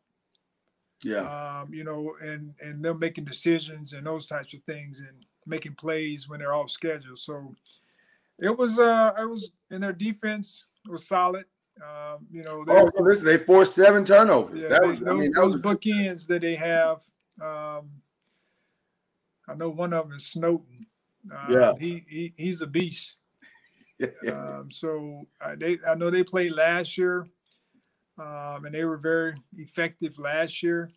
Yeah. 1.05 1.21
Um, 1.61 1.73
you 1.75 1.85
know, 1.85 2.15
and 2.21 2.55
and 2.61 2.85
them 2.85 2.99
making 2.99 3.25
decisions 3.25 3.93
and 3.93 4.07
those 4.07 4.27
types 4.27 4.55
of 4.55 4.63
things 4.65 5.01
and 5.01 5.25
making 5.47 5.75
plays 5.75 6.29
when 6.29 6.41
they're 6.41 6.55
off 6.55 6.71
schedule. 6.71 7.17
So 7.17 7.55
it 8.39 8.57
was 8.57 8.79
uh 8.79 9.13
it 9.21 9.29
was 9.29 9.51
in 9.71 9.81
their 9.81 9.93
defense 9.93 10.67
was 10.89 11.07
solid. 11.07 11.45
Um, 11.83 12.27
you 12.31 12.43
know, 12.43 12.65
they, 12.65 12.73
oh, 12.73 12.91
listen, 13.01 13.27
they 13.27 13.37
forced 13.37 13.75
seven 13.75 14.05
turnovers. 14.05 14.59
Yeah, 14.59 14.79
they, 14.81 14.89
was, 14.89 14.99
those, 15.01 15.09
I 15.09 15.13
mean, 15.13 15.33
those 15.33 15.57
bookends 15.57 16.27
that 16.29 16.41
they 16.41 16.55
have. 16.55 17.03
Um, 17.41 17.91
I 19.47 19.55
know 19.57 19.69
one 19.69 19.93
of 19.93 20.09
them 20.09 20.17
is 20.17 20.27
Snowden. 20.27 20.86
Uh, 21.35 21.47
yeah, 21.51 21.73
he, 21.79 22.05
he 22.09 22.33
he's 22.37 22.63
a 22.63 22.67
beast. 22.67 23.17
um, 24.33 24.71
so 24.71 25.27
I, 25.41 25.55
they 25.55 25.79
I 25.89 25.95
know 25.95 26.11
they 26.11 26.25
played 26.25 26.53
last 26.53 26.99
year, 26.99 27.27
um, 28.19 28.65
and 28.65 28.75
they 28.75 28.85
were 28.85 28.99
very 28.99 29.35
effective 29.57 30.19
last 30.19 30.63
year, 30.63 30.91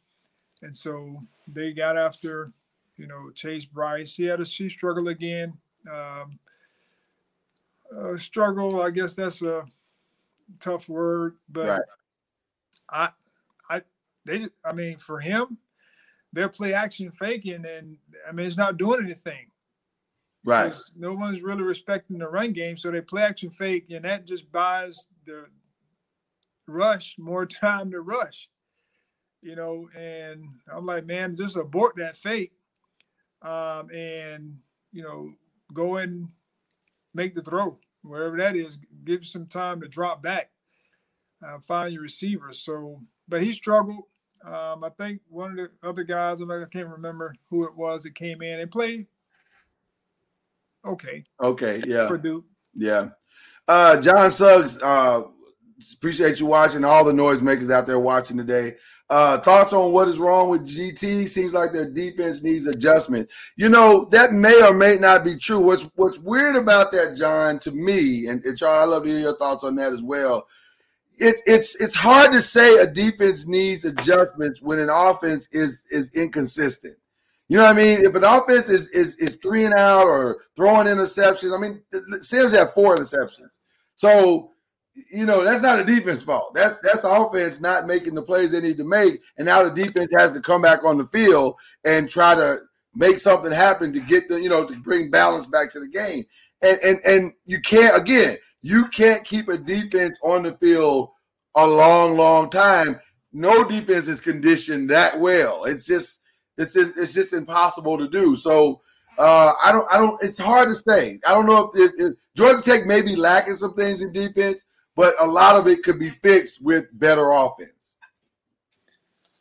and 0.61 0.75
so 0.75 1.21
they 1.47 1.71
got 1.71 1.97
after 1.97 2.51
you 2.97 3.07
know 3.07 3.32
Chase 3.34 3.65
Brice. 3.65 4.15
He 4.15 4.25
had 4.25 4.41
a 4.41 4.45
she 4.45 4.69
struggle 4.69 5.07
again. 5.07 5.53
Um, 5.89 6.39
uh, 7.95 8.17
struggle, 8.17 8.82
I 8.82 8.91
guess 8.91 9.15
that's 9.15 9.41
a 9.41 9.63
tough 10.59 10.89
word, 10.89 11.38
but 11.49 11.67
right. 11.67 11.82
I, 12.89 13.09
I, 13.69 13.82
they, 14.25 14.45
I 14.63 14.73
mean, 14.73 14.97
for 14.97 15.19
him, 15.19 15.57
they'll 16.34 16.49
play 16.49 16.73
action 16.73 17.11
faking, 17.11 17.65
and 17.65 17.97
I 18.27 18.32
mean, 18.32 18.45
it's 18.45 18.57
not 18.57 18.77
doing 18.77 19.03
anything. 19.03 19.47
Right. 20.45 20.73
No 20.97 21.13
one's 21.13 21.43
really 21.43 21.63
respecting 21.63 22.17
the 22.17 22.27
run 22.27 22.53
game, 22.53 22.77
so 22.77 22.91
they 22.91 23.01
play 23.01 23.23
action 23.23 23.49
fake, 23.49 23.87
and 23.91 24.05
that 24.05 24.25
just 24.25 24.51
buys 24.51 25.07
the 25.25 25.45
rush 26.67 27.17
more 27.17 27.45
time 27.45 27.91
to 27.91 28.01
rush. 28.01 28.49
You 29.41 29.55
know, 29.55 29.89
and 29.95 30.43
I'm 30.73 30.85
like, 30.85 31.05
man, 31.05 31.35
just 31.35 31.55
abort 31.55 31.95
that 31.97 32.17
fake, 32.17 32.51
um, 33.41 33.89
and 33.91 34.57
you 34.91 35.03
know, 35.03 35.33
go 35.73 35.97
and 35.97 36.29
make 37.13 37.35
the 37.35 37.41
throw, 37.41 37.77
wherever 38.01 38.37
that 38.37 38.55
is. 38.55 38.79
Give 39.05 39.25
some 39.25 39.45
time 39.45 39.81
to 39.81 39.87
drop 39.87 40.21
back, 40.21 40.51
uh, 41.45 41.59
find 41.59 41.93
your 41.93 42.01
receiver. 42.01 42.51
So, 42.51 43.01
but 43.27 43.41
he 43.41 43.51
struggled. 43.51 44.03
Um, 44.45 44.83
I 44.83 44.89
think 44.97 45.21
one 45.29 45.51
of 45.51 45.57
the 45.57 45.71
other 45.83 46.03
guys, 46.03 46.41
I 46.41 46.45
can't 46.71 46.87
remember 46.87 47.35
who 47.49 47.65
it 47.65 47.75
was 47.75 48.03
that 48.03 48.15
came 48.15 48.41
in 48.41 48.59
and 48.59 48.71
played. 48.71 49.07
Okay. 50.86 51.23
Okay. 51.41 51.82
Yeah. 51.86 52.07
Purdue. 52.07 52.45
Yeah. 52.75 53.09
Uh, 53.67 53.99
John 54.01 54.32
Suggs, 54.32 54.82
uh, 54.82 55.23
appreciate 55.93 56.39
you 56.39 56.45
watching. 56.45 56.84
All 56.84 57.03
the 57.03 57.11
noisemakers 57.11 57.71
out 57.71 57.88
there 57.88 57.99
watching 57.99 58.38
today. 58.38 58.75
Uh, 59.09 59.39
thoughts 59.39 59.73
on 59.73 59.91
what 59.91 60.07
is 60.07 60.19
wrong 60.19 60.49
with 60.49 60.67
GT? 60.67 61.27
Seems 61.27 61.51
like 61.51 61.71
their 61.71 61.89
defense 61.89 62.43
needs 62.43 62.67
adjustment. 62.67 63.27
You 63.55 63.69
know 63.69 64.05
that 64.11 64.34
may 64.34 64.61
or 64.61 64.73
may 64.73 64.97
not 64.97 65.23
be 65.23 65.36
true. 65.36 65.59
What's 65.59 65.89
What's 65.95 66.19
weird 66.19 66.55
about 66.55 66.91
that, 66.91 67.17
John, 67.17 67.57
to 67.59 67.71
me, 67.71 68.27
and, 68.27 68.43
and 68.45 68.55
Charlie, 68.55 68.84
I 68.84 68.86
love 68.86 69.03
to 69.03 69.09
hear 69.09 69.19
your 69.19 69.38
thoughts 69.38 69.63
on 69.63 69.75
that 69.75 69.93
as 69.93 70.03
well. 70.03 70.47
It, 71.17 71.41
it's 71.47 71.75
it's 71.82 71.95
hard 71.95 72.32
to 72.34 72.41
say 72.41 72.77
a 72.77 72.86
defense 72.86 73.47
needs 73.47 73.84
adjustments 73.84 74.61
when 74.61 74.80
an 74.80 74.89
offense 74.91 75.47
is 75.51 75.86
is 75.89 76.13
inconsistent. 76.13 76.95
You 77.49 77.57
know 77.57 77.63
what 77.63 77.75
I 77.75 77.77
mean? 77.77 78.05
If 78.05 78.13
an 78.15 78.23
offense 78.23 78.69
is 78.69 78.87
is 78.89 79.15
is 79.15 79.35
three 79.37 79.65
and 79.65 79.73
out 79.73 80.05
or 80.05 80.43
throwing 80.55 80.87
interceptions, 80.87 81.55
I 81.55 81.59
mean, 81.59 81.81
Sims 82.21 82.53
had 82.53 82.69
four 82.69 82.95
interceptions. 82.95 83.49
So 83.95 84.51
you 85.11 85.25
know, 85.25 85.43
that's 85.43 85.61
not 85.61 85.79
a 85.79 85.83
defense 85.83 86.23
fault. 86.23 86.53
That's 86.53 86.79
that's 86.81 87.01
the 87.01 87.09
offense 87.09 87.59
not 87.59 87.87
making 87.87 88.13
the 88.13 88.21
plays 88.21 88.51
they 88.51 88.61
need 88.61 88.77
to 88.77 88.83
make, 88.83 89.21
and 89.37 89.47
now 89.47 89.63
the 89.63 89.83
defense 89.83 90.11
has 90.17 90.31
to 90.33 90.41
come 90.41 90.61
back 90.61 90.83
on 90.83 90.97
the 90.97 91.07
field 91.07 91.55
and 91.85 92.09
try 92.09 92.35
to 92.35 92.57
make 92.95 93.17
something 93.17 93.51
happen 93.51 93.93
to 93.93 93.99
get 93.99 94.29
the 94.29 94.39
you 94.39 94.49
know 94.49 94.65
to 94.65 94.75
bring 94.77 95.09
balance 95.09 95.47
back 95.47 95.71
to 95.71 95.79
the 95.79 95.87
game. 95.87 96.25
And 96.61 96.77
and 96.83 96.99
and 97.05 97.33
you 97.45 97.61
can't 97.61 97.99
again, 97.99 98.37
you 98.61 98.87
can't 98.89 99.23
keep 99.23 99.47
a 99.49 99.57
defense 99.57 100.19
on 100.23 100.43
the 100.43 100.53
field 100.57 101.09
a 101.55 101.65
long, 101.65 102.15
long 102.15 102.49
time. 102.49 102.99
No 103.31 103.63
defense 103.63 104.07
is 104.07 104.21
conditioned 104.21 104.89
that 104.89 105.19
well. 105.19 105.63
It's 105.65 105.85
just 105.85 106.18
it's 106.60 106.76
it's 106.76 107.14
just 107.14 107.34
impossible 107.34 107.97
to 107.97 108.07
do. 108.07 108.36
So 108.36 108.82
uh, 109.18 109.53
I 109.64 109.72
don't 109.72 109.88
I 109.91 109.97
don't. 109.97 110.22
It's 110.22 110.38
hard 110.38 110.70
to 110.70 110.76
say. 110.76 111.20
I 111.26 111.34
don't 111.34 111.47
know 111.47 111.72
if, 111.74 111.80
if, 111.80 111.91
if 111.99 112.14
Georgia 112.36 112.62
Tech 112.62 112.86
may 112.86 113.01
be 113.01 113.16
lacking 113.16 113.57
some 113.57 113.74
things 113.74 114.01
in 114.01 114.12
defense 114.12 114.66
but 114.99 115.16
a 115.22 115.26
lot 115.26 115.55
of 115.55 115.66
it 115.66 115.82
could 115.82 115.97
be 115.97 116.10
fixed 116.10 116.62
with 116.62 116.88
better 116.91 117.32
offense. 117.32 117.95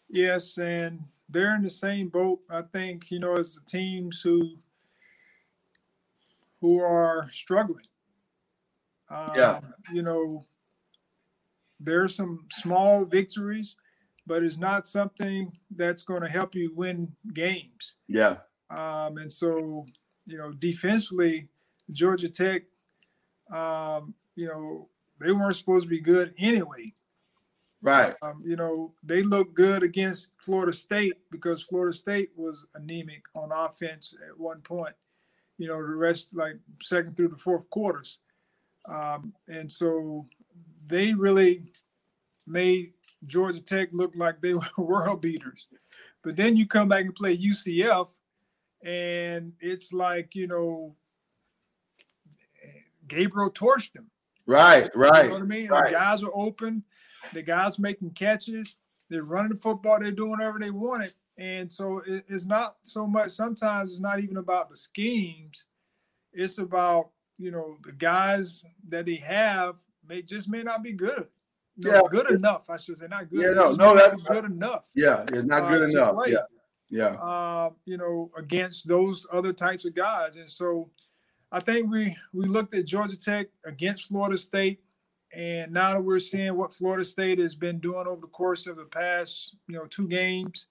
Yes, 0.09 0.57
and 0.57 1.01
they're 1.29 1.57
in 1.57 1.65
the 1.65 1.69
same 1.69 2.11
boat. 2.11 2.39
I 2.49 2.63
think 2.63 3.11
you 3.11 3.19
know 3.19 3.35
as 3.35 3.57
the 3.57 3.63
teams 3.69 4.21
who 4.21 4.55
who 6.61 6.79
are 6.81 7.29
struggling. 7.33 7.87
Um, 9.11 9.31
yeah, 9.35 9.61
you 9.93 10.03
know, 10.03 10.47
there 11.81 12.05
are 12.05 12.09
some 12.09 12.47
small 12.53 13.05
victories, 13.05 13.77
but 14.29 14.45
it's 14.45 14.59
not 14.59 14.87
something 14.87 15.51
that's 15.75 16.03
going 16.03 16.23
to 16.23 16.29
help 16.29 16.55
you 16.55 16.71
win 16.75 17.11
games. 17.33 17.95
Yeah. 18.07 18.37
Um, 18.71 19.17
and 19.17 19.33
so, 19.33 19.87
you 20.27 20.37
know, 20.37 20.53
defensively, 20.53 21.49
Georgia 21.91 22.29
Tech, 22.29 22.63
um, 23.53 24.15
you 24.37 24.47
know, 24.47 24.89
they 25.19 25.33
weren't 25.33 25.57
supposed 25.57 25.87
to 25.87 25.89
be 25.89 26.01
good 26.01 26.35
anyway. 26.39 26.93
Right. 27.81 28.15
Um, 28.23 28.43
you 28.45 28.57
know, 28.57 28.93
they 29.03 29.23
looked 29.23 29.55
good 29.55 29.83
against 29.83 30.35
Florida 30.39 30.73
State 30.73 31.15
because 31.31 31.63
Florida 31.63 31.97
State 31.97 32.31
was 32.37 32.67
anemic 32.75 33.23
on 33.35 33.51
offense 33.53 34.15
at 34.29 34.39
one 34.39 34.61
point. 34.61 34.95
You 35.57 35.69
know, 35.69 35.77
the 35.77 35.95
rest 35.95 36.37
like 36.37 36.57
second 36.83 37.17
through 37.17 37.29
the 37.29 37.37
fourth 37.37 37.69
quarters. 37.71 38.19
Um, 38.89 39.33
and 39.49 39.71
so 39.71 40.27
they 40.87 41.15
really 41.15 41.63
made 42.47 42.93
Georgia 43.27 43.61
Tech 43.61 43.89
looked 43.93 44.17
like 44.17 44.41
they 44.41 44.55
were 44.55 44.63
world 44.77 45.21
beaters. 45.21 45.67
But 46.23 46.37
then 46.37 46.57
you 46.57 46.67
come 46.67 46.89
back 46.89 47.05
and 47.05 47.15
play 47.15 47.37
UCF, 47.37 48.11
and 48.85 49.53
it's 49.61 49.93
like, 49.93 50.35
you 50.35 50.47
know, 50.47 50.95
Gabriel 53.07 53.51
torched 53.51 53.93
them. 53.93 54.11
Right, 54.47 54.91
right. 54.95 55.25
You 55.25 55.29
know 55.31 55.35
what 55.35 55.43
I 55.43 55.47
mean? 55.47 55.69
Right. 55.69 55.87
The 55.87 55.93
guys 55.93 56.23
are 56.23 56.31
open. 56.35 56.85
The 57.33 57.43
guys 57.43 57.79
making 57.79 58.11
catches. 58.11 58.77
They're 59.09 59.23
running 59.23 59.51
the 59.51 59.59
football. 59.59 59.99
They're 60.01 60.11
doing 60.11 60.31
whatever 60.31 60.59
they 60.59 60.71
want 60.71 61.05
it. 61.05 61.15
And 61.39 61.73
so 61.73 62.03
it, 62.07 62.25
it's 62.29 62.47
not 62.47 62.77
so 62.83 63.07
much. 63.07 63.31
Sometimes 63.31 63.93
it's 63.93 64.01
not 64.01 64.21
even 64.21 64.39
about 64.39 64.71
the 64.71 64.77
schemes. 64.77 65.67
It's 66.33 66.59
about 66.59 67.11
you 67.39 67.51
know 67.51 67.79
the 67.85 67.93
guys 67.93 68.65
that 68.89 69.07
they 69.07 69.17
have 69.17 69.81
may 70.07 70.23
just 70.23 70.49
may 70.49 70.63
not 70.63 70.83
be 70.83 70.93
good. 70.93 71.29
No, 71.79 71.93
yeah, 71.93 72.01
good 72.11 72.31
enough. 72.33 72.69
I 72.69 72.77
should 72.77 72.97
say 72.97 73.07
not 73.09 73.31
good. 73.31 73.41
Yeah, 73.41 73.51
no, 73.51 73.71
no, 73.71 73.95
that's 73.95 74.21
good 74.25 74.45
enough. 74.45 74.91
Yeah, 74.97 75.23
it's 75.33 75.45
not 75.45 75.69
good 75.71 75.83
uh, 75.83 75.87
enough. 75.87 76.17
Yeah, 76.27 76.39
yeah. 76.91 77.15
Uh, 77.15 77.71
you 77.85 77.97
know, 77.97 78.31
against 78.37 78.89
those 78.89 79.27
other 79.33 79.53
types 79.53 79.85
of 79.85 79.95
guys, 79.95 80.37
and 80.37 80.51
so 80.51 80.91
I 81.53 81.61
think 81.61 81.89
we 81.89 82.17
we 82.33 82.47
looked 82.47 82.75
at 82.75 82.85
Georgia 82.85 83.17
Tech 83.17 83.47
against 83.65 84.09
Florida 84.09 84.37
State, 84.37 84.81
and 85.33 85.73
now 85.73 85.93
that 85.93 86.03
we're 86.03 86.19
seeing 86.19 86.57
what 86.57 86.73
Florida 86.73 87.05
State 87.05 87.39
has 87.39 87.55
been 87.55 87.79
doing 87.79 88.09
over 88.09 88.23
the 88.23 88.27
course 88.27 88.67
of 88.67 88.77
the 88.77 88.85
past, 88.85 89.55
you 89.69 89.77
know, 89.77 89.87
two 89.87 90.09
games, 90.09 90.67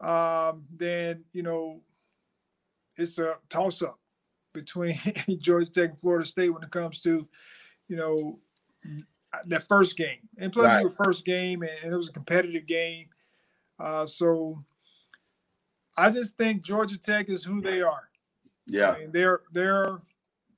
um, 0.00 0.64
then 0.72 1.24
you 1.32 1.42
know, 1.42 1.80
it's 2.96 3.18
a 3.18 3.34
toss 3.48 3.82
up 3.82 3.98
between 4.52 4.94
Georgia 5.40 5.70
Tech 5.70 5.90
and 5.90 6.00
Florida 6.00 6.24
State 6.24 6.50
when 6.50 6.62
it 6.62 6.70
comes 6.70 7.02
to, 7.02 7.26
you 7.88 7.96
know, 7.96 8.38
that 9.46 9.66
first 9.66 9.96
game. 9.96 10.18
And 10.38 10.52
plus, 10.52 10.66
right. 10.66 10.80
it 10.80 10.84
was 10.84 10.96
the 10.96 11.04
first 11.04 11.24
game, 11.24 11.62
and 11.62 11.92
it 11.92 11.96
was 11.96 12.08
a 12.08 12.12
competitive 12.12 12.66
game. 12.66 13.06
Uh, 13.78 14.06
so 14.06 14.64
I 15.96 16.10
just 16.10 16.36
think 16.36 16.62
Georgia 16.62 16.98
Tech 16.98 17.28
is 17.28 17.44
who 17.44 17.60
they 17.60 17.82
are. 17.82 18.08
Yeah, 18.66 18.92
I 18.92 18.98
mean, 18.98 19.12
they're 19.12 19.40
they're 19.52 20.00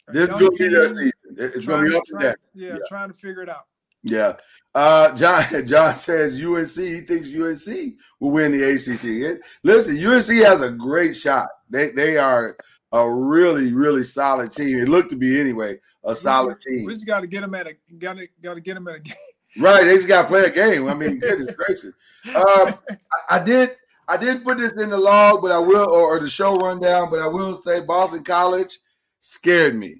this 0.08 0.28
is 0.28 0.34
going 0.34 0.50
to 0.52 0.58
be 0.58 0.68
their 0.68 0.88
season. 0.88 1.12
It's 1.36 1.66
going 1.66 1.84
to 1.84 1.90
be 1.90 1.96
up 1.96 2.04
to 2.04 2.16
that. 2.20 2.38
Yeah, 2.54 2.68
yeah, 2.68 2.78
trying 2.88 3.08
to 3.08 3.14
figure 3.14 3.42
it 3.42 3.48
out. 3.48 3.66
Yeah. 4.02 4.34
Uh, 4.74 5.14
John 5.14 5.44
John 5.66 5.94
says 5.94 6.42
UNC. 6.42 6.70
He 6.76 7.00
thinks 7.00 7.34
UNC 7.34 7.94
will 8.18 8.32
win 8.32 8.52
the 8.52 8.62
ACC. 8.62 9.04
It, 9.04 9.40
listen, 9.62 10.02
UNC 10.04 10.46
has 10.46 10.60
a 10.60 10.70
great 10.70 11.16
shot. 11.16 11.48
They 11.68 11.90
they 11.90 12.16
are 12.16 12.56
a 12.92 13.10
really 13.10 13.72
really 13.72 14.04
solid 14.04 14.52
team. 14.52 14.78
It 14.78 14.88
looked 14.88 15.10
to 15.10 15.16
be 15.16 15.40
anyway 15.40 15.78
a 16.04 16.14
solid 16.14 16.60
team. 16.60 16.84
We 16.86 16.92
just 16.92 17.06
got 17.06 17.20
to 17.20 17.26
get 17.26 17.42
them 17.42 17.54
at 17.54 17.66
a 17.66 17.76
got 17.98 18.16
to 18.16 18.28
got 18.42 18.54
to 18.54 18.60
get 18.60 18.74
them 18.74 18.88
at 18.88 18.96
a 18.96 19.00
game. 19.00 19.14
Right, 19.58 19.84
they 19.84 19.94
just 19.96 20.08
got 20.08 20.22
to 20.22 20.28
play 20.28 20.44
a 20.44 20.50
game. 20.50 20.86
I 20.86 20.94
mean, 20.94 21.18
goodness 21.18 21.52
gracious. 21.54 21.92
Um, 22.36 22.74
I, 22.88 22.96
I, 23.30 23.38
did 23.40 23.72
I 24.06 24.16
didn't 24.16 24.44
put 24.44 24.58
this 24.58 24.72
in 24.74 24.90
the 24.90 24.96
log, 24.96 25.42
but 25.42 25.50
I 25.50 25.58
will, 25.58 25.90
or, 25.90 26.16
or 26.16 26.20
the 26.20 26.30
show 26.30 26.54
rundown. 26.54 27.10
But 27.10 27.18
I 27.18 27.26
will 27.26 27.60
say 27.60 27.80
Boston 27.80 28.22
College 28.22 28.78
scared 29.20 29.76
me. 29.76 29.96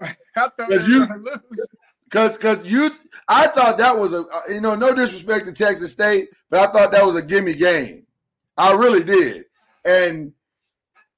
Because 0.34 0.88
you 0.88 1.06
lose. 1.06 1.68
Because 2.04 2.36
because 2.36 2.70
you, 2.70 2.90
I 3.28 3.48
thought 3.48 3.76
that 3.78 3.98
was 3.98 4.12
a 4.12 4.20
uh, 4.20 4.40
you 4.48 4.60
know 4.60 4.74
no 4.74 4.94
disrespect 4.94 5.44
to 5.46 5.52
Texas 5.52 5.92
State, 5.92 6.28
but 6.48 6.60
I 6.60 6.72
thought 6.72 6.92
that 6.92 7.04
was 7.04 7.16
a 7.16 7.22
gimme 7.22 7.54
game. 7.54 8.06
I 8.56 8.72
really 8.72 9.04
did, 9.04 9.44
and 9.84 10.32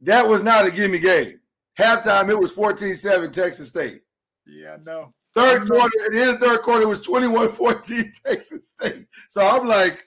that 0.05 0.27
was 0.27 0.43
not 0.43 0.67
a 0.67 0.71
gimme 0.71 0.99
game. 0.99 1.41
Halftime 1.79 2.29
it 2.31 2.39
was 2.39 2.53
14-7 2.53 3.33
Texas 3.33 3.69
State. 3.69 4.03
Yeah, 4.47 4.77
no. 4.85 5.13
Third 5.35 5.69
quarter, 5.69 6.05
at 6.05 6.13
the 6.13 6.21
end 6.21 6.31
of 6.31 6.41
the 6.41 6.47
third 6.47 6.63
quarter, 6.63 6.83
it 6.83 6.89
was 6.89 7.01
21-14 7.01 8.13
Texas 8.27 8.69
State. 8.69 9.07
So 9.29 9.47
I'm 9.47 9.67
like, 9.67 10.05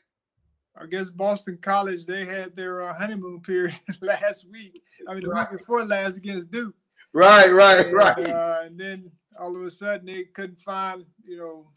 I 0.79 0.85
guess 0.85 1.09
Boston 1.09 1.57
College 1.61 2.05
they 2.05 2.25
had 2.25 2.55
their 2.55 2.81
uh, 2.81 2.93
honeymoon 2.93 3.41
period 3.41 3.75
last 4.01 4.49
week. 4.49 4.81
I 5.09 5.13
mean, 5.13 5.23
the 5.23 5.29
right. 5.29 5.49
week 5.51 5.59
before 5.59 5.83
last 5.83 6.17
against 6.17 6.51
Duke. 6.51 6.75
Right, 7.13 7.51
right, 7.51 7.87
and, 7.87 7.95
right. 7.95 8.29
Uh, 8.29 8.59
and 8.63 8.79
then 8.79 9.11
all 9.39 9.55
of 9.55 9.63
a 9.63 9.69
sudden 9.69 10.05
they 10.05 10.23
couldn't 10.23 10.59
find 10.59 11.03
you 11.25 11.37
know 11.37 11.71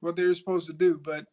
what 0.00 0.16
they 0.16 0.26
were 0.26 0.34
supposed 0.34 0.66
to 0.66 0.72
do. 0.72 1.00
But 1.02 1.26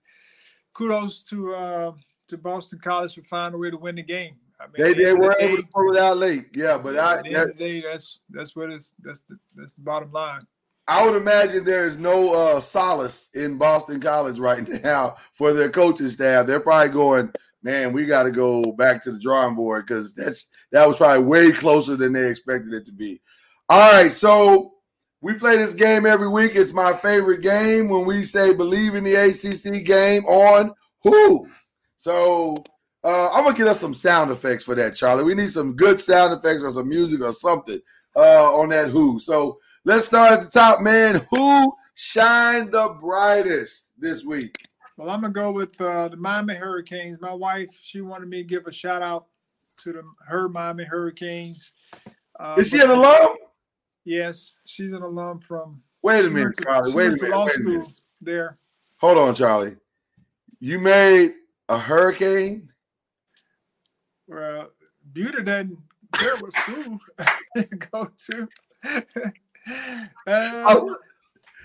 kudos 0.73 1.23
to 1.29 1.55
uh, 1.55 1.91
to 2.27 2.37
Boston 2.37 2.79
College 2.83 3.15
for 3.15 3.23
finding 3.23 3.55
a 3.55 3.61
way 3.61 3.71
to 3.71 3.77
win 3.77 3.95
the 3.95 4.03
game. 4.03 4.35
I 4.59 4.65
mean, 4.65 4.73
they, 4.77 4.93
they 4.93 5.13
were 5.13 5.35
able 5.39 5.57
to 5.57 5.67
pull 5.73 5.95
it 5.95 5.99
out 5.99 6.17
late. 6.17 6.47
Yeah, 6.55 6.77
but 6.77 6.95
yeah, 6.95 7.05
I, 7.05 7.13
at 7.17 7.23
the 7.23 7.35
end 7.35 7.51
of 7.51 7.57
the 7.57 7.67
day, 7.67 7.81
that's 7.81 8.21
that's 8.29 8.55
what 8.55 8.71
is 8.71 8.93
that's 9.03 9.19
the 9.21 9.37
that's 9.55 9.73
the 9.73 9.81
bottom 9.81 10.11
line. 10.11 10.41
I 10.87 11.05
would 11.05 11.15
imagine 11.15 11.63
there 11.63 11.85
is 11.85 11.97
no 11.97 12.33
uh, 12.33 12.59
solace 12.59 13.29
in 13.33 13.57
Boston 13.57 13.99
College 13.99 14.39
right 14.39 14.67
now 14.83 15.17
for 15.33 15.53
their 15.53 15.69
coaching 15.69 16.09
staff. 16.09 16.47
They're 16.47 16.61
probably 16.61 16.93
going, 16.93 17.31
man, 17.61 17.91
we 17.91 18.05
got 18.05 18.23
to 18.23 18.31
go 18.31 18.71
back 18.71 19.03
to 19.03 19.11
the 19.11 19.19
drawing 19.19 19.55
board 19.55 19.85
because 19.85 20.13
that's 20.13 20.47
that 20.71 20.87
was 20.87 20.97
probably 20.97 21.25
way 21.25 21.51
closer 21.51 21.95
than 21.95 22.13
they 22.13 22.29
expected 22.29 22.73
it 22.73 22.85
to 22.85 22.91
be. 22.91 23.21
All 23.69 23.93
right, 23.93 24.13
so 24.13 24.73
we 25.21 25.33
play 25.33 25.57
this 25.57 25.73
game 25.73 26.05
every 26.05 26.29
week. 26.29 26.53
It's 26.55 26.71
my 26.73 26.93
favorite 26.93 27.41
game 27.41 27.89
when 27.89 28.05
we 28.05 28.23
say 28.23 28.53
believe 28.53 28.95
in 28.95 29.03
the 29.03 29.15
ACC 29.15 29.83
game 29.85 30.25
on 30.25 30.73
who. 31.03 31.49
So 31.97 32.63
uh, 33.03 33.31
I'm 33.31 33.43
gonna 33.43 33.57
get 33.57 33.67
us 33.67 33.79
some 33.79 33.93
sound 33.93 34.31
effects 34.31 34.63
for 34.63 34.75
that, 34.75 34.95
Charlie. 34.95 35.23
We 35.23 35.35
need 35.35 35.51
some 35.51 35.75
good 35.75 35.99
sound 35.99 36.33
effects 36.33 36.63
or 36.63 36.71
some 36.71 36.89
music 36.89 37.21
or 37.21 37.33
something 37.33 37.79
uh, 38.15 38.59
on 38.59 38.69
that 38.69 38.89
who. 38.89 39.19
So 39.19 39.59
let's 39.85 40.05
start 40.05 40.33
at 40.33 40.41
the 40.43 40.49
top, 40.49 40.81
man. 40.81 41.25
Who 41.31 41.73
shined 41.95 42.71
the 42.71 42.97
brightest 42.99 43.89
this 43.97 44.25
week? 44.25 44.57
Well, 44.97 45.09
I'm 45.09 45.21
gonna 45.21 45.33
go 45.33 45.51
with 45.51 45.79
uh, 45.79 46.07
the 46.09 46.17
Miami 46.17 46.55
Hurricanes. 46.55 47.21
My 47.21 47.33
wife, 47.33 47.77
she 47.81 48.01
wanted 48.01 48.29
me 48.29 48.37
to 48.37 48.43
give 48.43 48.65
a 48.65 48.71
shout 48.71 49.01
out 49.01 49.27
to 49.77 49.93
the 49.93 50.03
her 50.27 50.49
Miami 50.49 50.83
Hurricanes. 50.83 51.73
Uh, 52.39 52.55
Is 52.57 52.71
she 52.71 52.79
an 52.79 52.89
alum? 52.89 53.35
Yes, 54.05 54.55
she's 54.65 54.93
an 54.93 55.03
alum 55.03 55.39
from. 55.39 55.81
Wait 56.01 56.25
a 56.25 56.29
minute, 56.29 56.55
to, 56.55 56.63
Charlie. 56.63 56.93
Wait 56.93 57.07
a 57.07 57.11
minute. 57.11 57.29
law 57.29 57.45
wait 57.45 57.53
school 57.53 57.67
a 57.67 57.79
minute. 57.79 57.89
there. 58.21 58.57
Hold 58.97 59.17
on, 59.17 59.35
Charlie. 59.35 59.75
You 60.59 60.79
made 60.79 61.33
a 61.69 61.77
hurricane. 61.77 62.69
Well, 64.27 64.71
Buter 65.13 65.43
doesn't 65.43 65.77
care 66.13 66.37
what 66.37 66.53
school 66.53 66.99
you 67.55 67.63
go 67.63 68.09
to. 68.17 68.47
uh, 68.85 70.07
oh, 70.27 70.95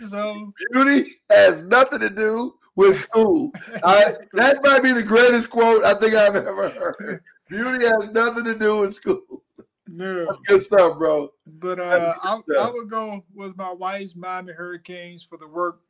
so 0.01 0.53
beauty 0.73 1.17
has 1.31 1.63
nothing 1.63 2.01
to 2.01 2.11
do 2.11 2.55
with 2.77 2.99
school. 2.99 3.51
I, 3.85 4.15
that 4.33 4.63
might 4.63 4.83
be 4.83 4.93
the 4.93 5.03
greatest 5.03 5.51
quote 5.51 5.85
I 5.85 5.95
think 5.95 6.15
I've 6.15 6.37
ever 6.37 6.69
heard. 6.69 7.23
Beauty 7.49 7.87
has 7.87 8.11
nothing 8.11 8.45
to 8.45 8.59
do 8.59 8.79
with 8.79 8.95
school. 8.95 9.43
No. 9.87 10.27
That's 10.27 10.39
good 10.47 10.63
stuff, 10.63 10.99
bro. 10.99 11.33
But 11.47 11.79
uh, 11.79 12.15
I, 12.23 12.41
I 12.59 12.71
would 12.71 12.89
go 12.89 13.25
with 13.35 13.57
my 13.57 13.73
wife's 13.73 14.17
Miami 14.17 14.53
Hurricanes 14.53 15.23
for 15.23 15.37
the 15.37 15.47
work 15.47 15.81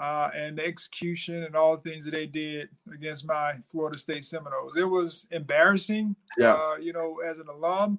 uh, 0.00 0.30
and 0.34 0.58
the 0.58 0.66
execution 0.66 1.44
and 1.44 1.54
all 1.54 1.76
the 1.76 1.88
things 1.88 2.04
that 2.04 2.12
they 2.12 2.26
did 2.26 2.68
against 2.92 3.26
my 3.26 3.54
Florida 3.70 3.96
State 3.98 4.24
Seminoles. 4.24 4.76
It 4.76 4.88
was 4.88 5.26
embarrassing, 5.30 6.16
yeah. 6.38 6.54
Uh, 6.54 6.76
you 6.76 6.92
know, 6.92 7.18
as 7.24 7.38
an 7.38 7.48
alum. 7.48 7.98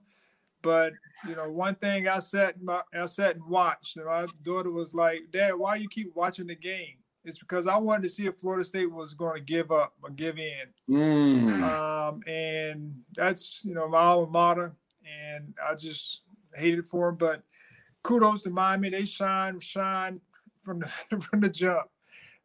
But 0.61 0.93
you 1.27 1.35
know, 1.35 1.49
one 1.49 1.75
thing 1.75 2.07
I 2.07 2.19
sat 2.19 2.61
my, 2.61 2.81
I 2.93 3.05
sat 3.05 3.35
and 3.35 3.45
watched, 3.45 3.97
and 3.97 4.05
my 4.05 4.25
daughter 4.43 4.71
was 4.71 4.93
like, 4.93 5.21
"Dad, 5.31 5.53
why 5.55 5.75
you 5.75 5.87
keep 5.87 6.15
watching 6.15 6.47
the 6.47 6.55
game?" 6.55 6.95
It's 7.23 7.39
because 7.39 7.67
I 7.67 7.77
wanted 7.77 8.03
to 8.03 8.09
see 8.09 8.25
if 8.27 8.37
Florida 8.37 8.65
State 8.65 8.91
was 8.91 9.13
going 9.13 9.35
to 9.35 9.41
give 9.41 9.71
up 9.71 9.93
or 10.03 10.09
give 10.11 10.37
in. 10.37 10.65
Mm. 10.89 11.63
Um, 11.63 12.21
and 12.27 12.95
that's 13.15 13.63
you 13.63 13.73
know 13.73 13.87
my 13.87 13.99
alma 13.99 14.31
mater 14.31 14.75
and 15.05 15.53
I 15.67 15.75
just 15.75 16.21
hated 16.55 16.85
for 16.85 17.09
him. 17.09 17.15
But 17.15 17.43
kudos 18.03 18.41
to 18.43 18.49
Miami; 18.49 18.89
they 18.89 19.05
shine, 19.05 19.59
shine 19.59 20.19
from 20.65 20.79
the 20.79 20.87
from 21.21 21.41
the 21.41 21.49
jump, 21.49 21.87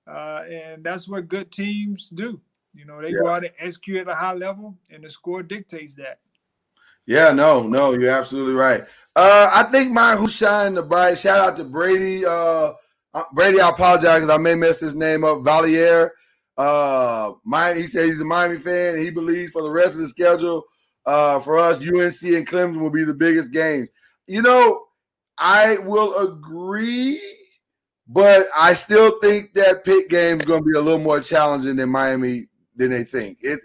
uh, 0.06 0.42
and 0.48 0.84
that's 0.84 1.08
what 1.08 1.28
good 1.28 1.50
teams 1.50 2.10
do. 2.10 2.40
You 2.74 2.84
know, 2.84 3.02
they 3.02 3.10
yeah. 3.10 3.18
go 3.22 3.28
out 3.28 3.44
and 3.44 3.54
execute 3.58 3.98
at 3.98 4.08
a 4.08 4.14
high 4.14 4.34
level, 4.34 4.76
and 4.90 5.02
the 5.02 5.10
score 5.10 5.42
dictates 5.42 5.96
that. 5.96 6.20
Yeah, 7.06 7.32
no, 7.32 7.66
no, 7.66 7.92
you're 7.92 8.10
absolutely 8.10 8.54
right. 8.54 8.82
Uh, 9.16 9.50
I 9.52 9.64
think 9.64 9.90
my 9.90 10.14
who 10.14 10.28
shined 10.28 10.76
the 10.76 10.82
bright. 10.82 11.18
Shout 11.18 11.38
out 11.38 11.56
to 11.56 11.64
Brady. 11.64 12.24
Uh, 12.24 12.74
uh 13.12 13.24
Brady, 13.32 13.60
I 13.60 13.70
apologize 13.70 14.20
because 14.20 14.30
I 14.30 14.36
may 14.36 14.54
mess 14.54 14.78
his 14.78 14.94
name 14.94 15.24
up. 15.24 15.38
Valier. 15.38 16.10
Uh, 16.56 17.32
Miami, 17.42 17.80
he 17.80 17.86
said 17.86 18.04
he's 18.04 18.20
a 18.20 18.24
Miami 18.24 18.58
fan. 18.58 18.94
And 18.94 19.02
he 19.02 19.10
believes 19.10 19.50
for 19.50 19.62
the 19.62 19.70
rest 19.70 19.94
of 19.94 20.00
the 20.00 20.08
schedule, 20.08 20.64
uh, 21.06 21.40
for 21.40 21.58
us, 21.58 21.78
UNC 21.78 22.22
and 22.34 22.46
Clemson 22.46 22.80
will 22.80 22.90
be 22.90 23.04
the 23.04 23.14
biggest 23.14 23.50
games. 23.50 23.88
You 24.26 24.42
know, 24.42 24.84
I 25.38 25.78
will 25.78 26.16
agree, 26.18 27.18
but 28.12 28.48
I 28.58 28.74
still 28.74 29.20
think 29.20 29.54
that 29.54 29.84
Pitt 29.84 30.08
game 30.08 30.38
is 30.38 30.44
going 30.44 30.62
to 30.62 30.68
be 30.68 30.76
a 30.76 30.82
little 30.82 30.98
more 30.98 31.20
challenging 31.20 31.76
than 31.76 31.90
Miami 31.90 32.48
than 32.74 32.90
they 32.90 33.04
think. 33.04 33.38
It, 33.40 33.60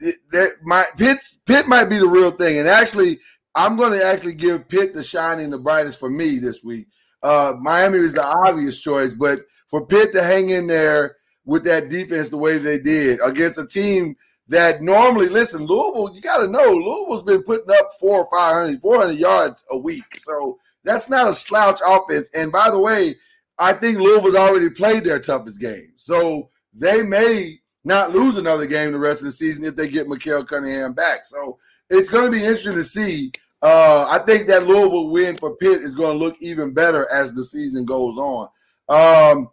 it 0.00 0.16
that 0.32 0.52
my 0.62 0.86
Pitt 0.96 1.18
Pitt 1.44 1.68
might 1.68 1.90
be 1.90 1.98
the 1.98 2.08
real 2.08 2.30
thing, 2.30 2.58
and 2.58 2.66
actually, 2.66 3.20
I'm 3.54 3.76
going 3.76 3.92
to 3.92 4.02
actually 4.02 4.34
give 4.34 4.68
Pitt 4.68 4.94
the 4.94 5.02
shining 5.02 5.50
the 5.50 5.58
brightest 5.58 6.00
for 6.00 6.08
me 6.08 6.38
this 6.38 6.64
week. 6.64 6.86
Uh, 7.22 7.54
Miami 7.60 7.98
is 7.98 8.14
the 8.14 8.24
obvious 8.24 8.80
choice, 8.80 9.12
but 9.12 9.40
for 9.68 9.86
Pitt 9.86 10.14
to 10.14 10.22
hang 10.22 10.48
in 10.48 10.66
there 10.66 11.16
with 11.44 11.64
that 11.64 11.90
defense 11.90 12.30
the 12.30 12.38
way 12.38 12.56
they 12.56 12.78
did 12.78 13.20
against 13.22 13.58
a 13.58 13.66
team 13.66 14.16
that 14.48 14.82
normally 14.82 15.28
listen, 15.28 15.66
Louisville, 15.66 16.14
you 16.14 16.22
got 16.22 16.38
to 16.38 16.48
know 16.48 16.70
Louisville's 16.70 17.22
been 17.22 17.42
putting 17.42 17.70
up 17.70 17.90
four 18.00 18.24
or 18.24 18.28
500, 18.30 18.80
400 18.80 19.12
yards 19.12 19.64
a 19.70 19.76
week. 19.76 20.16
So 20.16 20.58
that's 20.84 21.08
not 21.08 21.28
a 21.28 21.34
slouch 21.34 21.80
offense. 21.86 22.30
And 22.34 22.52
by 22.52 22.70
the 22.70 22.78
way, 22.78 23.16
I 23.58 23.72
think 23.72 23.98
Louisville's 23.98 24.34
already 24.34 24.70
played 24.70 25.04
their 25.04 25.20
toughest 25.20 25.60
game. 25.60 25.92
So 25.96 26.50
they 26.72 27.02
may 27.02 27.60
not 27.84 28.12
lose 28.12 28.36
another 28.36 28.66
game 28.66 28.92
the 28.92 28.98
rest 28.98 29.20
of 29.20 29.26
the 29.26 29.32
season 29.32 29.64
if 29.64 29.76
they 29.76 29.88
get 29.88 30.08
Malik 30.08 30.46
Cunningham 30.46 30.94
back. 30.94 31.26
So 31.26 31.58
it's 31.90 32.10
going 32.10 32.24
to 32.24 32.30
be 32.30 32.42
interesting 32.42 32.74
to 32.74 32.84
see. 32.84 33.32
Uh, 33.62 34.06
I 34.10 34.18
think 34.24 34.48
that 34.48 34.66
Louisville 34.66 35.10
win 35.10 35.36
for 35.36 35.56
Pitt 35.56 35.82
is 35.82 35.94
going 35.94 36.18
to 36.18 36.24
look 36.24 36.36
even 36.40 36.74
better 36.74 37.10
as 37.12 37.32
the 37.32 37.44
season 37.44 37.84
goes 37.84 38.16
on. 38.18 38.48
Um, 38.88 39.48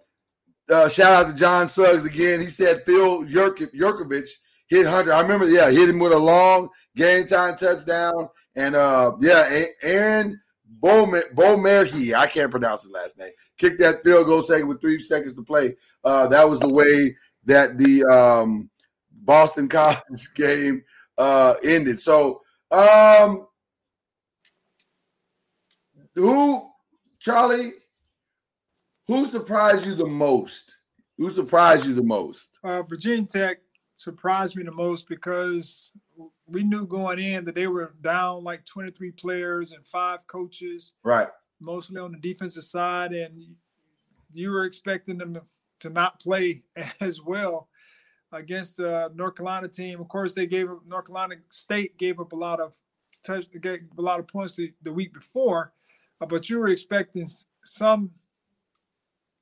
uh, 0.69 0.89
shout 0.89 1.13
out 1.13 1.27
to 1.27 1.33
John 1.33 1.67
Suggs 1.67 2.05
again. 2.05 2.39
He 2.39 2.47
said 2.47 2.83
Phil 2.85 3.23
Jurkovec 3.25 4.29
hit 4.67 4.85
Hunter. 4.85 5.13
I 5.13 5.21
remember, 5.21 5.49
yeah, 5.49 5.69
hit 5.69 5.89
him 5.89 5.99
with 5.99 6.13
a 6.13 6.17
long 6.17 6.69
game 6.95 7.25
time 7.27 7.55
touchdown. 7.55 8.29
And 8.55 8.75
uh, 8.75 9.13
yeah, 9.19 9.65
Aaron 9.81 10.39
Boumerhi, 10.81 12.13
I 12.13 12.27
can't 12.27 12.51
pronounce 12.51 12.83
his 12.83 12.91
last 12.91 13.17
name, 13.17 13.31
kicked 13.61 13.79
that 13.79 14.03
field 14.03 14.25
goal 14.25 14.41
second 14.41 14.67
with 14.67 14.81
three 14.81 15.01
seconds 15.03 15.35
to 15.35 15.43
play. 15.43 15.75
Uh, 16.03 16.27
that 16.27 16.49
was 16.49 16.59
the 16.59 16.69
way 16.69 17.15
that 17.45 17.77
the 17.77 18.03
um, 18.05 18.69
Boston 19.11 19.69
College 19.69 20.33
game 20.35 20.83
uh, 21.17 21.53
ended. 21.63 21.99
So, 21.99 22.41
um, 22.71 23.47
who, 26.15 26.69
Charlie, 27.19 27.73
Who 29.07 29.25
surprised 29.27 29.85
you 29.85 29.93
the 29.93 30.07
most? 30.07 30.77
Who 31.17 31.29
surprised 31.29 31.85
you 31.85 31.93
the 31.93 32.03
most? 32.03 32.57
Uh, 32.63 32.81
Virginia 32.83 33.27
Tech 33.27 33.57
surprised 33.97 34.55
me 34.55 34.63
the 34.63 34.71
most 34.71 35.07
because 35.07 35.91
we 36.47 36.63
knew 36.63 36.87
going 36.87 37.19
in 37.19 37.45
that 37.45 37.55
they 37.55 37.67
were 37.67 37.93
down 38.01 38.43
like 38.43 38.65
23 38.65 39.11
players 39.11 39.71
and 39.71 39.85
five 39.85 40.25
coaches. 40.27 40.95
Right. 41.03 41.27
Mostly 41.61 41.99
on 41.99 42.11
the 42.11 42.17
defensive 42.17 42.63
side, 42.63 43.11
and 43.11 43.55
you 44.33 44.51
were 44.51 44.65
expecting 44.65 45.17
them 45.17 45.39
to 45.79 45.89
not 45.89 46.19
play 46.19 46.63
as 47.01 47.21
well 47.21 47.69
against 48.31 48.77
the 48.77 49.11
North 49.15 49.35
Carolina 49.35 49.67
team. 49.67 49.99
Of 49.99 50.07
course, 50.07 50.33
they 50.33 50.45
gave 50.45 50.69
up 50.69 50.85
North 50.87 51.05
Carolina 51.05 51.35
State 51.49 51.97
gave 51.97 52.19
up 52.19 52.31
a 52.31 52.35
lot 52.35 52.59
of 52.59 52.75
touch, 53.23 53.45
a 53.63 53.79
lot 54.01 54.19
of 54.19 54.27
points 54.27 54.55
the, 54.55 54.73
the 54.81 54.93
week 54.93 55.13
before, 55.13 55.73
uh, 56.19 56.25
but 56.25 56.49
you 56.49 56.59
were 56.59 56.69
expecting 56.69 57.27
some 57.65 58.11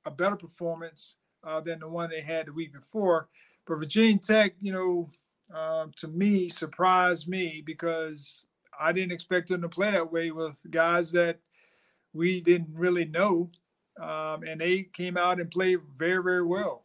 a 0.06 0.12
better 0.12 0.36
performance 0.36 1.18
uh, 1.44 1.62
than 1.62 1.80
the 1.80 1.88
one 1.88 2.10
they 2.10 2.22
had 2.22 2.48
the 2.48 2.54
week 2.54 2.74
before. 2.74 3.28
But 3.66 3.78
Virginia 3.78 4.18
Tech, 4.18 4.54
you 4.60 4.72
know, 4.72 5.10
uh, 5.54 5.88
to 5.98 6.08
me, 6.08 6.50
surprised 6.50 7.28
me 7.28 7.62
because 7.66 8.46
I 8.80 8.92
didn't 8.92 9.12
expect 9.12 9.50
them 9.50 9.62
to 9.62 9.70
play 9.70 9.92
that 9.92 10.12
way 10.12 10.32
with 10.32 10.64
guys 10.70 11.12
that 11.12 11.40
we 12.14 12.42
didn't 12.42 12.70
really 12.74 13.06
know. 13.06 13.50
Um, 14.00 14.44
and 14.44 14.62
they 14.62 14.84
came 14.84 15.18
out 15.18 15.40
and 15.40 15.52
played 15.52 15.80
very, 15.98 16.24
very 16.24 16.46
well. 16.46 16.84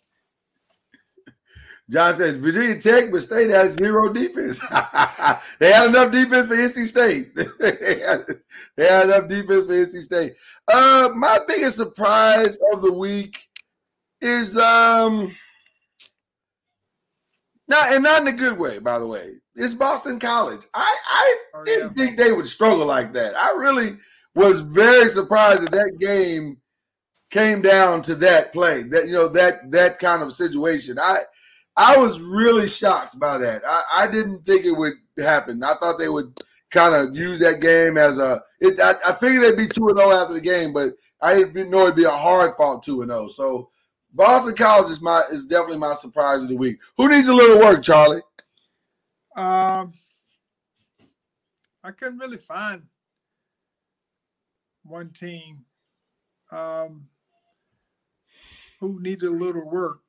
John 1.90 2.16
says 2.16 2.38
Virginia 2.38 2.80
Tech, 2.80 3.10
but 3.12 3.20
State 3.20 3.50
has 3.50 3.74
zero 3.74 4.10
defense. 4.10 4.58
they 5.58 5.70
had 5.70 5.90
enough 5.90 6.10
defense 6.10 6.48
for 6.48 6.56
NC 6.56 6.86
State. 6.86 7.34
they, 7.34 7.44
had, 8.00 8.26
they, 8.76 8.86
had, 8.86 9.04
enough 9.06 9.28
defense 9.28 9.66
for 9.66 9.72
NC 9.72 10.02
State. 10.02 10.34
Uh, 10.66 11.10
my 11.14 11.40
biggest 11.46 11.76
surprise 11.76 12.56
of 12.72 12.80
the 12.80 12.92
week 12.92 13.36
is 14.22 14.56
um 14.56 15.34
not 17.68 17.92
and 17.92 18.02
not 18.02 18.22
in 18.22 18.28
a 18.28 18.32
good 18.32 18.58
way, 18.58 18.78
by 18.78 18.98
the 18.98 19.06
way. 19.06 19.34
It's 19.54 19.74
Boston 19.74 20.18
College. 20.18 20.62
I 20.72 20.96
I 21.06 21.36
oh, 21.54 21.64
didn't 21.64 21.96
yeah. 21.96 22.04
think 22.04 22.16
they 22.16 22.32
would 22.32 22.48
struggle 22.48 22.86
like 22.86 23.12
that. 23.12 23.36
I 23.36 23.54
really 23.58 23.98
was 24.34 24.60
very 24.60 25.08
surprised 25.08 25.62
that 25.62 25.72
that 25.72 25.98
game 26.00 26.58
came 27.30 27.62
down 27.62 28.02
to 28.02 28.14
that 28.16 28.52
play. 28.52 28.82
That 28.84 29.06
you 29.06 29.12
know 29.12 29.28
that 29.28 29.70
that 29.70 29.98
kind 29.98 30.22
of 30.22 30.32
situation. 30.32 30.98
I 31.00 31.20
I 31.76 31.96
was 31.96 32.20
really 32.20 32.68
shocked 32.68 33.18
by 33.18 33.38
that. 33.38 33.62
I, 33.66 33.82
I 33.98 34.06
didn't 34.06 34.44
think 34.44 34.64
it 34.64 34.72
would 34.72 34.94
happen. 35.18 35.62
I 35.62 35.74
thought 35.74 35.98
they 35.98 36.08
would 36.08 36.38
kind 36.70 36.94
of 36.94 37.16
use 37.16 37.38
that 37.40 37.60
game 37.60 37.96
as 37.96 38.18
a. 38.18 38.42
It, 38.60 38.80
I, 38.80 38.94
I 39.08 39.12
figured 39.12 39.42
they'd 39.42 39.56
be 39.56 39.68
two 39.68 39.88
and 39.88 39.98
zero 39.98 40.10
oh 40.10 40.22
after 40.22 40.34
the 40.34 40.40
game, 40.40 40.72
but 40.72 40.94
I 41.20 41.34
didn't 41.34 41.70
know 41.70 41.82
it'd 41.82 41.96
be 41.96 42.04
a 42.04 42.10
hard 42.10 42.54
fought 42.56 42.82
two 42.82 43.02
and 43.02 43.10
zero. 43.10 43.24
Oh. 43.24 43.28
So 43.28 43.70
Boston 44.12 44.54
College 44.54 44.90
is 44.90 45.00
my 45.00 45.22
is 45.32 45.44
definitely 45.44 45.78
my 45.78 45.94
surprise 45.94 46.42
of 46.42 46.48
the 46.48 46.56
week. 46.56 46.78
Who 46.96 47.08
needs 47.08 47.28
a 47.28 47.34
little 47.34 47.58
work, 47.58 47.82
Charlie? 47.82 48.22
Um, 49.36 49.92
I 51.82 51.90
couldn't 51.90 52.18
really 52.18 52.36
find 52.36 52.82
one 54.84 55.10
team 55.10 55.64
um, 56.52 57.08
who 58.80 59.00
needed 59.00 59.28
a 59.28 59.30
little 59.30 59.68
work. 59.68 60.00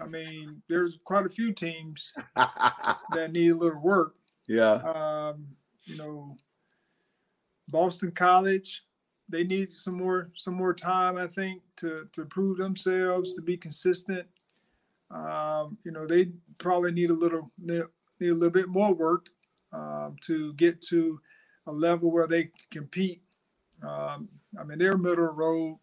I 0.00 0.06
mean, 0.06 0.62
there's 0.68 0.98
quite 1.04 1.26
a 1.26 1.30
few 1.30 1.52
teams 1.52 2.12
that 2.36 3.30
need 3.32 3.52
a 3.52 3.56
little 3.56 3.80
work. 3.80 4.14
Yeah. 4.48 4.74
Um, 4.74 5.46
you 5.84 5.96
know, 5.96 6.36
Boston 7.68 8.10
College, 8.10 8.84
they 9.28 9.44
need 9.44 9.72
some 9.72 9.94
more 9.94 10.30
some 10.34 10.54
more 10.54 10.74
time, 10.74 11.16
I 11.16 11.26
think, 11.26 11.62
to 11.76 12.08
to 12.12 12.24
prove 12.26 12.58
themselves, 12.58 13.34
to 13.34 13.42
be 13.42 13.56
consistent. 13.56 14.26
Um, 15.10 15.78
you 15.84 15.92
know, 15.92 16.06
they 16.06 16.30
probably 16.58 16.92
need 16.92 17.10
a 17.10 17.14
little 17.14 17.50
need 17.58 17.82
a 18.20 18.34
little 18.34 18.50
bit 18.50 18.68
more 18.68 18.94
work 18.94 19.26
um, 19.72 20.16
to 20.22 20.52
get 20.54 20.80
to 20.82 21.20
a 21.66 21.72
level 21.72 22.10
where 22.10 22.26
they 22.26 22.50
compete. 22.70 23.22
Um, 23.82 24.28
I 24.58 24.64
mean, 24.64 24.78
they're 24.78 24.96
middle 24.96 25.26
road 25.26 25.78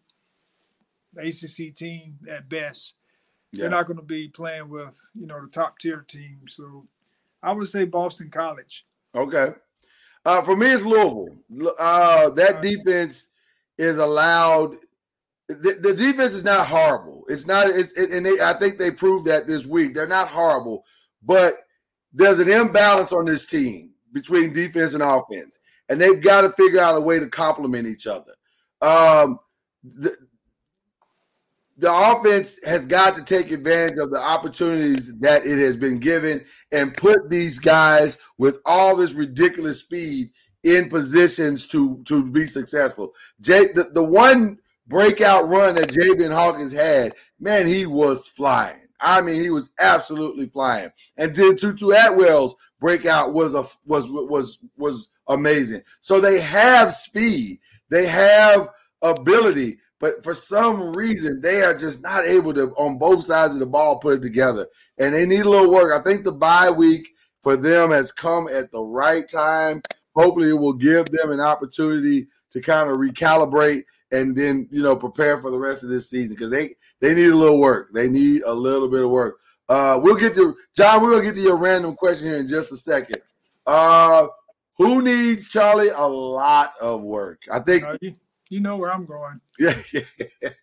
ACC 1.16 1.74
team 1.74 2.18
at 2.28 2.48
best. 2.48 2.94
Yeah. 3.52 3.62
They're 3.62 3.70
not 3.70 3.86
going 3.86 3.98
to 3.98 4.04
be 4.04 4.28
playing 4.28 4.68
with 4.68 4.98
you 5.14 5.26
know 5.26 5.40
the 5.40 5.50
top 5.50 5.78
tier 5.78 6.04
team. 6.06 6.42
So 6.48 6.86
I 7.42 7.52
would 7.52 7.68
say 7.68 7.84
Boston 7.84 8.30
College. 8.30 8.86
Okay. 9.14 9.52
Uh, 10.24 10.42
for 10.42 10.56
me, 10.56 10.70
it's 10.70 10.84
Louisville. 10.84 11.36
Uh, 11.78 12.30
that 12.30 12.62
defense 12.62 13.28
is 13.78 13.98
allowed. 13.98 14.76
The, 15.48 15.78
the, 15.80 15.94
defense 15.94 16.34
is 16.34 16.44
not 16.44 16.66
horrible. 16.66 17.24
It's 17.28 17.46
not. 17.46 17.68
It's, 17.68 17.90
it, 17.92 18.10
and 18.10 18.24
they, 18.24 18.40
I 18.40 18.52
think 18.52 18.78
they 18.78 18.90
proved 18.90 19.26
that 19.26 19.46
this 19.46 19.66
week. 19.66 19.94
They're 19.94 20.06
not 20.06 20.28
horrible, 20.28 20.84
but 21.22 21.66
there's 22.12 22.38
an 22.38 22.50
imbalance 22.50 23.12
on 23.12 23.24
this 23.24 23.46
team 23.46 23.90
between 24.12 24.52
defense 24.52 24.94
and 24.94 25.02
offense, 25.02 25.58
and 25.90 26.00
they've 26.00 26.22
got 26.22 26.42
to 26.42 26.50
figure 26.50 26.80
out 26.80 26.96
a 26.96 27.00
way 27.00 27.18
to 27.18 27.28
complement 27.28 27.86
each 27.86 28.06
other. 28.06 28.32
Um, 28.80 29.40
the, 29.84 30.16
the 31.76 31.92
offense 31.92 32.58
has 32.64 32.86
got 32.86 33.16
to 33.16 33.22
take 33.22 33.50
advantage 33.50 33.98
of 33.98 34.10
the 34.10 34.20
opportunities 34.20 35.10
that 35.18 35.44
it 35.44 35.58
has 35.58 35.76
been 35.76 35.98
given 35.98 36.44
and 36.72 36.96
put 36.96 37.28
these 37.28 37.58
guys 37.58 38.18
with 38.38 38.58
all 38.64 38.96
this 38.96 39.14
ridiculous 39.14 39.80
speed 39.80 40.30
in 40.62 40.90
positions 40.90 41.66
to 41.66 42.02
to 42.04 42.22
be 42.22 42.46
successful. 42.46 43.12
Jay, 43.40 43.72
the, 43.72 43.84
the 43.94 44.04
one 44.04 44.58
breakout 44.86 45.48
run 45.48 45.74
that 45.74 45.88
Javian 45.88 46.34
Hawkins 46.34 46.72
had, 46.72 47.14
man, 47.38 47.66
he 47.66 47.86
was 47.86 48.28
flying. 48.28 48.86
I 49.00 49.22
mean, 49.22 49.42
he 49.42 49.48
was 49.48 49.70
absolutely 49.80 50.46
flying. 50.46 50.90
And 51.16 51.34
then 51.34 51.56
Tutu 51.56 51.92
Atwell's 51.92 52.54
breakout 52.78 53.32
was 53.32 53.54
a 53.54 53.64
was 53.86 54.10
was 54.10 54.58
was 54.76 55.08
amazing. 55.30 55.82
So 56.00 56.20
they 56.20 56.40
have 56.40 56.94
speed, 56.94 57.60
they 57.88 58.06
have 58.06 58.68
ability, 59.00 59.78
but 59.98 60.24
for 60.24 60.34
some 60.34 60.92
reason, 60.94 61.40
they 61.40 61.62
are 61.62 61.76
just 61.76 62.02
not 62.02 62.26
able 62.26 62.52
to, 62.54 62.72
on 62.76 62.98
both 62.98 63.24
sides 63.24 63.54
of 63.54 63.60
the 63.60 63.66
ball, 63.66 64.00
put 64.00 64.18
it 64.18 64.22
together. 64.22 64.66
And 64.98 65.14
they 65.14 65.26
need 65.26 65.46
a 65.46 65.50
little 65.50 65.70
work. 65.70 65.98
I 65.98 66.02
think 66.02 66.24
the 66.24 66.32
bye 66.32 66.70
week 66.70 67.08
for 67.42 67.56
them 67.56 67.90
has 67.90 68.10
come 68.10 68.48
at 68.48 68.72
the 68.72 68.82
right 68.82 69.28
time. 69.28 69.82
Hopefully, 70.16 70.50
it 70.50 70.54
will 70.54 70.72
give 70.72 71.06
them 71.06 71.30
an 71.30 71.40
opportunity 71.40 72.26
to 72.50 72.60
kind 72.60 72.90
of 72.90 72.96
recalibrate 72.98 73.84
and 74.10 74.36
then, 74.36 74.68
you 74.72 74.82
know, 74.82 74.96
prepare 74.96 75.40
for 75.40 75.50
the 75.50 75.58
rest 75.58 75.84
of 75.84 75.88
this 75.88 76.10
season 76.10 76.34
because 76.34 76.50
they, 76.50 76.74
they 77.00 77.14
need 77.14 77.28
a 77.28 77.36
little 77.36 77.60
work. 77.60 77.90
They 77.94 78.08
need 78.08 78.42
a 78.42 78.52
little 78.52 78.88
bit 78.88 79.04
of 79.04 79.10
work. 79.10 79.38
Uh, 79.68 80.00
we'll 80.02 80.16
get 80.16 80.34
to 80.34 80.56
John. 80.76 81.00
We're 81.00 81.12
gonna 81.12 81.24
get 81.24 81.34
to 81.36 81.40
your 81.40 81.56
random 81.56 81.94
question 81.94 82.26
here 82.26 82.38
in 82.38 82.48
just 82.48 82.72
a 82.72 82.76
second. 82.76 83.18
Uh, 83.66 84.26
who 84.80 85.02
needs 85.02 85.48
Charlie 85.48 85.90
a 85.90 86.06
lot 86.06 86.74
of 86.80 87.02
work? 87.02 87.42
I 87.52 87.60
think 87.60 87.84
uh, 87.84 87.98
you, 88.00 88.14
you 88.48 88.60
know 88.60 88.76
where 88.76 88.90
I'm 88.90 89.04
going. 89.04 89.40
Yeah. 89.58 89.74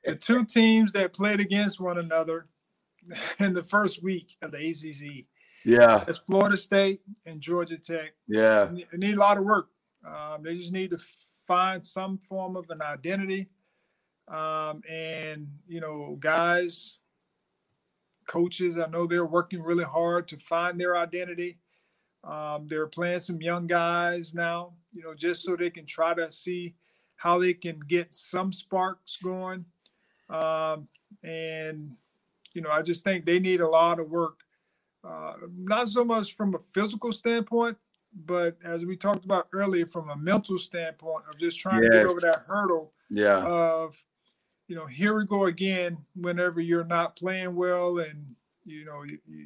the 0.03 0.15
two 0.15 0.43
teams 0.43 0.91
that 0.93 1.13
played 1.13 1.39
against 1.39 1.79
one 1.79 1.99
another 1.99 2.47
in 3.39 3.53
the 3.53 3.63
first 3.63 4.01
week 4.01 4.35
of 4.41 4.51
the 4.51 4.57
ACC. 4.57 5.25
Yeah. 5.63 6.03
It's 6.07 6.17
Florida 6.17 6.57
State 6.57 7.01
and 7.25 7.39
Georgia 7.41 7.77
Tech. 7.77 8.13
Yeah. 8.27 8.65
They 8.65 8.97
need 8.97 9.15
a 9.15 9.19
lot 9.19 9.37
of 9.37 9.43
work. 9.43 9.67
Um, 10.07 10.41
they 10.41 10.57
just 10.57 10.71
need 10.71 10.91
to 10.91 10.97
find 11.45 11.85
some 11.85 12.17
form 12.17 12.55
of 12.55 12.69
an 12.69 12.81
identity. 12.81 13.49
Um, 14.27 14.81
and, 14.89 15.47
you 15.67 15.79
know, 15.79 16.17
guys, 16.19 16.99
coaches, 18.27 18.77
I 18.77 18.87
know 18.87 19.05
they're 19.05 19.25
working 19.25 19.61
really 19.61 19.83
hard 19.83 20.27
to 20.29 20.37
find 20.37 20.79
their 20.79 20.97
identity. 20.97 21.59
Um, 22.27 22.67
they're 22.67 22.87
playing 22.87 23.19
some 23.19 23.41
young 23.41 23.67
guys 23.67 24.35
now, 24.35 24.73
you 24.93 25.01
know, 25.01 25.13
just 25.15 25.43
so 25.43 25.55
they 25.55 25.69
can 25.69 25.85
try 25.85 26.13
to 26.13 26.29
see– 26.29 26.75
how 27.17 27.39
they 27.39 27.53
can 27.53 27.79
get 27.87 28.15
some 28.15 28.53
sparks 28.53 29.17
going. 29.17 29.65
Um, 30.29 30.87
and, 31.23 31.91
you 32.53 32.61
know, 32.61 32.69
I 32.69 32.83
just 32.83 33.03
think 33.03 33.25
they 33.25 33.39
need 33.39 33.59
a 33.59 33.67
lot 33.67 33.99
of 33.99 34.09
work, 34.09 34.39
uh, 35.03 35.33
not 35.57 35.89
so 35.89 36.05
much 36.05 36.35
from 36.35 36.55
a 36.55 36.59
physical 36.73 37.11
standpoint, 37.11 37.77
but 38.25 38.55
as 38.63 38.85
we 38.85 38.95
talked 38.95 39.25
about 39.25 39.47
earlier, 39.51 39.87
from 39.87 40.09
a 40.09 40.15
mental 40.15 40.57
standpoint 40.57 41.25
of 41.29 41.39
just 41.39 41.59
trying 41.59 41.83
yes. 41.83 41.91
to 41.91 41.97
get 41.97 42.05
over 42.05 42.19
that 42.21 42.43
hurdle 42.47 42.93
yeah. 43.09 43.43
of, 43.43 44.01
you 44.67 44.75
know, 44.75 44.85
here 44.85 45.17
we 45.17 45.25
go 45.25 45.45
again 45.45 45.97
whenever 46.15 46.61
you're 46.61 46.85
not 46.85 47.15
playing 47.15 47.55
well 47.55 47.97
and, 47.97 48.35
you 48.67 48.85
know, 48.85 49.03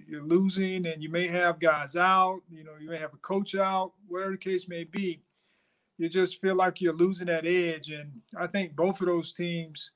you're 0.07 0.21
losing 0.21 0.85
and 0.87 1.01
you 1.01 1.09
may 1.09 1.27
have 1.27 1.59
guys 1.59 1.95
out, 1.95 2.41
you 2.51 2.63
know, 2.63 2.73
you 2.81 2.89
may 2.89 2.97
have 2.97 3.13
a 3.13 3.17
coach 3.17 3.55
out, 3.55 3.93
whatever 4.07 4.31
the 4.31 4.37
case 4.37 4.67
may 4.67 4.83
be 4.83 5.21
you 6.01 6.09
just 6.09 6.41
feel 6.41 6.55
like 6.55 6.81
you're 6.81 6.95
losing 6.95 7.27
that 7.27 7.45
edge. 7.45 7.89
And 7.89 8.21
I 8.35 8.47
think 8.47 8.75
both 8.75 9.01
of 9.01 9.07
those 9.07 9.33
teams, 9.33 9.91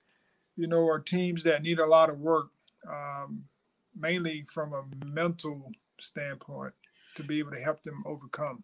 you 0.55 0.67
know, 0.67 0.87
are 0.87 0.99
teams 0.99 1.41
that 1.43 1.63
need 1.63 1.79
a 1.79 1.85
lot 1.85 2.11
of 2.11 2.19
work, 2.19 2.49
um, 2.87 3.45
mainly 3.99 4.45
from 4.53 4.73
a 4.73 4.83
mental 5.03 5.71
standpoint, 5.99 6.73
to 7.15 7.23
be 7.23 7.39
able 7.39 7.51
to 7.51 7.59
help 7.59 7.81
them 7.81 8.03
overcome. 8.05 8.63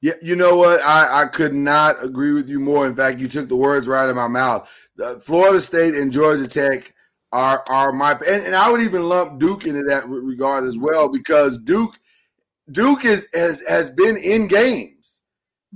Yeah, 0.00 0.14
you 0.20 0.34
know 0.34 0.56
what? 0.56 0.82
I, 0.82 1.22
I 1.22 1.26
could 1.26 1.54
not 1.54 2.02
agree 2.02 2.32
with 2.32 2.48
you 2.48 2.58
more. 2.58 2.88
In 2.88 2.96
fact, 2.96 3.20
you 3.20 3.28
took 3.28 3.48
the 3.48 3.56
words 3.56 3.86
right 3.86 4.02
out 4.02 4.10
of 4.10 4.16
my 4.16 4.26
mouth. 4.26 4.68
uh, 5.02 5.20
Florida 5.20 5.60
State 5.60 5.94
and 5.94 6.10
Georgia 6.10 6.48
Tech 6.48 6.93
are 7.34 7.64
are 7.68 7.92
my 7.92 8.12
and, 8.12 8.44
and 8.44 8.54
I 8.54 8.70
would 8.70 8.80
even 8.80 9.08
lump 9.08 9.40
Duke 9.40 9.66
into 9.66 9.82
that 9.88 10.08
regard 10.08 10.62
as 10.62 10.78
well 10.78 11.08
because 11.08 11.58
Duke 11.58 11.98
Duke 12.70 13.04
is 13.04 13.26
has 13.34 13.60
has 13.68 13.90
been 13.90 14.16
in 14.16 14.46
games 14.46 15.20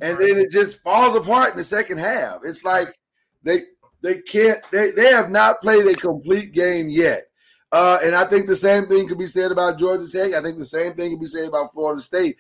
and 0.01 0.17
then 0.19 0.39
it 0.39 0.53
just 0.53 0.81
falls 0.83 1.17
apart 1.17 1.51
in 1.51 1.59
the 1.59 1.65
second 1.65 1.99
half. 1.99 2.39
It's 2.45 2.63
like 2.63 2.97
they 3.43 3.63
they 4.03 4.21
can't 4.21 4.61
they, 4.71 4.93
they 4.93 5.11
have 5.11 5.31
not 5.31 5.61
played 5.61 5.87
a 5.89 5.95
complete 5.95 6.53
game 6.53 6.89
yet. 6.89 7.25
Uh, 7.73 7.99
and 8.05 8.15
I 8.15 8.25
think 8.25 8.47
the 8.47 8.57
same 8.57 8.87
thing 8.87 9.09
could 9.09 9.19
be 9.19 9.27
said 9.27 9.51
about 9.51 9.79
Georgia 9.81 10.11
Tech. 10.11 10.35
I 10.35 10.41
think 10.41 10.59
the 10.59 10.65
same 10.65 10.95
thing 10.95 11.11
could 11.11 11.21
be 11.21 11.27
said 11.27 11.49
about 11.49 11.73
Florida 11.75 12.01
State. 12.01 12.37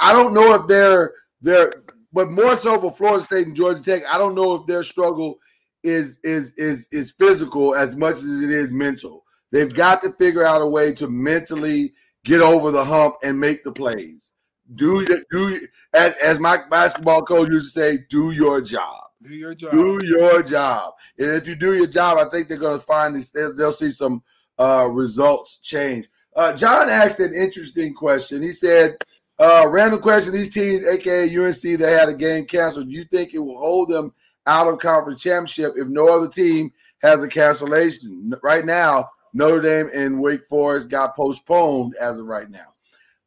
I 0.00 0.12
don't 0.14 0.32
know 0.32 0.54
if 0.54 0.66
they're 0.66 1.12
they're 1.42 1.70
but 2.14 2.30
more 2.30 2.56
so 2.56 2.80
for 2.80 2.92
Florida 2.92 3.24
State 3.24 3.46
and 3.46 3.56
Georgia 3.56 3.82
Tech, 3.82 4.04
I 4.10 4.16
don't 4.16 4.34
know 4.34 4.54
if 4.54 4.66
their 4.66 4.84
struggle 4.84 5.38
is 5.84 6.18
is 6.24 6.52
is 6.56 6.88
is 6.90 7.12
physical 7.12 7.74
as 7.74 7.94
much 7.94 8.16
as 8.16 8.42
it 8.42 8.50
is 8.50 8.72
mental. 8.72 9.24
They've 9.52 9.72
got 9.72 10.02
to 10.02 10.12
figure 10.12 10.44
out 10.44 10.62
a 10.62 10.66
way 10.66 10.92
to 10.94 11.08
mentally 11.08 11.92
get 12.24 12.40
over 12.40 12.70
the 12.70 12.84
hump 12.84 13.16
and 13.22 13.38
make 13.38 13.62
the 13.62 13.70
plays. 13.70 14.32
Do 14.74 15.06
do 15.30 15.60
as 15.92 16.14
as 16.16 16.40
my 16.40 16.58
basketball 16.68 17.22
coach 17.22 17.50
used 17.50 17.74
to 17.74 17.80
say, 17.80 17.98
do 18.08 18.32
your 18.32 18.60
job. 18.60 19.04
Do 19.22 19.34
your 19.34 19.54
job. 19.54 19.70
Do 19.70 20.00
your 20.04 20.42
job. 20.42 20.92
And 21.18 21.30
if 21.30 21.46
you 21.46 21.54
do 21.54 21.74
your 21.74 21.86
job, 21.86 22.18
I 22.18 22.28
think 22.28 22.48
they're 22.48 22.58
going 22.58 22.78
to 22.78 22.84
find 22.84 23.14
this. 23.14 23.30
They'll, 23.30 23.54
they'll 23.54 23.72
see 23.72 23.90
some 23.90 24.22
uh, 24.58 24.88
results 24.90 25.58
change. 25.62 26.08
Uh, 26.36 26.52
John 26.54 26.88
asked 26.90 27.20
an 27.20 27.32
interesting 27.32 27.94
question. 27.94 28.42
He 28.42 28.52
said, 28.52 28.96
uh, 29.38 29.66
"Random 29.68 30.00
question: 30.00 30.32
These 30.32 30.52
teams, 30.52 30.84
aka 30.84 31.36
UNC, 31.36 31.60
they 31.62 31.92
had 31.92 32.08
a 32.08 32.14
game 32.14 32.44
canceled. 32.46 32.88
Do 32.88 32.94
you 32.94 33.04
think 33.04 33.34
it 33.34 33.38
will 33.38 33.58
hold 33.58 33.90
them 33.90 34.12
out 34.46 34.68
of 34.68 34.78
conference 34.78 35.22
championship 35.22 35.74
if 35.76 35.88
no 35.88 36.08
other 36.08 36.28
team 36.28 36.72
has 37.02 37.22
a 37.22 37.28
cancellation. 37.28 38.32
Right 38.42 38.64
now, 38.64 39.10
Notre 39.32 39.60
Dame 39.60 39.90
and 39.94 40.20
Wake 40.20 40.46
Forest 40.46 40.88
got 40.88 41.16
postponed 41.16 41.94
as 42.00 42.18
of 42.18 42.26
right 42.26 42.50
now. 42.50 42.66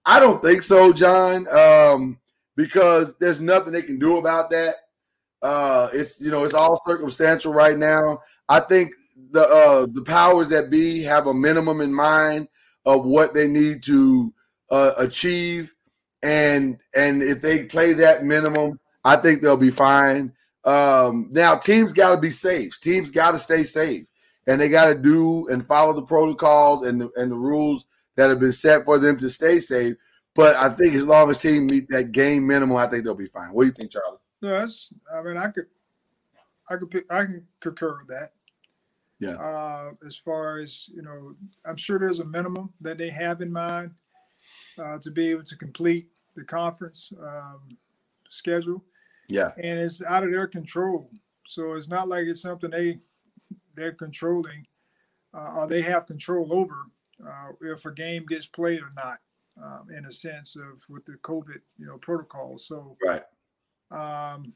I 0.05 0.20
don't 0.20 0.41
think 0.41 0.63
so, 0.63 0.93
John, 0.93 1.47
um, 1.49 2.18
because 2.55 3.15
there's 3.18 3.41
nothing 3.41 3.74
they 3.74 3.82
can 3.82 3.99
do 3.99 4.18
about 4.18 4.49
that. 4.51 4.76
Uh, 5.41 5.89
it's 5.93 6.20
you 6.20 6.32
know 6.32 6.43
it's 6.43 6.53
all 6.53 6.82
circumstantial 6.88 7.53
right 7.53 7.78
now. 7.78 8.22
I 8.49 8.61
think 8.61 8.93
the 9.32 9.43
uh, 9.43 9.86
the 9.91 10.01
powers 10.01 10.49
that 10.49 10.70
be 10.70 11.03
have 11.03 11.28
a 11.28 11.34
minimum 11.34 11.82
in 11.82 11.93
mind 11.93 12.47
of 12.86 13.05
what 13.05 13.34
they 13.34 13.47
need 13.47 13.84
to 13.84 14.34
uh, 14.72 14.93
achieve, 14.97 15.76
and 16.24 16.78
and 16.95 17.22
if 17.22 17.41
they 17.41 17.65
play 17.65 17.93
that 17.93 18.24
minimum, 18.24 18.80
I 19.03 19.18
think 19.18 19.41
they'll 19.41 19.57
be 19.57 19.72
fine. 19.72 20.34
Um, 20.68 21.30
now 21.32 21.55
teams 21.55 21.93
got 21.93 22.13
to 22.13 22.18
be 22.20 22.32
safe. 22.32 22.80
Teams 22.82 23.09
got 23.09 23.32
to 23.32 23.39
stay 23.39 23.63
safe, 23.63 24.05
and 24.47 24.59
they 24.59 24.68
got 24.68 24.88
to 24.88 24.95
do 24.95 25.47
and 25.47 25.65
follow 25.65 25.93
the 25.93 26.01
protocols 26.01 26.86
and 26.86 26.99
the, 26.99 27.09
and 27.15 27.32
the 27.32 27.38
rules 27.38 27.86
that 28.18 28.30
have 28.30 28.41
been 28.41 28.51
set 28.51 28.84
for 28.84 28.97
them 28.97 29.18
to 29.20 29.30
stay 29.30 29.61
safe. 29.61 29.95
But 30.36 30.57
I 30.57 30.70
think 30.70 30.93
as 30.93 31.05
long 31.05 31.30
as 31.30 31.38
teams 31.38 31.72
meet 31.72 31.88
that 31.89 32.11
game 32.11 32.45
minimum, 32.45 32.76
I 32.76 32.86
think 32.88 33.05
they'll 33.05 33.15
be 33.15 33.28
fine. 33.28 33.53
What 33.53 33.63
do 33.63 33.68
you 33.68 33.74
think, 33.74 33.91
Charlie? 33.91 34.18
Yes, 34.41 34.93
I 35.15 35.22
mean 35.22 35.38
I 35.38 35.47
could, 35.47 35.68
I 36.70 36.76
could, 36.76 36.91
pick, 36.91 37.05
I 37.09 37.22
can 37.22 37.47
concur 37.61 37.99
with 37.99 38.09
that. 38.09 38.32
Yeah. 39.20 39.36
Uh, 39.36 39.91
as 40.05 40.18
far 40.18 40.57
as 40.57 40.89
you 40.93 41.01
know, 41.01 41.34
I'm 41.65 41.78
sure 41.78 41.97
there's 41.97 42.20
a 42.20 42.26
minimum 42.26 42.74
that 42.82 42.97
they 42.97 43.09
have 43.09 43.41
in 43.41 43.51
mind 43.51 43.91
uh, 44.78 44.99
to 44.99 45.11
be 45.11 45.30
able 45.30 45.45
to 45.45 45.55
complete 45.55 46.09
the 46.36 46.43
conference 46.43 47.13
um, 47.20 47.78
schedule. 48.30 48.84
Yeah. 49.28 49.51
And 49.57 49.80
it's 49.80 50.03
out 50.03 50.23
of 50.23 50.32
their 50.32 50.47
control. 50.47 51.09
So 51.47 51.73
it's 51.73 51.89
not 51.89 52.07
like 52.07 52.25
it's 52.25 52.41
something 52.41 52.69
they 52.69 52.99
they're 53.75 53.93
controlling 53.93 54.65
uh, 55.34 55.59
or 55.59 55.67
they 55.67 55.82
have 55.82 56.07
control 56.07 56.53
over 56.53 56.75
uh, 57.25 57.51
if 57.61 57.86
a 57.86 57.91
game 57.91 58.25
gets 58.25 58.47
played 58.47 58.82
or 58.82 58.91
not. 58.95 59.19
Um, 59.63 59.88
in 59.89 60.05
a 60.05 60.11
sense 60.11 60.55
of 60.55 60.84
with 60.88 61.03
the 61.05 61.13
COVID, 61.23 61.61
you 61.80 61.88
know, 61.88 61.97
protocol. 61.97 62.59
So, 62.59 62.95
right. 63.03 63.23
Um, 63.89 64.53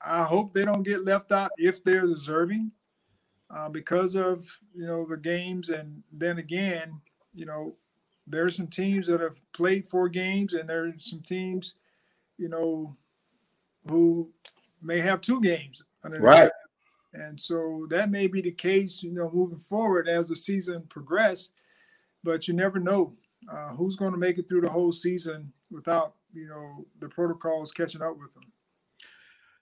I 0.00 0.22
hope 0.22 0.54
they 0.54 0.64
don't 0.64 0.84
get 0.84 1.04
left 1.04 1.32
out 1.32 1.50
if 1.56 1.82
they're 1.82 2.06
deserving, 2.06 2.70
uh, 3.50 3.68
because 3.70 4.14
of 4.14 4.46
you 4.76 4.86
know 4.86 5.04
the 5.04 5.16
games. 5.16 5.70
And 5.70 6.04
then 6.12 6.38
again, 6.38 7.00
you 7.34 7.46
know, 7.46 7.74
there's 8.28 8.56
some 8.56 8.68
teams 8.68 9.08
that 9.08 9.20
have 9.20 9.36
played 9.52 9.88
four 9.88 10.08
games, 10.08 10.54
and 10.54 10.68
there's 10.68 11.10
some 11.10 11.22
teams, 11.22 11.74
you 12.38 12.48
know, 12.48 12.96
who 13.86 14.30
may 14.82 15.00
have 15.00 15.20
two 15.20 15.40
games. 15.40 15.86
Right. 16.04 16.50
And 17.12 17.40
so 17.40 17.86
that 17.90 18.10
may 18.10 18.26
be 18.26 18.40
the 18.42 18.50
case, 18.50 19.02
you 19.02 19.12
know, 19.12 19.30
moving 19.32 19.58
forward 19.58 20.08
as 20.08 20.28
the 20.28 20.36
season 20.36 20.82
progresses. 20.88 21.50
But 22.24 22.48
you 22.48 22.54
never 22.54 22.80
know 22.80 23.14
uh, 23.52 23.68
who's 23.68 23.96
going 23.96 24.12
to 24.12 24.18
make 24.18 24.38
it 24.38 24.48
through 24.48 24.62
the 24.62 24.68
whole 24.68 24.92
season 24.92 25.52
without, 25.70 26.14
you 26.32 26.48
know, 26.48 26.86
the 27.00 27.08
protocols 27.08 27.70
catching 27.70 28.02
up 28.02 28.18
with 28.18 28.32
them. 28.34 28.44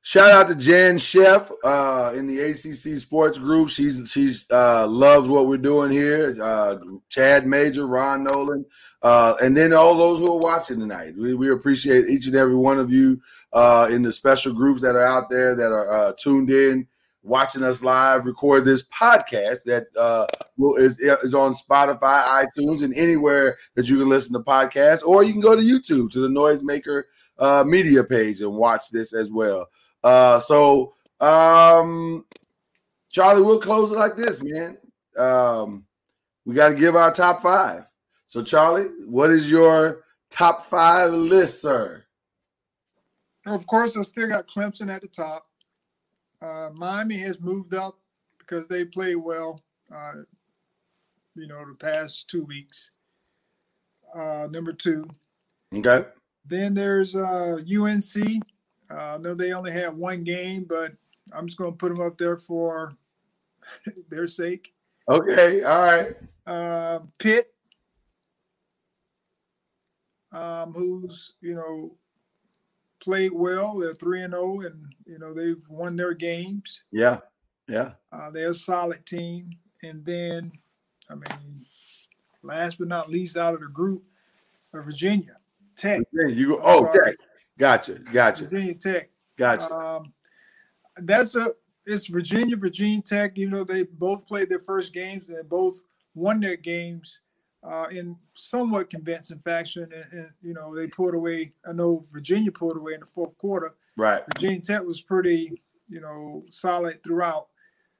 Shout 0.05 0.32
out 0.32 0.48
to 0.48 0.57
Jan 0.57 0.98
Chef 0.98 1.48
uh, 1.62 2.12
in 2.16 2.26
the 2.26 2.40
ACC 2.40 2.98
Sports 2.98 3.38
Group. 3.38 3.68
She's 3.68 4.11
she's 4.11 4.50
uh, 4.50 4.84
loves 4.88 5.28
what 5.28 5.46
we're 5.46 5.59
doing 5.59 5.92
here. 5.92 6.36
Uh, 6.42 6.76
Chad 7.09 7.46
Major, 7.46 7.86
Ron 7.86 8.24
Nolan, 8.24 8.64
uh, 9.03 9.34
and 9.40 9.57
then 9.57 9.72
all 9.72 9.96
those 9.96 10.18
who 10.18 10.32
are 10.32 10.40
watching 10.40 10.80
tonight. 10.80 11.14
We, 11.16 11.34
we 11.34 11.53
appreciate 11.53 12.09
each 12.09 12.26
and 12.26 12.34
every 12.34 12.57
one 12.57 12.80
of 12.80 12.90
you 12.90 13.20
uh, 13.53 13.90
in 13.92 14.03
the 14.03 14.11
special 14.11 14.53
groups 14.53 14.82
that 14.82 14.96
are 14.96 15.07
out 15.07 15.30
there 15.30 15.55
that 15.55 15.70
are 15.70 15.88
uh, 15.92 16.12
tuned 16.18 16.50
in, 16.50 16.88
watching 17.22 17.62
us 17.62 17.80
live. 17.80 18.26
Record 18.26 18.64
this 18.64 18.82
podcast 18.82 19.62
that 19.66 19.86
will, 20.57 20.74
is 20.74 20.98
is 20.98 21.32
on 21.32 21.55
Spotify, 21.55 22.44
iTunes, 22.44 22.82
and 22.82 22.92
anywhere 22.96 23.57
that 23.76 23.86
you 23.86 24.00
can 24.00 24.09
listen 24.09 24.32
to 24.32 24.40
podcasts, 24.40 25.05
or 25.05 25.22
you 25.22 25.30
can 25.30 25.40
go 25.40 25.55
to 25.55 25.62
YouTube 25.62 26.11
to 26.11 26.18
the 26.18 26.26
Noisemaker 26.26 27.05
media 27.64 28.03
page 28.03 28.40
and 28.40 28.53
watch 28.53 28.90
this 28.90 29.14
as 29.14 29.30
well. 29.30 29.68
Uh, 30.05 30.40
so 30.40 30.94
um, 31.20 32.24
Charlie, 33.11 33.42
we'll 33.42 33.61
close 33.61 33.90
it 33.90 33.98
like 33.98 34.16
this, 34.16 34.42
man. 34.42 34.76
Um, 35.16 35.84
we 36.44 36.55
got 36.55 36.68
to 36.68 36.74
give 36.74 36.96
our 36.96 37.12
top 37.12 37.42
five. 37.42 37.84
So, 38.26 38.42
Charlie, 38.42 38.88
what 39.07 39.30
is 39.30 39.50
your 39.50 40.05
top 40.30 40.64
five 40.64 41.12
list, 41.12 41.61
sir? 41.61 42.05
Of 43.46 43.66
course, 43.66 43.96
I 43.96 44.03
still 44.03 44.28
got 44.28 44.48
Clemson 44.48 44.92
at 44.92 45.03
the 45.03 45.09
top. 45.09 45.46
Uh, 46.40 46.70
Miami 46.74 47.18
has 47.18 47.40
moved 47.40 47.74
up 47.74 47.98
because 48.38 48.66
they 48.66 48.84
played 48.84 49.16
well, 49.16 49.61
uh, 49.94 50.22
you 51.36 51.46
know, 51.46 51.64
the 51.66 51.74
past 51.74 52.28
two 52.28 52.44
weeks. 52.44 52.90
Uh, 54.14 54.48
number 54.50 54.72
two. 54.72 55.07
Okay. 55.74 56.09
Then 56.46 56.74
there's 56.74 57.14
uh, 57.14 57.59
UNC. 57.70 58.42
Uh, 58.93 59.14
I 59.14 59.18
know 59.18 59.34
they 59.34 59.53
only 59.53 59.72
had 59.72 59.97
one 59.97 60.22
game, 60.22 60.66
but 60.68 60.93
I'm 61.32 61.47
just 61.47 61.59
going 61.59 61.72
to 61.72 61.76
put 61.76 61.88
them 61.88 62.01
up 62.01 62.18
there 62.18 62.36
for 62.36 62.95
their 64.11 64.26
sake. 64.26 64.74
Okay, 65.09 65.62
all 65.62 65.82
right. 65.82 66.16
Uh, 66.47 67.01
Pitt, 67.18 67.53
um, 70.32 70.72
who's 70.72 71.34
you 71.40 71.55
know 71.55 71.97
played 73.01 73.32
well. 73.32 73.78
They're 73.78 73.95
three 73.95 74.22
and 74.22 74.32
zero, 74.32 74.45
oh, 74.45 74.61
and 74.61 74.95
you 75.07 75.18
know 75.18 75.32
they've 75.32 75.62
won 75.68 75.97
their 75.97 76.14
games. 76.14 76.82
Yeah, 76.93 77.18
yeah. 77.68 77.93
Uh, 78.12 78.30
they're 78.30 78.51
a 78.51 78.55
solid 78.55 79.05
team. 79.07 79.51
And 79.82 80.05
then, 80.05 80.53
I 81.11 81.14
mean, 81.14 81.66
last 82.43 82.78
but 82.78 82.88
not 82.88 83.11
least, 83.11 83.36
out 83.36 83.55
of 83.55 83.61
the 83.61 83.66
group, 83.66 84.05
uh, 84.72 84.80
Virginia 84.82 85.36
Tech. 85.76 86.01
Virginia, 86.12 86.36
you 86.36 86.49
go. 86.49 86.61
Oh, 86.62 86.88
Tech. 86.93 87.16
Gotcha. 87.59 87.94
Gotcha. 88.12 88.44
Virginia 88.44 88.74
Tech. 88.74 89.11
Gotcha. 89.36 89.72
Um, 89.72 90.12
that's 90.96 91.36
a 91.36 91.53
it's 91.84 92.07
Virginia, 92.07 92.57
Virginia 92.57 93.03
Tech. 93.03 93.36
You 93.36 93.50
know, 93.50 93.64
they 93.64 93.84
both 93.84 94.26
played 94.26 94.48
their 94.48 94.61
first 94.61 94.92
games 94.92 95.28
and 95.28 95.48
both 95.48 95.82
won 96.14 96.40
their 96.40 96.57
games 96.57 97.22
uh, 97.64 97.86
in 97.90 98.16
somewhat 98.34 98.90
convincing 98.90 99.40
fashion. 99.40 99.88
And, 99.94 100.05
and, 100.12 100.30
you 100.42 100.55
know, 100.55 100.74
they 100.74 100.86
pulled 100.86 101.14
away. 101.14 101.53
I 101.68 101.72
know 101.72 102.05
Virginia 102.12 102.53
pulled 102.53 102.76
away 102.76 102.94
in 102.94 103.00
the 103.00 103.07
fourth 103.07 103.36
quarter. 103.38 103.74
Right. 103.96 104.22
Virginia 104.34 104.61
Tech 104.61 104.82
was 104.82 105.00
pretty, 105.00 105.62
you 105.88 106.00
know, 106.00 106.44
solid 106.50 107.03
throughout. 107.03 107.48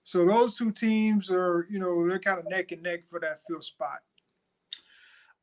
So 0.05 0.27
those 0.27 0.57
two 0.57 0.73
teams 0.73 1.31
are, 1.31 1.67
you 1.71 1.79
know, 1.79 2.07
they're 2.09 2.19
kind 2.19 2.39
of 2.39 2.49
neck 2.49 2.73
and 2.73 2.83
neck 2.83 3.09
for 3.09 3.21
that 3.21 3.43
fifth 3.49 3.65
spot. 3.65 4.01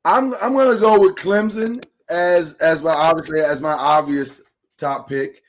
I'm 0.06 0.34
I'm 0.36 0.54
gonna 0.54 0.80
go 0.80 1.00
with 1.00 1.16
Clemson 1.16 1.82
as 2.10 2.54
as 2.56 2.82
my 2.82 2.92
obviously 2.92 3.42
as 3.42 3.62
my 3.62 3.74
obvious 3.74 4.42
top 4.78 5.08
pick. 5.08 5.42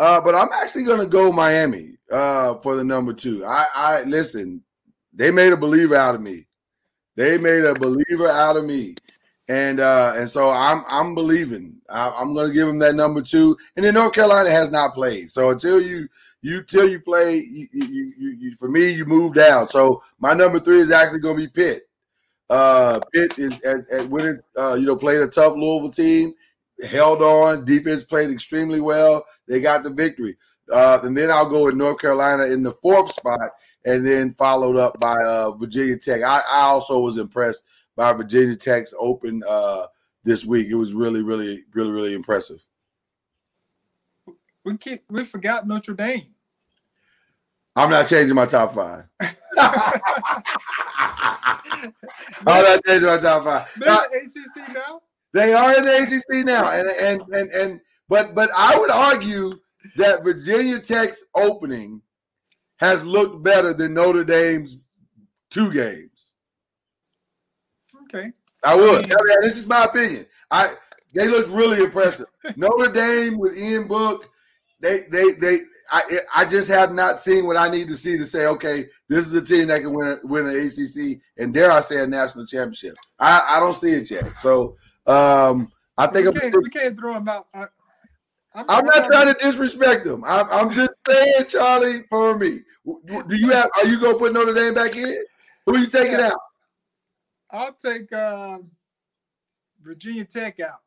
Uh, 0.00 0.20
but 0.20 0.34
I'm 0.34 0.50
actually 0.52 0.84
gonna 0.84 1.06
go 1.06 1.32
Miami 1.32 1.96
uh, 2.12 2.54
for 2.56 2.76
the 2.76 2.84
number 2.84 3.12
two. 3.12 3.44
I, 3.44 3.66
I 3.74 4.02
listen, 4.04 4.62
they 5.12 5.30
made 5.30 5.52
a 5.52 5.56
believer 5.56 5.96
out 5.96 6.14
of 6.14 6.20
me. 6.20 6.46
They 7.16 7.36
made 7.36 7.64
a 7.64 7.74
believer 7.74 8.28
out 8.28 8.56
of 8.56 8.64
me. 8.64 8.94
And 9.48 9.80
uh, 9.80 10.12
and 10.16 10.28
so 10.28 10.50
I'm 10.50 10.84
I'm 10.88 11.14
believing. 11.14 11.76
I, 11.88 12.10
I'm 12.10 12.34
going 12.34 12.48
to 12.48 12.52
give 12.52 12.66
them 12.66 12.78
that 12.80 12.94
number 12.94 13.22
two. 13.22 13.56
And 13.76 13.84
then 13.84 13.94
North 13.94 14.12
Carolina 14.12 14.50
has 14.50 14.70
not 14.70 14.92
played, 14.94 15.32
so 15.32 15.50
until 15.50 15.80
you 15.80 16.06
you 16.42 16.62
till 16.62 16.86
you 16.86 17.00
play, 17.00 17.36
you, 17.38 17.66
you, 17.72 18.12
you, 18.18 18.30
you 18.38 18.56
for 18.56 18.68
me 18.68 18.90
you 18.90 19.06
move 19.06 19.34
down. 19.34 19.66
So 19.68 20.02
my 20.20 20.34
number 20.34 20.60
three 20.60 20.80
is 20.80 20.90
actually 20.90 21.20
to 21.22 21.34
be 21.34 21.48
Pitt. 21.48 21.87
Uh, 22.50 22.98
Pitt 23.12 23.38
is 23.38 23.60
as, 23.60 23.86
as 23.88 24.06
when 24.06 24.26
it 24.26 24.44
uh, 24.58 24.74
you 24.74 24.86
know 24.86 24.96
played 24.96 25.20
a 25.20 25.28
tough 25.28 25.54
Louisville 25.56 25.90
team, 25.90 26.34
held 26.88 27.22
on. 27.22 27.64
Defense 27.64 28.04
played 28.04 28.30
extremely 28.30 28.80
well. 28.80 29.24
They 29.46 29.60
got 29.60 29.82
the 29.82 29.90
victory. 29.90 30.36
Uh, 30.72 30.98
and 31.02 31.16
then 31.16 31.30
I'll 31.30 31.48
go 31.48 31.64
with 31.64 31.74
North 31.74 32.00
Carolina 32.00 32.44
in 32.44 32.62
the 32.62 32.72
fourth 32.72 33.12
spot, 33.12 33.50
and 33.84 34.06
then 34.06 34.34
followed 34.34 34.76
up 34.76 34.98
by 35.00 35.16
uh, 35.26 35.52
Virginia 35.52 35.96
Tech. 35.96 36.22
I, 36.22 36.40
I 36.50 36.60
also 36.62 37.00
was 37.00 37.16
impressed 37.16 37.64
by 37.96 38.12
Virginia 38.12 38.56
Tech's 38.56 38.94
open 38.98 39.42
uh, 39.48 39.86
this 40.24 40.44
week. 40.44 40.68
It 40.68 40.74
was 40.74 40.92
really, 40.92 41.22
really, 41.22 41.64
really, 41.72 41.90
really 41.90 42.14
impressive. 42.14 42.64
We 44.64 44.76
we 45.08 45.24
forgot 45.24 45.66
Notre 45.66 45.94
Dame. 45.94 46.26
I'm 47.78 47.90
not 47.90 48.08
changing 48.08 48.34
my 48.34 48.46
top 48.46 48.74
five. 48.74 49.04
I'm 52.46 52.62
not 52.62 52.80
changing 52.86 53.08
my 53.08 53.18
top 53.18 53.44
five. 53.44 53.70
They're 53.78 53.88
Now, 53.88 54.02
in 54.04 54.10
the 54.12 54.18
ACC 54.18 54.74
now. 54.74 55.00
they 55.32 55.52
are 55.52 55.76
in 55.76 55.82
the 55.84 55.96
ACC 56.02 56.44
now, 56.46 56.70
and 56.72 56.88
and 56.88 57.22
and 57.34 57.50
and 57.52 57.80
but 58.08 58.34
but 58.34 58.50
I 58.56 58.78
would 58.78 58.90
argue 58.90 59.52
that 59.96 60.24
Virginia 60.24 60.78
Tech's 60.80 61.22
opening 61.34 62.02
has 62.78 63.04
looked 63.04 63.42
better 63.42 63.72
than 63.72 63.94
Notre 63.94 64.24
Dame's 64.24 64.78
two 65.50 65.72
games. 65.72 66.32
Okay. 68.04 68.32
I 68.64 68.74
would. 68.74 69.04
I 69.12 69.16
mean- 69.16 69.40
this 69.42 69.58
is 69.58 69.66
my 69.66 69.84
opinion. 69.84 70.26
I 70.50 70.74
they 71.14 71.28
look 71.28 71.46
really 71.48 71.82
impressive. 71.84 72.26
Notre 72.56 72.90
Dame 72.92 73.38
with 73.38 73.56
Ian 73.56 73.86
Book, 73.88 74.28
they 74.80 75.00
they 75.10 75.32
they. 75.32 75.60
I 75.90 76.02
I 76.36 76.44
just 76.44 76.68
have 76.68 76.92
not 76.92 77.18
seen 77.18 77.46
what 77.46 77.56
I 77.56 77.70
need 77.70 77.88
to 77.88 77.96
see 77.96 78.18
to 78.18 78.26
say, 78.26 78.46
okay, 78.46 78.88
this 79.08 79.26
is 79.26 79.34
a 79.34 79.40
team 79.42 79.68
that 79.68 79.80
can 79.80 79.92
win 79.92 80.20
win 80.22 80.46
an 80.46 80.66
ACC 80.66 81.20
and 81.38 81.54
dare 81.54 81.72
I 81.72 81.80
say 81.80 82.02
a 82.02 82.06
national 82.06 82.46
championship. 82.46 82.96
I 83.18 83.56
I 83.56 83.60
don't 83.60 83.76
see 83.76 83.92
it 83.92 84.10
yet. 84.10 84.38
So 84.38 84.76
um, 85.06 85.72
I 85.96 86.06
think 86.08 86.34
we 86.34 86.40
can't, 86.40 86.62
we 86.62 86.70
can't 86.70 86.96
throw 86.96 87.14
them 87.14 87.28
out. 87.28 87.46
I, 87.54 87.64
I'm 88.54 88.84
not 88.84 89.06
trying 89.06 89.32
to 89.32 89.40
disrespect 89.40 90.04
them. 90.04 90.24
I'm, 90.24 90.46
I'm 90.50 90.70
just 90.72 90.92
saying, 91.08 91.46
Charlie, 91.48 92.02
for 92.10 92.38
me. 92.38 92.60
Do 92.84 93.36
you 93.36 93.50
have? 93.50 93.70
Are 93.78 93.86
you 93.86 94.00
gonna 94.00 94.18
put 94.18 94.32
Notre 94.32 94.54
Dame 94.54 94.74
back 94.74 94.96
in? 94.96 95.24
Who 95.66 95.74
are 95.74 95.78
you 95.78 95.86
taking 95.86 96.18
Yeah. 96.18 96.28
out? 96.28 96.40
I'll 97.50 97.72
take 97.72 98.12
um, 98.12 98.70
Virginia 99.82 100.24
Tech 100.24 100.60
out. 100.60 100.80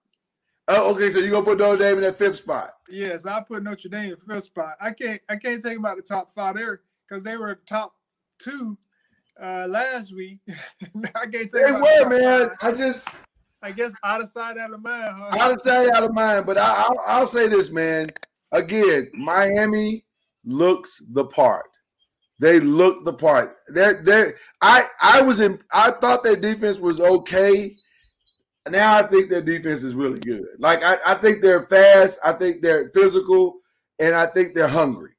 Oh, 0.74 0.94
okay. 0.96 1.12
So 1.12 1.20
you 1.20 1.32
gonna 1.32 1.44
put 1.46 1.58
Notre 1.60 1.78
Dame 1.78 1.98
in 1.98 2.04
that 2.04 2.16
fifth 2.16 2.38
spot? 2.38 2.72
Yes, 2.90 3.26
I 3.26 3.42
put 3.42 3.64
Notre 3.64 3.90
Dame 3.90 4.12
in 4.12 4.18
fifth 4.18 4.44
spot. 4.46 4.76
I 4.80 4.92
can't 4.92 5.22
I 5.30 5.36
can't 5.36 5.62
take 5.62 5.76
them 5.76 5.86
out 5.86 5.98
of 5.98 6.06
the 6.06 6.14
top 6.14 6.32
five 6.34 6.56
there 6.56 6.82
because 7.08 7.24
they 7.24 7.36
were 7.38 7.56
top 7.68 7.94
two 8.40 8.78
uh, 9.42 9.68
last 9.70 10.16
week. 10.16 10.40
I 11.16 11.26
can't 11.26 11.34
take 11.34 11.52
They 11.52 11.62
them 11.64 11.84
out 11.84 11.88
the 12.00 12.10
were, 12.10 12.20
man. 12.20 12.50
five. 12.60 12.74
I 12.74 12.78
just 12.78 13.08
I 13.62 13.72
guess 13.72 13.94
out 14.04 14.22
of 14.22 14.28
sight, 14.28 14.58
out 14.58 14.74
of 14.74 14.82
mind. 14.82 15.04
Huh? 15.16 15.38
out 15.40 15.52
of 15.52 15.62
sight, 15.62 15.90
out 15.96 16.04
of 16.04 16.14
mind. 16.14 16.46
But 16.46 16.58
I, 16.58 16.74
I'll, 16.88 16.98
I'll 17.08 17.28
say 17.28 17.48
this, 17.48 17.70
man. 17.70 18.08
Again, 18.52 19.10
Miami 19.14 20.04
looks 20.46 21.02
the 21.12 21.26
part. 21.26 21.66
They 22.40 22.60
look 22.60 23.06
the 23.06 23.14
part. 23.14 23.58
They're 23.68 24.02
they 24.02 24.34
I 24.62 24.86
I 25.02 25.22
was 25.22 25.40
in. 25.40 25.60
I 25.74 25.92
thought 25.92 26.24
their 26.24 26.36
defense 26.36 26.80
was 26.80 27.00
okay. 27.00 27.76
Now 28.70 28.96
I 28.96 29.04
think 29.04 29.30
their 29.30 29.42
defense 29.42 29.82
is 29.84 29.96
really 29.96 30.20
good. 30.20 30.46
Like 30.60 30.84
I, 30.84 30.98
I 31.08 31.16
think 31.16 31.42
they're 31.42 31.64
fast. 31.64 32.20
I 32.24 32.34
think 32.34 32.62
they're 32.62 32.90
physical, 32.90 33.60
and 34.00 34.14
I 34.14 34.28
think 34.28 34.54
they're 34.54 34.68
hungry. 34.68 35.12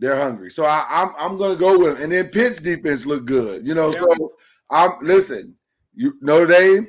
They're 0.00 0.20
hungry. 0.20 0.50
So 0.50 0.64
I, 0.64 0.84
I'm 0.88 1.12
I'm 1.18 1.38
gonna 1.38 1.56
go 1.56 1.78
with 1.78 1.94
them. 1.94 2.02
And 2.02 2.12
then 2.12 2.28
Pitt's 2.28 2.60
defense 2.60 3.06
looked 3.06 3.26
good. 3.26 3.66
You 3.66 3.74
know. 3.74 3.92
Yeah. 3.92 4.00
So 4.00 4.32
I'm 4.70 4.92
listen. 5.02 5.54
You 5.94 6.14
Notre 6.20 6.46
Dame, 6.46 6.88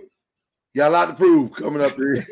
you 0.73 0.79
got 0.79 0.89
a 0.89 0.93
lot 0.93 1.05
to 1.05 1.13
prove 1.13 1.53
coming 1.53 1.81
up 1.81 1.93
here. 1.93 2.25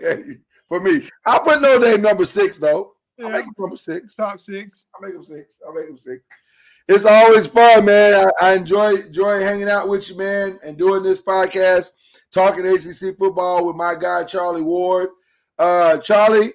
For 0.68 0.80
me, 0.80 1.08
I'll 1.24 1.40
put 1.40 1.62
Notre 1.62 1.84
Dame 1.84 2.02
number 2.02 2.24
six 2.24 2.58
though. 2.58 2.94
Yeah, 3.18 3.28
make 3.28 3.44
them 3.44 3.54
number 3.58 3.76
six. 3.76 4.16
top 4.16 4.38
six. 4.38 4.86
I'll 4.94 5.00
make 5.00 5.14
them 5.14 5.24
six. 5.24 5.58
I'll 5.66 5.72
make 5.72 5.86
them 5.86 5.98
six. 5.98 6.22
It's 6.88 7.04
always 7.04 7.46
fun, 7.46 7.86
man. 7.86 8.26
I, 8.40 8.48
I 8.48 8.52
enjoy 8.54 8.96
enjoy 8.96 9.40
hanging 9.40 9.68
out 9.68 9.88
with 9.88 10.08
you, 10.10 10.16
man, 10.16 10.58
and 10.62 10.76
doing 10.76 11.02
this 11.02 11.20
podcast, 11.20 11.90
talking 12.32 12.66
ACC 12.66 13.16
football 13.18 13.66
with 13.66 13.76
my 13.76 13.94
guy 13.94 14.24
Charlie 14.24 14.62
Ward. 14.62 15.08
Uh, 15.58 15.98
Charlie, 15.98 16.52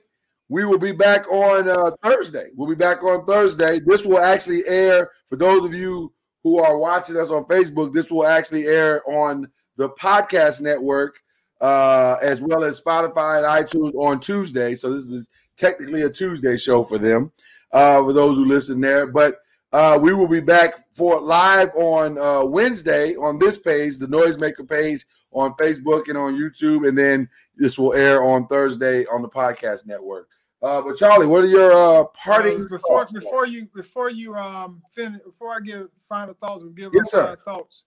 we 0.49 0.65
will 0.65 0.77
be 0.77 0.91
back 0.91 1.31
on 1.31 1.69
uh, 1.69 1.91
Thursday. 2.03 2.49
We'll 2.55 2.69
be 2.69 2.75
back 2.75 3.03
on 3.03 3.25
Thursday. 3.25 3.79
This 3.79 4.05
will 4.05 4.19
actually 4.19 4.67
air 4.67 5.09
for 5.27 5.37
those 5.37 5.65
of 5.65 5.73
you 5.73 6.13
who 6.43 6.59
are 6.59 6.77
watching 6.77 7.17
us 7.17 7.29
on 7.29 7.45
Facebook. 7.45 7.93
This 7.93 8.11
will 8.11 8.27
actually 8.27 8.67
air 8.67 9.01
on 9.09 9.49
the 9.77 9.89
podcast 9.89 10.61
network 10.61 11.19
uh, 11.61 12.17
as 12.21 12.41
well 12.41 12.63
as 12.63 12.81
Spotify 12.81 13.37
and 13.37 13.67
iTunes 13.67 13.93
on 13.95 14.19
Tuesday. 14.19 14.75
So 14.75 14.93
this 14.93 15.05
is 15.05 15.29
technically 15.55 16.01
a 16.01 16.09
Tuesday 16.09 16.57
show 16.57 16.83
for 16.83 16.97
them, 16.97 17.31
uh, 17.71 18.03
for 18.03 18.13
those 18.13 18.35
who 18.35 18.45
listen 18.45 18.81
there. 18.81 19.07
But 19.07 19.37
uh, 19.71 19.97
we 20.01 20.13
will 20.13 20.27
be 20.27 20.41
back 20.41 20.73
for 20.91 21.21
live 21.21 21.69
on 21.75 22.19
uh, 22.19 22.43
Wednesday 22.43 23.15
on 23.15 23.39
this 23.39 23.59
page, 23.59 23.99
the 23.99 24.07
Noisemaker 24.07 24.67
page 24.67 25.05
on 25.31 25.53
Facebook 25.53 26.07
and 26.09 26.17
on 26.17 26.35
YouTube, 26.35 26.87
and 26.87 26.97
then 26.97 27.27
this 27.55 27.77
will 27.77 27.93
air 27.93 28.23
on 28.23 28.47
Thursday 28.47 29.05
on 29.05 29.21
the 29.21 29.29
podcast 29.29 29.85
network. 29.85 30.27
Uh, 30.61 30.81
but 30.81 30.95
Charlie, 30.97 31.25
what 31.25 31.43
are 31.43 31.47
your 31.47 31.71
uh, 31.71 32.03
parting 32.05 32.65
Uh, 32.65 32.67
before 32.69 32.99
thoughts? 32.99 33.13
before 33.13 33.47
you 33.47 33.67
before 33.73 34.09
you 34.11 34.35
um 34.35 34.81
finish 34.91 35.21
before 35.23 35.55
I 35.55 35.59
give 35.59 35.87
final 36.07 36.35
thoughts, 36.35 36.61
we'll 36.63 36.71
give 36.73 36.91
Yes, 36.93 37.09
final 37.11 37.35
thoughts. 37.45 37.85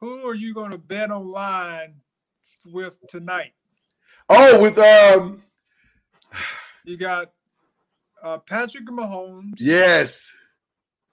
Who 0.00 0.28
are 0.28 0.34
you 0.34 0.52
going 0.52 0.72
to 0.72 0.78
bet 0.78 1.10
online 1.10 1.94
with 2.66 2.98
tonight? 3.06 3.52
Oh, 4.28 4.60
with 4.60 4.76
um, 4.78 5.42
You 6.84 6.96
got 6.96 7.30
uh, 8.22 8.38
Patrick 8.38 8.86
Mahomes 8.86 9.54
yes, 9.58 10.28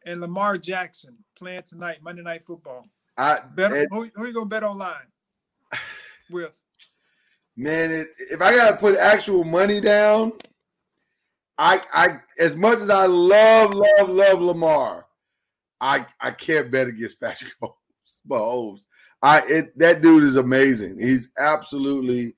and 0.06 0.20
Lamar 0.22 0.58
Jackson 0.58 1.16
playing 1.36 1.64
tonight, 1.68 2.00
Monday 2.02 2.24
Night 2.24 2.44
Football. 2.44 2.86
I 3.18 3.42
Bet 3.56 3.72
and- 3.72 3.88
who, 3.92 4.10
who 4.16 4.26
you 4.26 4.34
gonna 4.34 4.48
bet 4.48 4.64
online 4.64 5.06
with? 6.30 6.62
man, 7.56 7.92
it, 7.92 8.08
if 8.32 8.42
I 8.42 8.56
gotta 8.56 8.78
put 8.78 8.98
actual 8.98 9.44
money 9.44 9.80
down, 9.80 10.34
I 11.58 11.82
I 11.94 12.18
as 12.40 12.56
much 12.56 12.80
as 12.80 12.90
I 12.90 13.06
love 13.06 13.74
love 13.74 14.10
love 14.10 14.42
Lamar, 14.42 15.06
I 15.80 16.06
I 16.20 16.32
can't 16.32 16.72
bet 16.72 16.88
against 16.88 17.20
Patrick 17.22 17.54
Mahomes. 18.28 18.86
I 19.22 19.42
it 19.48 19.78
that 19.78 20.02
dude 20.02 20.24
is 20.24 20.36
amazing. 20.36 21.00
He's 21.00 21.32
absolutely 21.38 22.36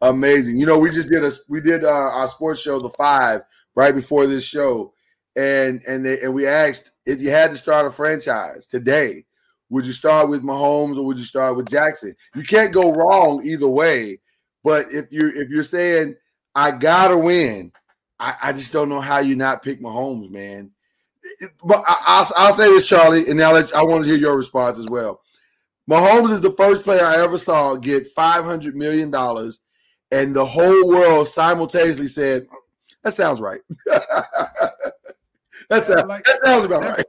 amazing. 0.00 0.58
You 0.58 0.66
know, 0.66 0.78
we 0.78 0.90
just 0.90 1.08
did 1.08 1.24
a 1.24 1.32
we 1.48 1.60
did 1.60 1.84
uh, 1.84 1.88
our 1.88 2.28
sports 2.28 2.60
show, 2.60 2.78
the 2.78 2.90
five, 2.90 3.40
right 3.74 3.94
before 3.94 4.26
this 4.26 4.46
show, 4.46 4.92
and 5.34 5.82
and 5.88 6.04
they, 6.04 6.20
and 6.20 6.34
we 6.34 6.46
asked 6.46 6.90
if 7.06 7.20
you 7.20 7.30
had 7.30 7.50
to 7.50 7.56
start 7.56 7.86
a 7.86 7.90
franchise 7.90 8.66
today, 8.66 9.24
would 9.70 9.84
you 9.84 9.92
start 9.92 10.28
with 10.28 10.42
Mahomes 10.42 10.96
or 10.96 11.02
would 11.02 11.18
you 11.18 11.24
start 11.24 11.56
with 11.56 11.70
Jackson? 11.70 12.14
You 12.34 12.42
can't 12.42 12.72
go 12.72 12.92
wrong 12.92 13.44
either 13.44 13.68
way. 13.68 14.20
But 14.64 14.92
if 14.92 15.12
you 15.12 15.30
if 15.34 15.50
you're 15.50 15.62
saying 15.62 16.16
I 16.54 16.72
gotta 16.72 17.16
win, 17.16 17.72
I, 18.18 18.34
I 18.42 18.52
just 18.52 18.72
don't 18.72 18.88
know 18.88 19.00
how 19.00 19.18
you 19.18 19.36
not 19.36 19.62
pick 19.62 19.80
Mahomes, 19.80 20.30
man. 20.30 20.70
But 21.62 21.84
I, 21.86 22.02
I'll, 22.06 22.32
I'll 22.36 22.52
say 22.52 22.68
this, 22.68 22.88
Charlie, 22.88 23.28
and 23.28 23.38
now 23.38 23.54
I 23.54 23.82
want 23.82 24.02
to 24.02 24.08
hear 24.08 24.18
your 24.18 24.36
response 24.36 24.78
as 24.78 24.86
well. 24.86 25.20
Mahomes 25.88 26.32
is 26.32 26.40
the 26.40 26.52
first 26.52 26.82
player 26.82 27.04
I 27.04 27.22
ever 27.22 27.38
saw 27.38 27.76
get 27.76 28.08
five 28.08 28.44
hundred 28.44 28.76
million 28.76 29.10
dollars, 29.10 29.60
and 30.10 30.34
the 30.34 30.44
whole 30.44 30.88
world 30.88 31.28
simultaneously 31.28 32.08
said, 32.08 32.46
"That 33.02 33.14
sounds 33.14 33.40
right." 33.40 33.60
that, 33.86 35.86
sounds, 35.86 36.04
like- 36.04 36.24
that 36.24 36.40
sounds 36.44 36.64
about 36.64 36.84
right. 36.84 37.06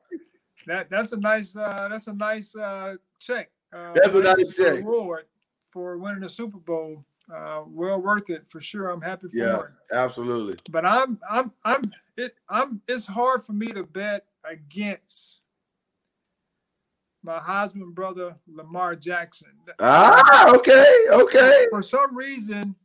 That 0.70 0.88
that's 0.91 1.13
a 1.13 1.20
nice 1.20 1.55
uh, 1.57 1.88
that's 1.89 2.05
a 2.05 2.13
nice 2.13 2.55
uh, 2.55 2.95
check. 3.17 3.49
Uh, 3.74 3.91
That's 3.95 4.13
a 4.13 4.22
nice 4.22 4.55
check. 4.55 4.76
reward 4.76 5.26
for 5.72 5.97
winning 5.97 6.20
the 6.22 6.30
Super 6.30 6.59
Bowl. 6.59 7.03
Uh, 7.34 7.63
well 7.67 7.99
worth 7.99 8.30
it 8.30 8.43
for 8.47 8.61
sure. 8.61 8.89
I'm 8.89 9.01
happy 9.01 9.30
for 9.30 9.36
Yeah, 9.38 9.59
it. 9.61 9.65
absolutely. 9.91 10.57
But 10.70 10.86
I'm 10.86 11.20
I'm 11.28 11.51
I'm 11.65 11.91
it 12.17 12.36
I'm 12.49 12.82
it's 12.88 13.07
hard 13.07 13.43
for 13.43 13.53
me 13.53 13.67
to 13.74 13.84
bet 13.84 14.26
against 14.45 15.41
my 17.24 17.39
Heisman 17.39 17.95
brother 17.95 18.36
Lamar 18.47 18.95
Jackson. 18.95 19.49
Ah, 19.80 20.53
okay, 20.55 21.05
okay. 21.11 21.65
For 21.72 21.82
some 21.82 22.15
reason, 22.15 22.76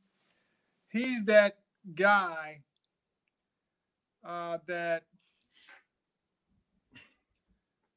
he's 0.89 1.27
that 1.27 1.59
guy 1.95 2.63
uh, 4.25 4.57
that 4.67 5.03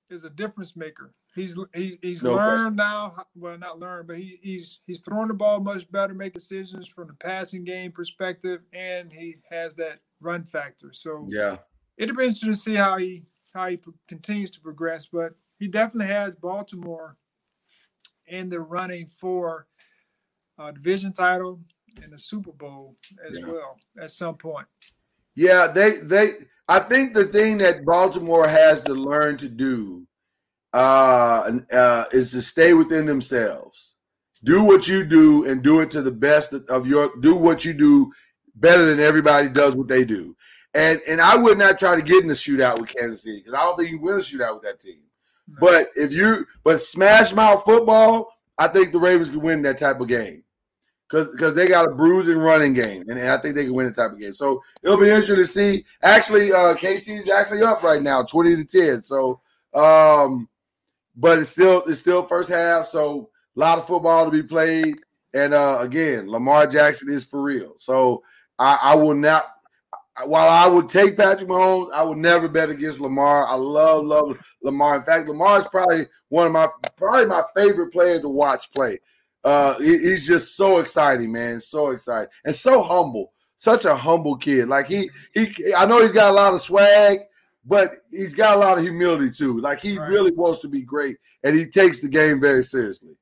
is 0.09 0.23
a 0.23 0.29
difference 0.29 0.75
maker. 0.75 1.13
He's 1.35 1.57
he, 1.73 1.97
he's 2.01 2.23
no 2.23 2.35
learned 2.35 2.59
question. 2.61 2.75
now. 2.75 3.25
Well, 3.35 3.57
not 3.57 3.79
learned, 3.79 4.07
but 4.07 4.17
he, 4.17 4.39
he's 4.41 4.79
he's 4.87 5.01
throwing 5.01 5.27
the 5.27 5.33
ball 5.33 5.59
much 5.59 5.89
better, 5.91 6.13
make 6.13 6.33
decisions 6.33 6.87
from 6.87 7.07
the 7.07 7.13
passing 7.13 7.63
game 7.63 7.91
perspective, 7.91 8.61
and 8.73 9.11
he 9.11 9.37
has 9.49 9.75
that 9.75 9.99
run 10.19 10.43
factor. 10.43 10.91
So 10.93 11.25
yeah, 11.29 11.57
it'll 11.97 12.15
be 12.15 12.23
interesting 12.23 12.53
to 12.53 12.59
see 12.59 12.75
how 12.75 12.97
he 12.97 13.23
how 13.53 13.67
he 13.67 13.79
continues 14.07 14.49
to 14.51 14.61
progress. 14.61 15.05
But 15.05 15.33
he 15.59 15.67
definitely 15.67 16.13
has 16.13 16.35
Baltimore 16.35 17.17
in 18.27 18.49
the 18.49 18.59
running 18.59 19.07
for 19.07 19.67
a 20.57 20.71
division 20.71 21.13
title 21.13 21.59
and 22.01 22.11
the 22.11 22.19
Super 22.19 22.51
Bowl 22.51 22.95
as 23.29 23.39
yeah. 23.39 23.47
well 23.47 23.77
at 24.01 24.11
some 24.11 24.35
point. 24.35 24.67
Yeah, 25.35 25.67
they 25.67 25.97
they 25.97 26.33
I 26.67 26.79
think 26.79 27.13
the 27.13 27.25
thing 27.25 27.57
that 27.59 27.85
Baltimore 27.85 28.47
has 28.47 28.81
to 28.81 28.93
learn 28.93 29.37
to 29.37 29.47
do 29.47 30.05
uh, 30.73 31.51
uh, 31.71 32.03
is 32.11 32.31
to 32.31 32.41
stay 32.41 32.73
within 32.73 33.05
themselves. 33.05 33.95
Do 34.43 34.63
what 34.63 34.87
you 34.87 35.03
do 35.03 35.49
and 35.49 35.63
do 35.63 35.81
it 35.81 35.89
to 35.91 36.01
the 36.01 36.11
best 36.11 36.53
of 36.53 36.85
your. 36.85 37.11
Do 37.21 37.35
what 37.35 37.65
you 37.65 37.73
do 37.73 38.11
better 38.55 38.85
than 38.85 38.99
everybody 38.99 39.49
does 39.49 39.75
what 39.75 39.87
they 39.87 40.05
do. 40.05 40.35
And 40.73 41.01
and 41.07 41.21
I 41.21 41.35
would 41.35 41.57
not 41.57 41.79
try 41.79 41.95
to 41.95 42.01
get 42.01 42.21
in 42.21 42.27
the 42.27 42.33
shootout 42.33 42.79
with 42.79 42.93
Kansas 42.93 43.23
City 43.23 43.37
because 43.37 43.53
I 43.53 43.61
don't 43.61 43.77
think 43.77 43.89
you 43.89 43.99
win 43.99 44.15
a 44.15 44.19
shootout 44.19 44.55
with 44.55 44.63
that 44.63 44.79
team. 44.79 45.01
But 45.59 45.89
if 45.95 46.11
you 46.11 46.45
but 46.63 46.81
smash 46.81 47.33
mouth 47.33 47.63
football, 47.63 48.29
I 48.57 48.67
think 48.67 48.91
the 48.91 48.99
Ravens 48.99 49.29
can 49.29 49.41
win 49.41 49.61
that 49.63 49.79
type 49.79 49.99
of 50.01 50.07
game 50.07 50.43
because 51.09 51.29
because 51.31 51.53
they 51.53 51.67
got 51.67 51.87
a 51.87 51.93
bruising 51.93 52.37
running 52.37 52.73
game, 52.73 53.03
and, 53.07 53.17
and, 53.19 53.29
I 53.29 53.37
think 53.37 53.55
they 53.55 53.65
can 53.65 53.73
win 53.73 53.87
the 53.87 53.93
type 53.93 54.11
of 54.11 54.19
game. 54.19 54.33
So 54.33 54.61
it'll 54.83 54.97
be 54.97 55.09
interesting 55.09 55.37
to 55.37 55.45
see. 55.45 55.85
Actually, 56.03 56.51
uh, 56.51 56.75
KC's 56.75 57.29
actually 57.29 57.63
up 57.63 57.83
right 57.83 58.01
now, 58.01 58.23
twenty 58.23 58.55
to 58.55 58.65
ten. 58.65 59.01
So, 59.01 59.39
um, 59.73 60.49
but 61.15 61.39
it's 61.39 61.49
still 61.49 61.83
it's 61.87 61.99
still 61.99 62.23
first 62.23 62.49
half, 62.49 62.87
so 62.87 63.29
a 63.55 63.59
lot 63.59 63.77
of 63.77 63.87
football 63.87 64.25
to 64.25 64.31
be 64.31 64.43
played. 64.43 64.97
And 65.33 65.53
uh, 65.53 65.79
again, 65.81 66.29
Lamar 66.29 66.67
Jackson 66.67 67.09
is 67.11 67.23
for 67.23 67.41
real. 67.41 67.75
So 67.79 68.23
I, 68.57 68.79
I 68.81 68.95
will 68.95 69.15
not. 69.15 69.53
While 70.25 70.49
I 70.49 70.65
would 70.67 70.89
take 70.89 71.15
Patrick 71.15 71.47
Mahomes, 71.47 71.91
I 71.91 72.03
would 72.03 72.17
never 72.17 72.47
bet 72.47 72.71
against 72.71 72.99
Lamar. 72.99 73.45
I 73.45 73.53
love, 73.53 74.03
love 74.03 74.35
Lamar. 74.63 74.97
In 74.97 75.03
fact, 75.03 75.27
Lamar 75.29 75.59
is 75.59 75.67
probably 75.67 76.07
one 76.29 76.47
of 76.47 76.53
my 76.53 76.67
probably 76.95 77.27
my 77.27 77.43
favorite 77.55 77.91
player 77.91 78.19
to 78.19 78.27
watch 78.27 78.71
play 78.71 78.97
uh, 79.43 79.77
he, 79.79 79.97
he's 79.97 80.27
just 80.27 80.55
so 80.55 80.79
exciting, 80.79 81.31
man. 81.31 81.61
So 81.61 81.91
exciting 81.91 82.29
and 82.45 82.55
so 82.55 82.83
humble. 82.83 83.33
Such 83.59 83.85
a 83.85 83.95
humble 83.95 84.35
kid. 84.35 84.67
Like 84.67 84.87
he, 84.87 85.09
he. 85.33 85.73
I 85.75 85.85
know 85.85 86.01
he's 86.01 86.11
got 86.11 86.31
a 86.31 86.35
lot 86.35 86.53
of 86.53 86.61
swag, 86.61 87.19
but 87.65 88.03
he's 88.11 88.35
got 88.35 88.55
a 88.55 88.59
lot 88.59 88.77
of 88.77 88.83
humility 88.83 89.31
too. 89.31 89.59
Like 89.59 89.79
he 89.79 89.97
right. 89.97 90.09
really 90.09 90.31
wants 90.31 90.59
to 90.61 90.67
be 90.67 90.81
great, 90.81 91.17
and 91.43 91.55
he 91.55 91.65
takes 91.65 91.99
the 91.99 92.07
game 92.07 92.39
very 92.39 92.63
seriously. 92.63 93.15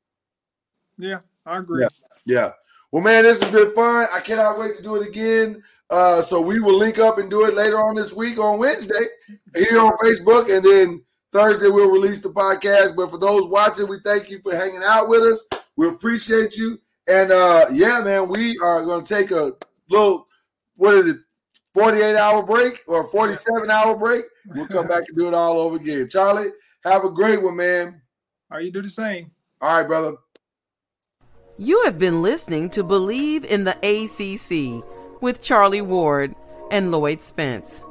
Yeah, 0.97 1.19
I 1.45 1.59
agree. 1.59 1.83
Yeah, 1.83 1.89
yeah. 2.25 2.51
Well, 2.91 3.03
man, 3.03 3.23
this 3.23 3.41
has 3.41 3.51
been 3.51 3.73
fun. 3.73 4.07
I 4.13 4.19
cannot 4.19 4.59
wait 4.59 4.75
to 4.77 4.83
do 4.83 4.95
it 4.95 5.07
again. 5.07 5.63
Uh, 5.89 6.21
so 6.21 6.41
we 6.41 6.59
will 6.59 6.77
link 6.77 6.97
up 6.97 7.17
and 7.17 7.29
do 7.29 7.45
it 7.45 7.53
later 7.53 7.77
on 7.77 7.95
this 7.95 8.11
week 8.11 8.39
on 8.39 8.57
Wednesday 8.57 9.05
here 9.55 9.79
on 9.79 9.91
Facebook, 10.03 10.55
and 10.55 10.65
then 10.65 11.03
Thursday 11.31 11.69
we'll 11.69 11.91
release 11.91 12.21
the 12.21 12.29
podcast. 12.29 12.95
But 12.95 13.11
for 13.11 13.17
those 13.17 13.47
watching, 13.47 13.87
we 13.87 13.99
thank 14.03 14.29
you 14.29 14.39
for 14.41 14.55
hanging 14.55 14.83
out 14.83 15.09
with 15.09 15.23
us. 15.23 15.45
We 15.75 15.87
appreciate 15.87 16.55
you. 16.57 16.79
And 17.07 17.31
uh 17.31 17.67
yeah, 17.71 18.01
man, 18.01 18.27
we 18.27 18.57
are 18.59 18.85
gonna 18.85 19.05
take 19.05 19.31
a 19.31 19.53
little 19.89 20.27
what 20.75 20.95
is 20.95 21.07
it, 21.07 21.17
48 21.73 22.15
hour 22.15 22.43
break 22.43 22.81
or 22.87 23.07
47 23.07 23.69
hour 23.69 23.95
break. 23.97 24.25
We'll 24.47 24.67
come 24.67 24.87
back 24.87 25.03
and 25.07 25.17
do 25.17 25.27
it 25.27 25.33
all 25.33 25.59
over 25.59 25.77
again. 25.77 26.09
Charlie, 26.09 26.51
have 26.83 27.03
a 27.03 27.09
great 27.09 27.41
one, 27.41 27.55
man. 27.55 28.01
Are 28.51 28.61
you 28.61 28.71
do 28.71 28.81
the 28.81 28.89
same? 28.89 29.31
All 29.61 29.77
right, 29.77 29.87
brother. 29.87 30.17
You 31.57 31.83
have 31.85 31.97
been 31.97 32.21
listening 32.21 32.69
to 32.71 32.83
Bleav 32.83 33.45
in 33.45 33.63
the 33.63 33.77
ACC 33.81 34.83
with 35.21 35.41
Charlie 35.41 35.81
Ward 35.81 36.35
and 36.69 36.91
Lloyd 36.91 37.21
Spence. 37.21 37.83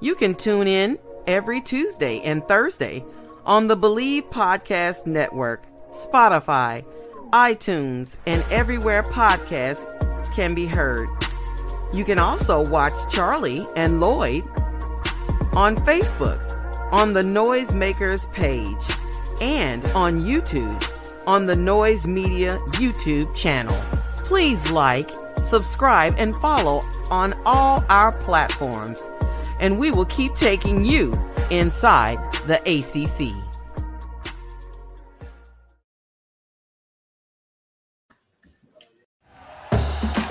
You 0.00 0.14
can 0.14 0.34
tune 0.34 0.68
in 0.68 0.98
every 1.26 1.60
Tuesday 1.60 2.20
and 2.20 2.46
Thursday 2.46 3.04
on 3.44 3.66
the 3.66 3.76
Bleav 3.76 4.30
Podcast 4.30 5.06
Network, 5.06 5.64
Spotify, 5.90 6.84
iTunes, 7.32 8.16
and 8.26 8.44
everywhere 8.50 9.02
podcasts 9.02 9.84
can 10.34 10.54
be 10.54 10.66
heard. 10.66 11.08
You 11.92 12.04
can 12.04 12.18
also 12.18 12.68
watch 12.68 12.92
Charlie 13.10 13.62
and 13.76 14.00
Lloyd 14.00 14.42
on 15.54 15.76
Facebook, 15.76 16.92
on 16.92 17.12
the 17.12 17.22
Noisemakers 17.22 18.32
page, 18.32 18.76
and 19.40 19.84
on 19.92 20.20
YouTube 20.20 20.82
on 21.28 21.44
the 21.44 21.54
Noise 21.54 22.06
Media 22.06 22.58
YouTube 22.72 23.36
channel. 23.36 23.76
Please 24.26 24.70
like, 24.70 25.10
subscribe, 25.50 26.14
and 26.16 26.34
follow 26.36 26.80
on 27.10 27.34
all 27.44 27.84
our 27.90 28.12
platforms, 28.12 29.10
and 29.60 29.78
we 29.78 29.90
will 29.90 30.06
keep 30.06 30.34
taking 30.34 30.86
you 30.86 31.12
inside 31.50 32.16
the 32.46 32.56
ACC. 32.64 33.47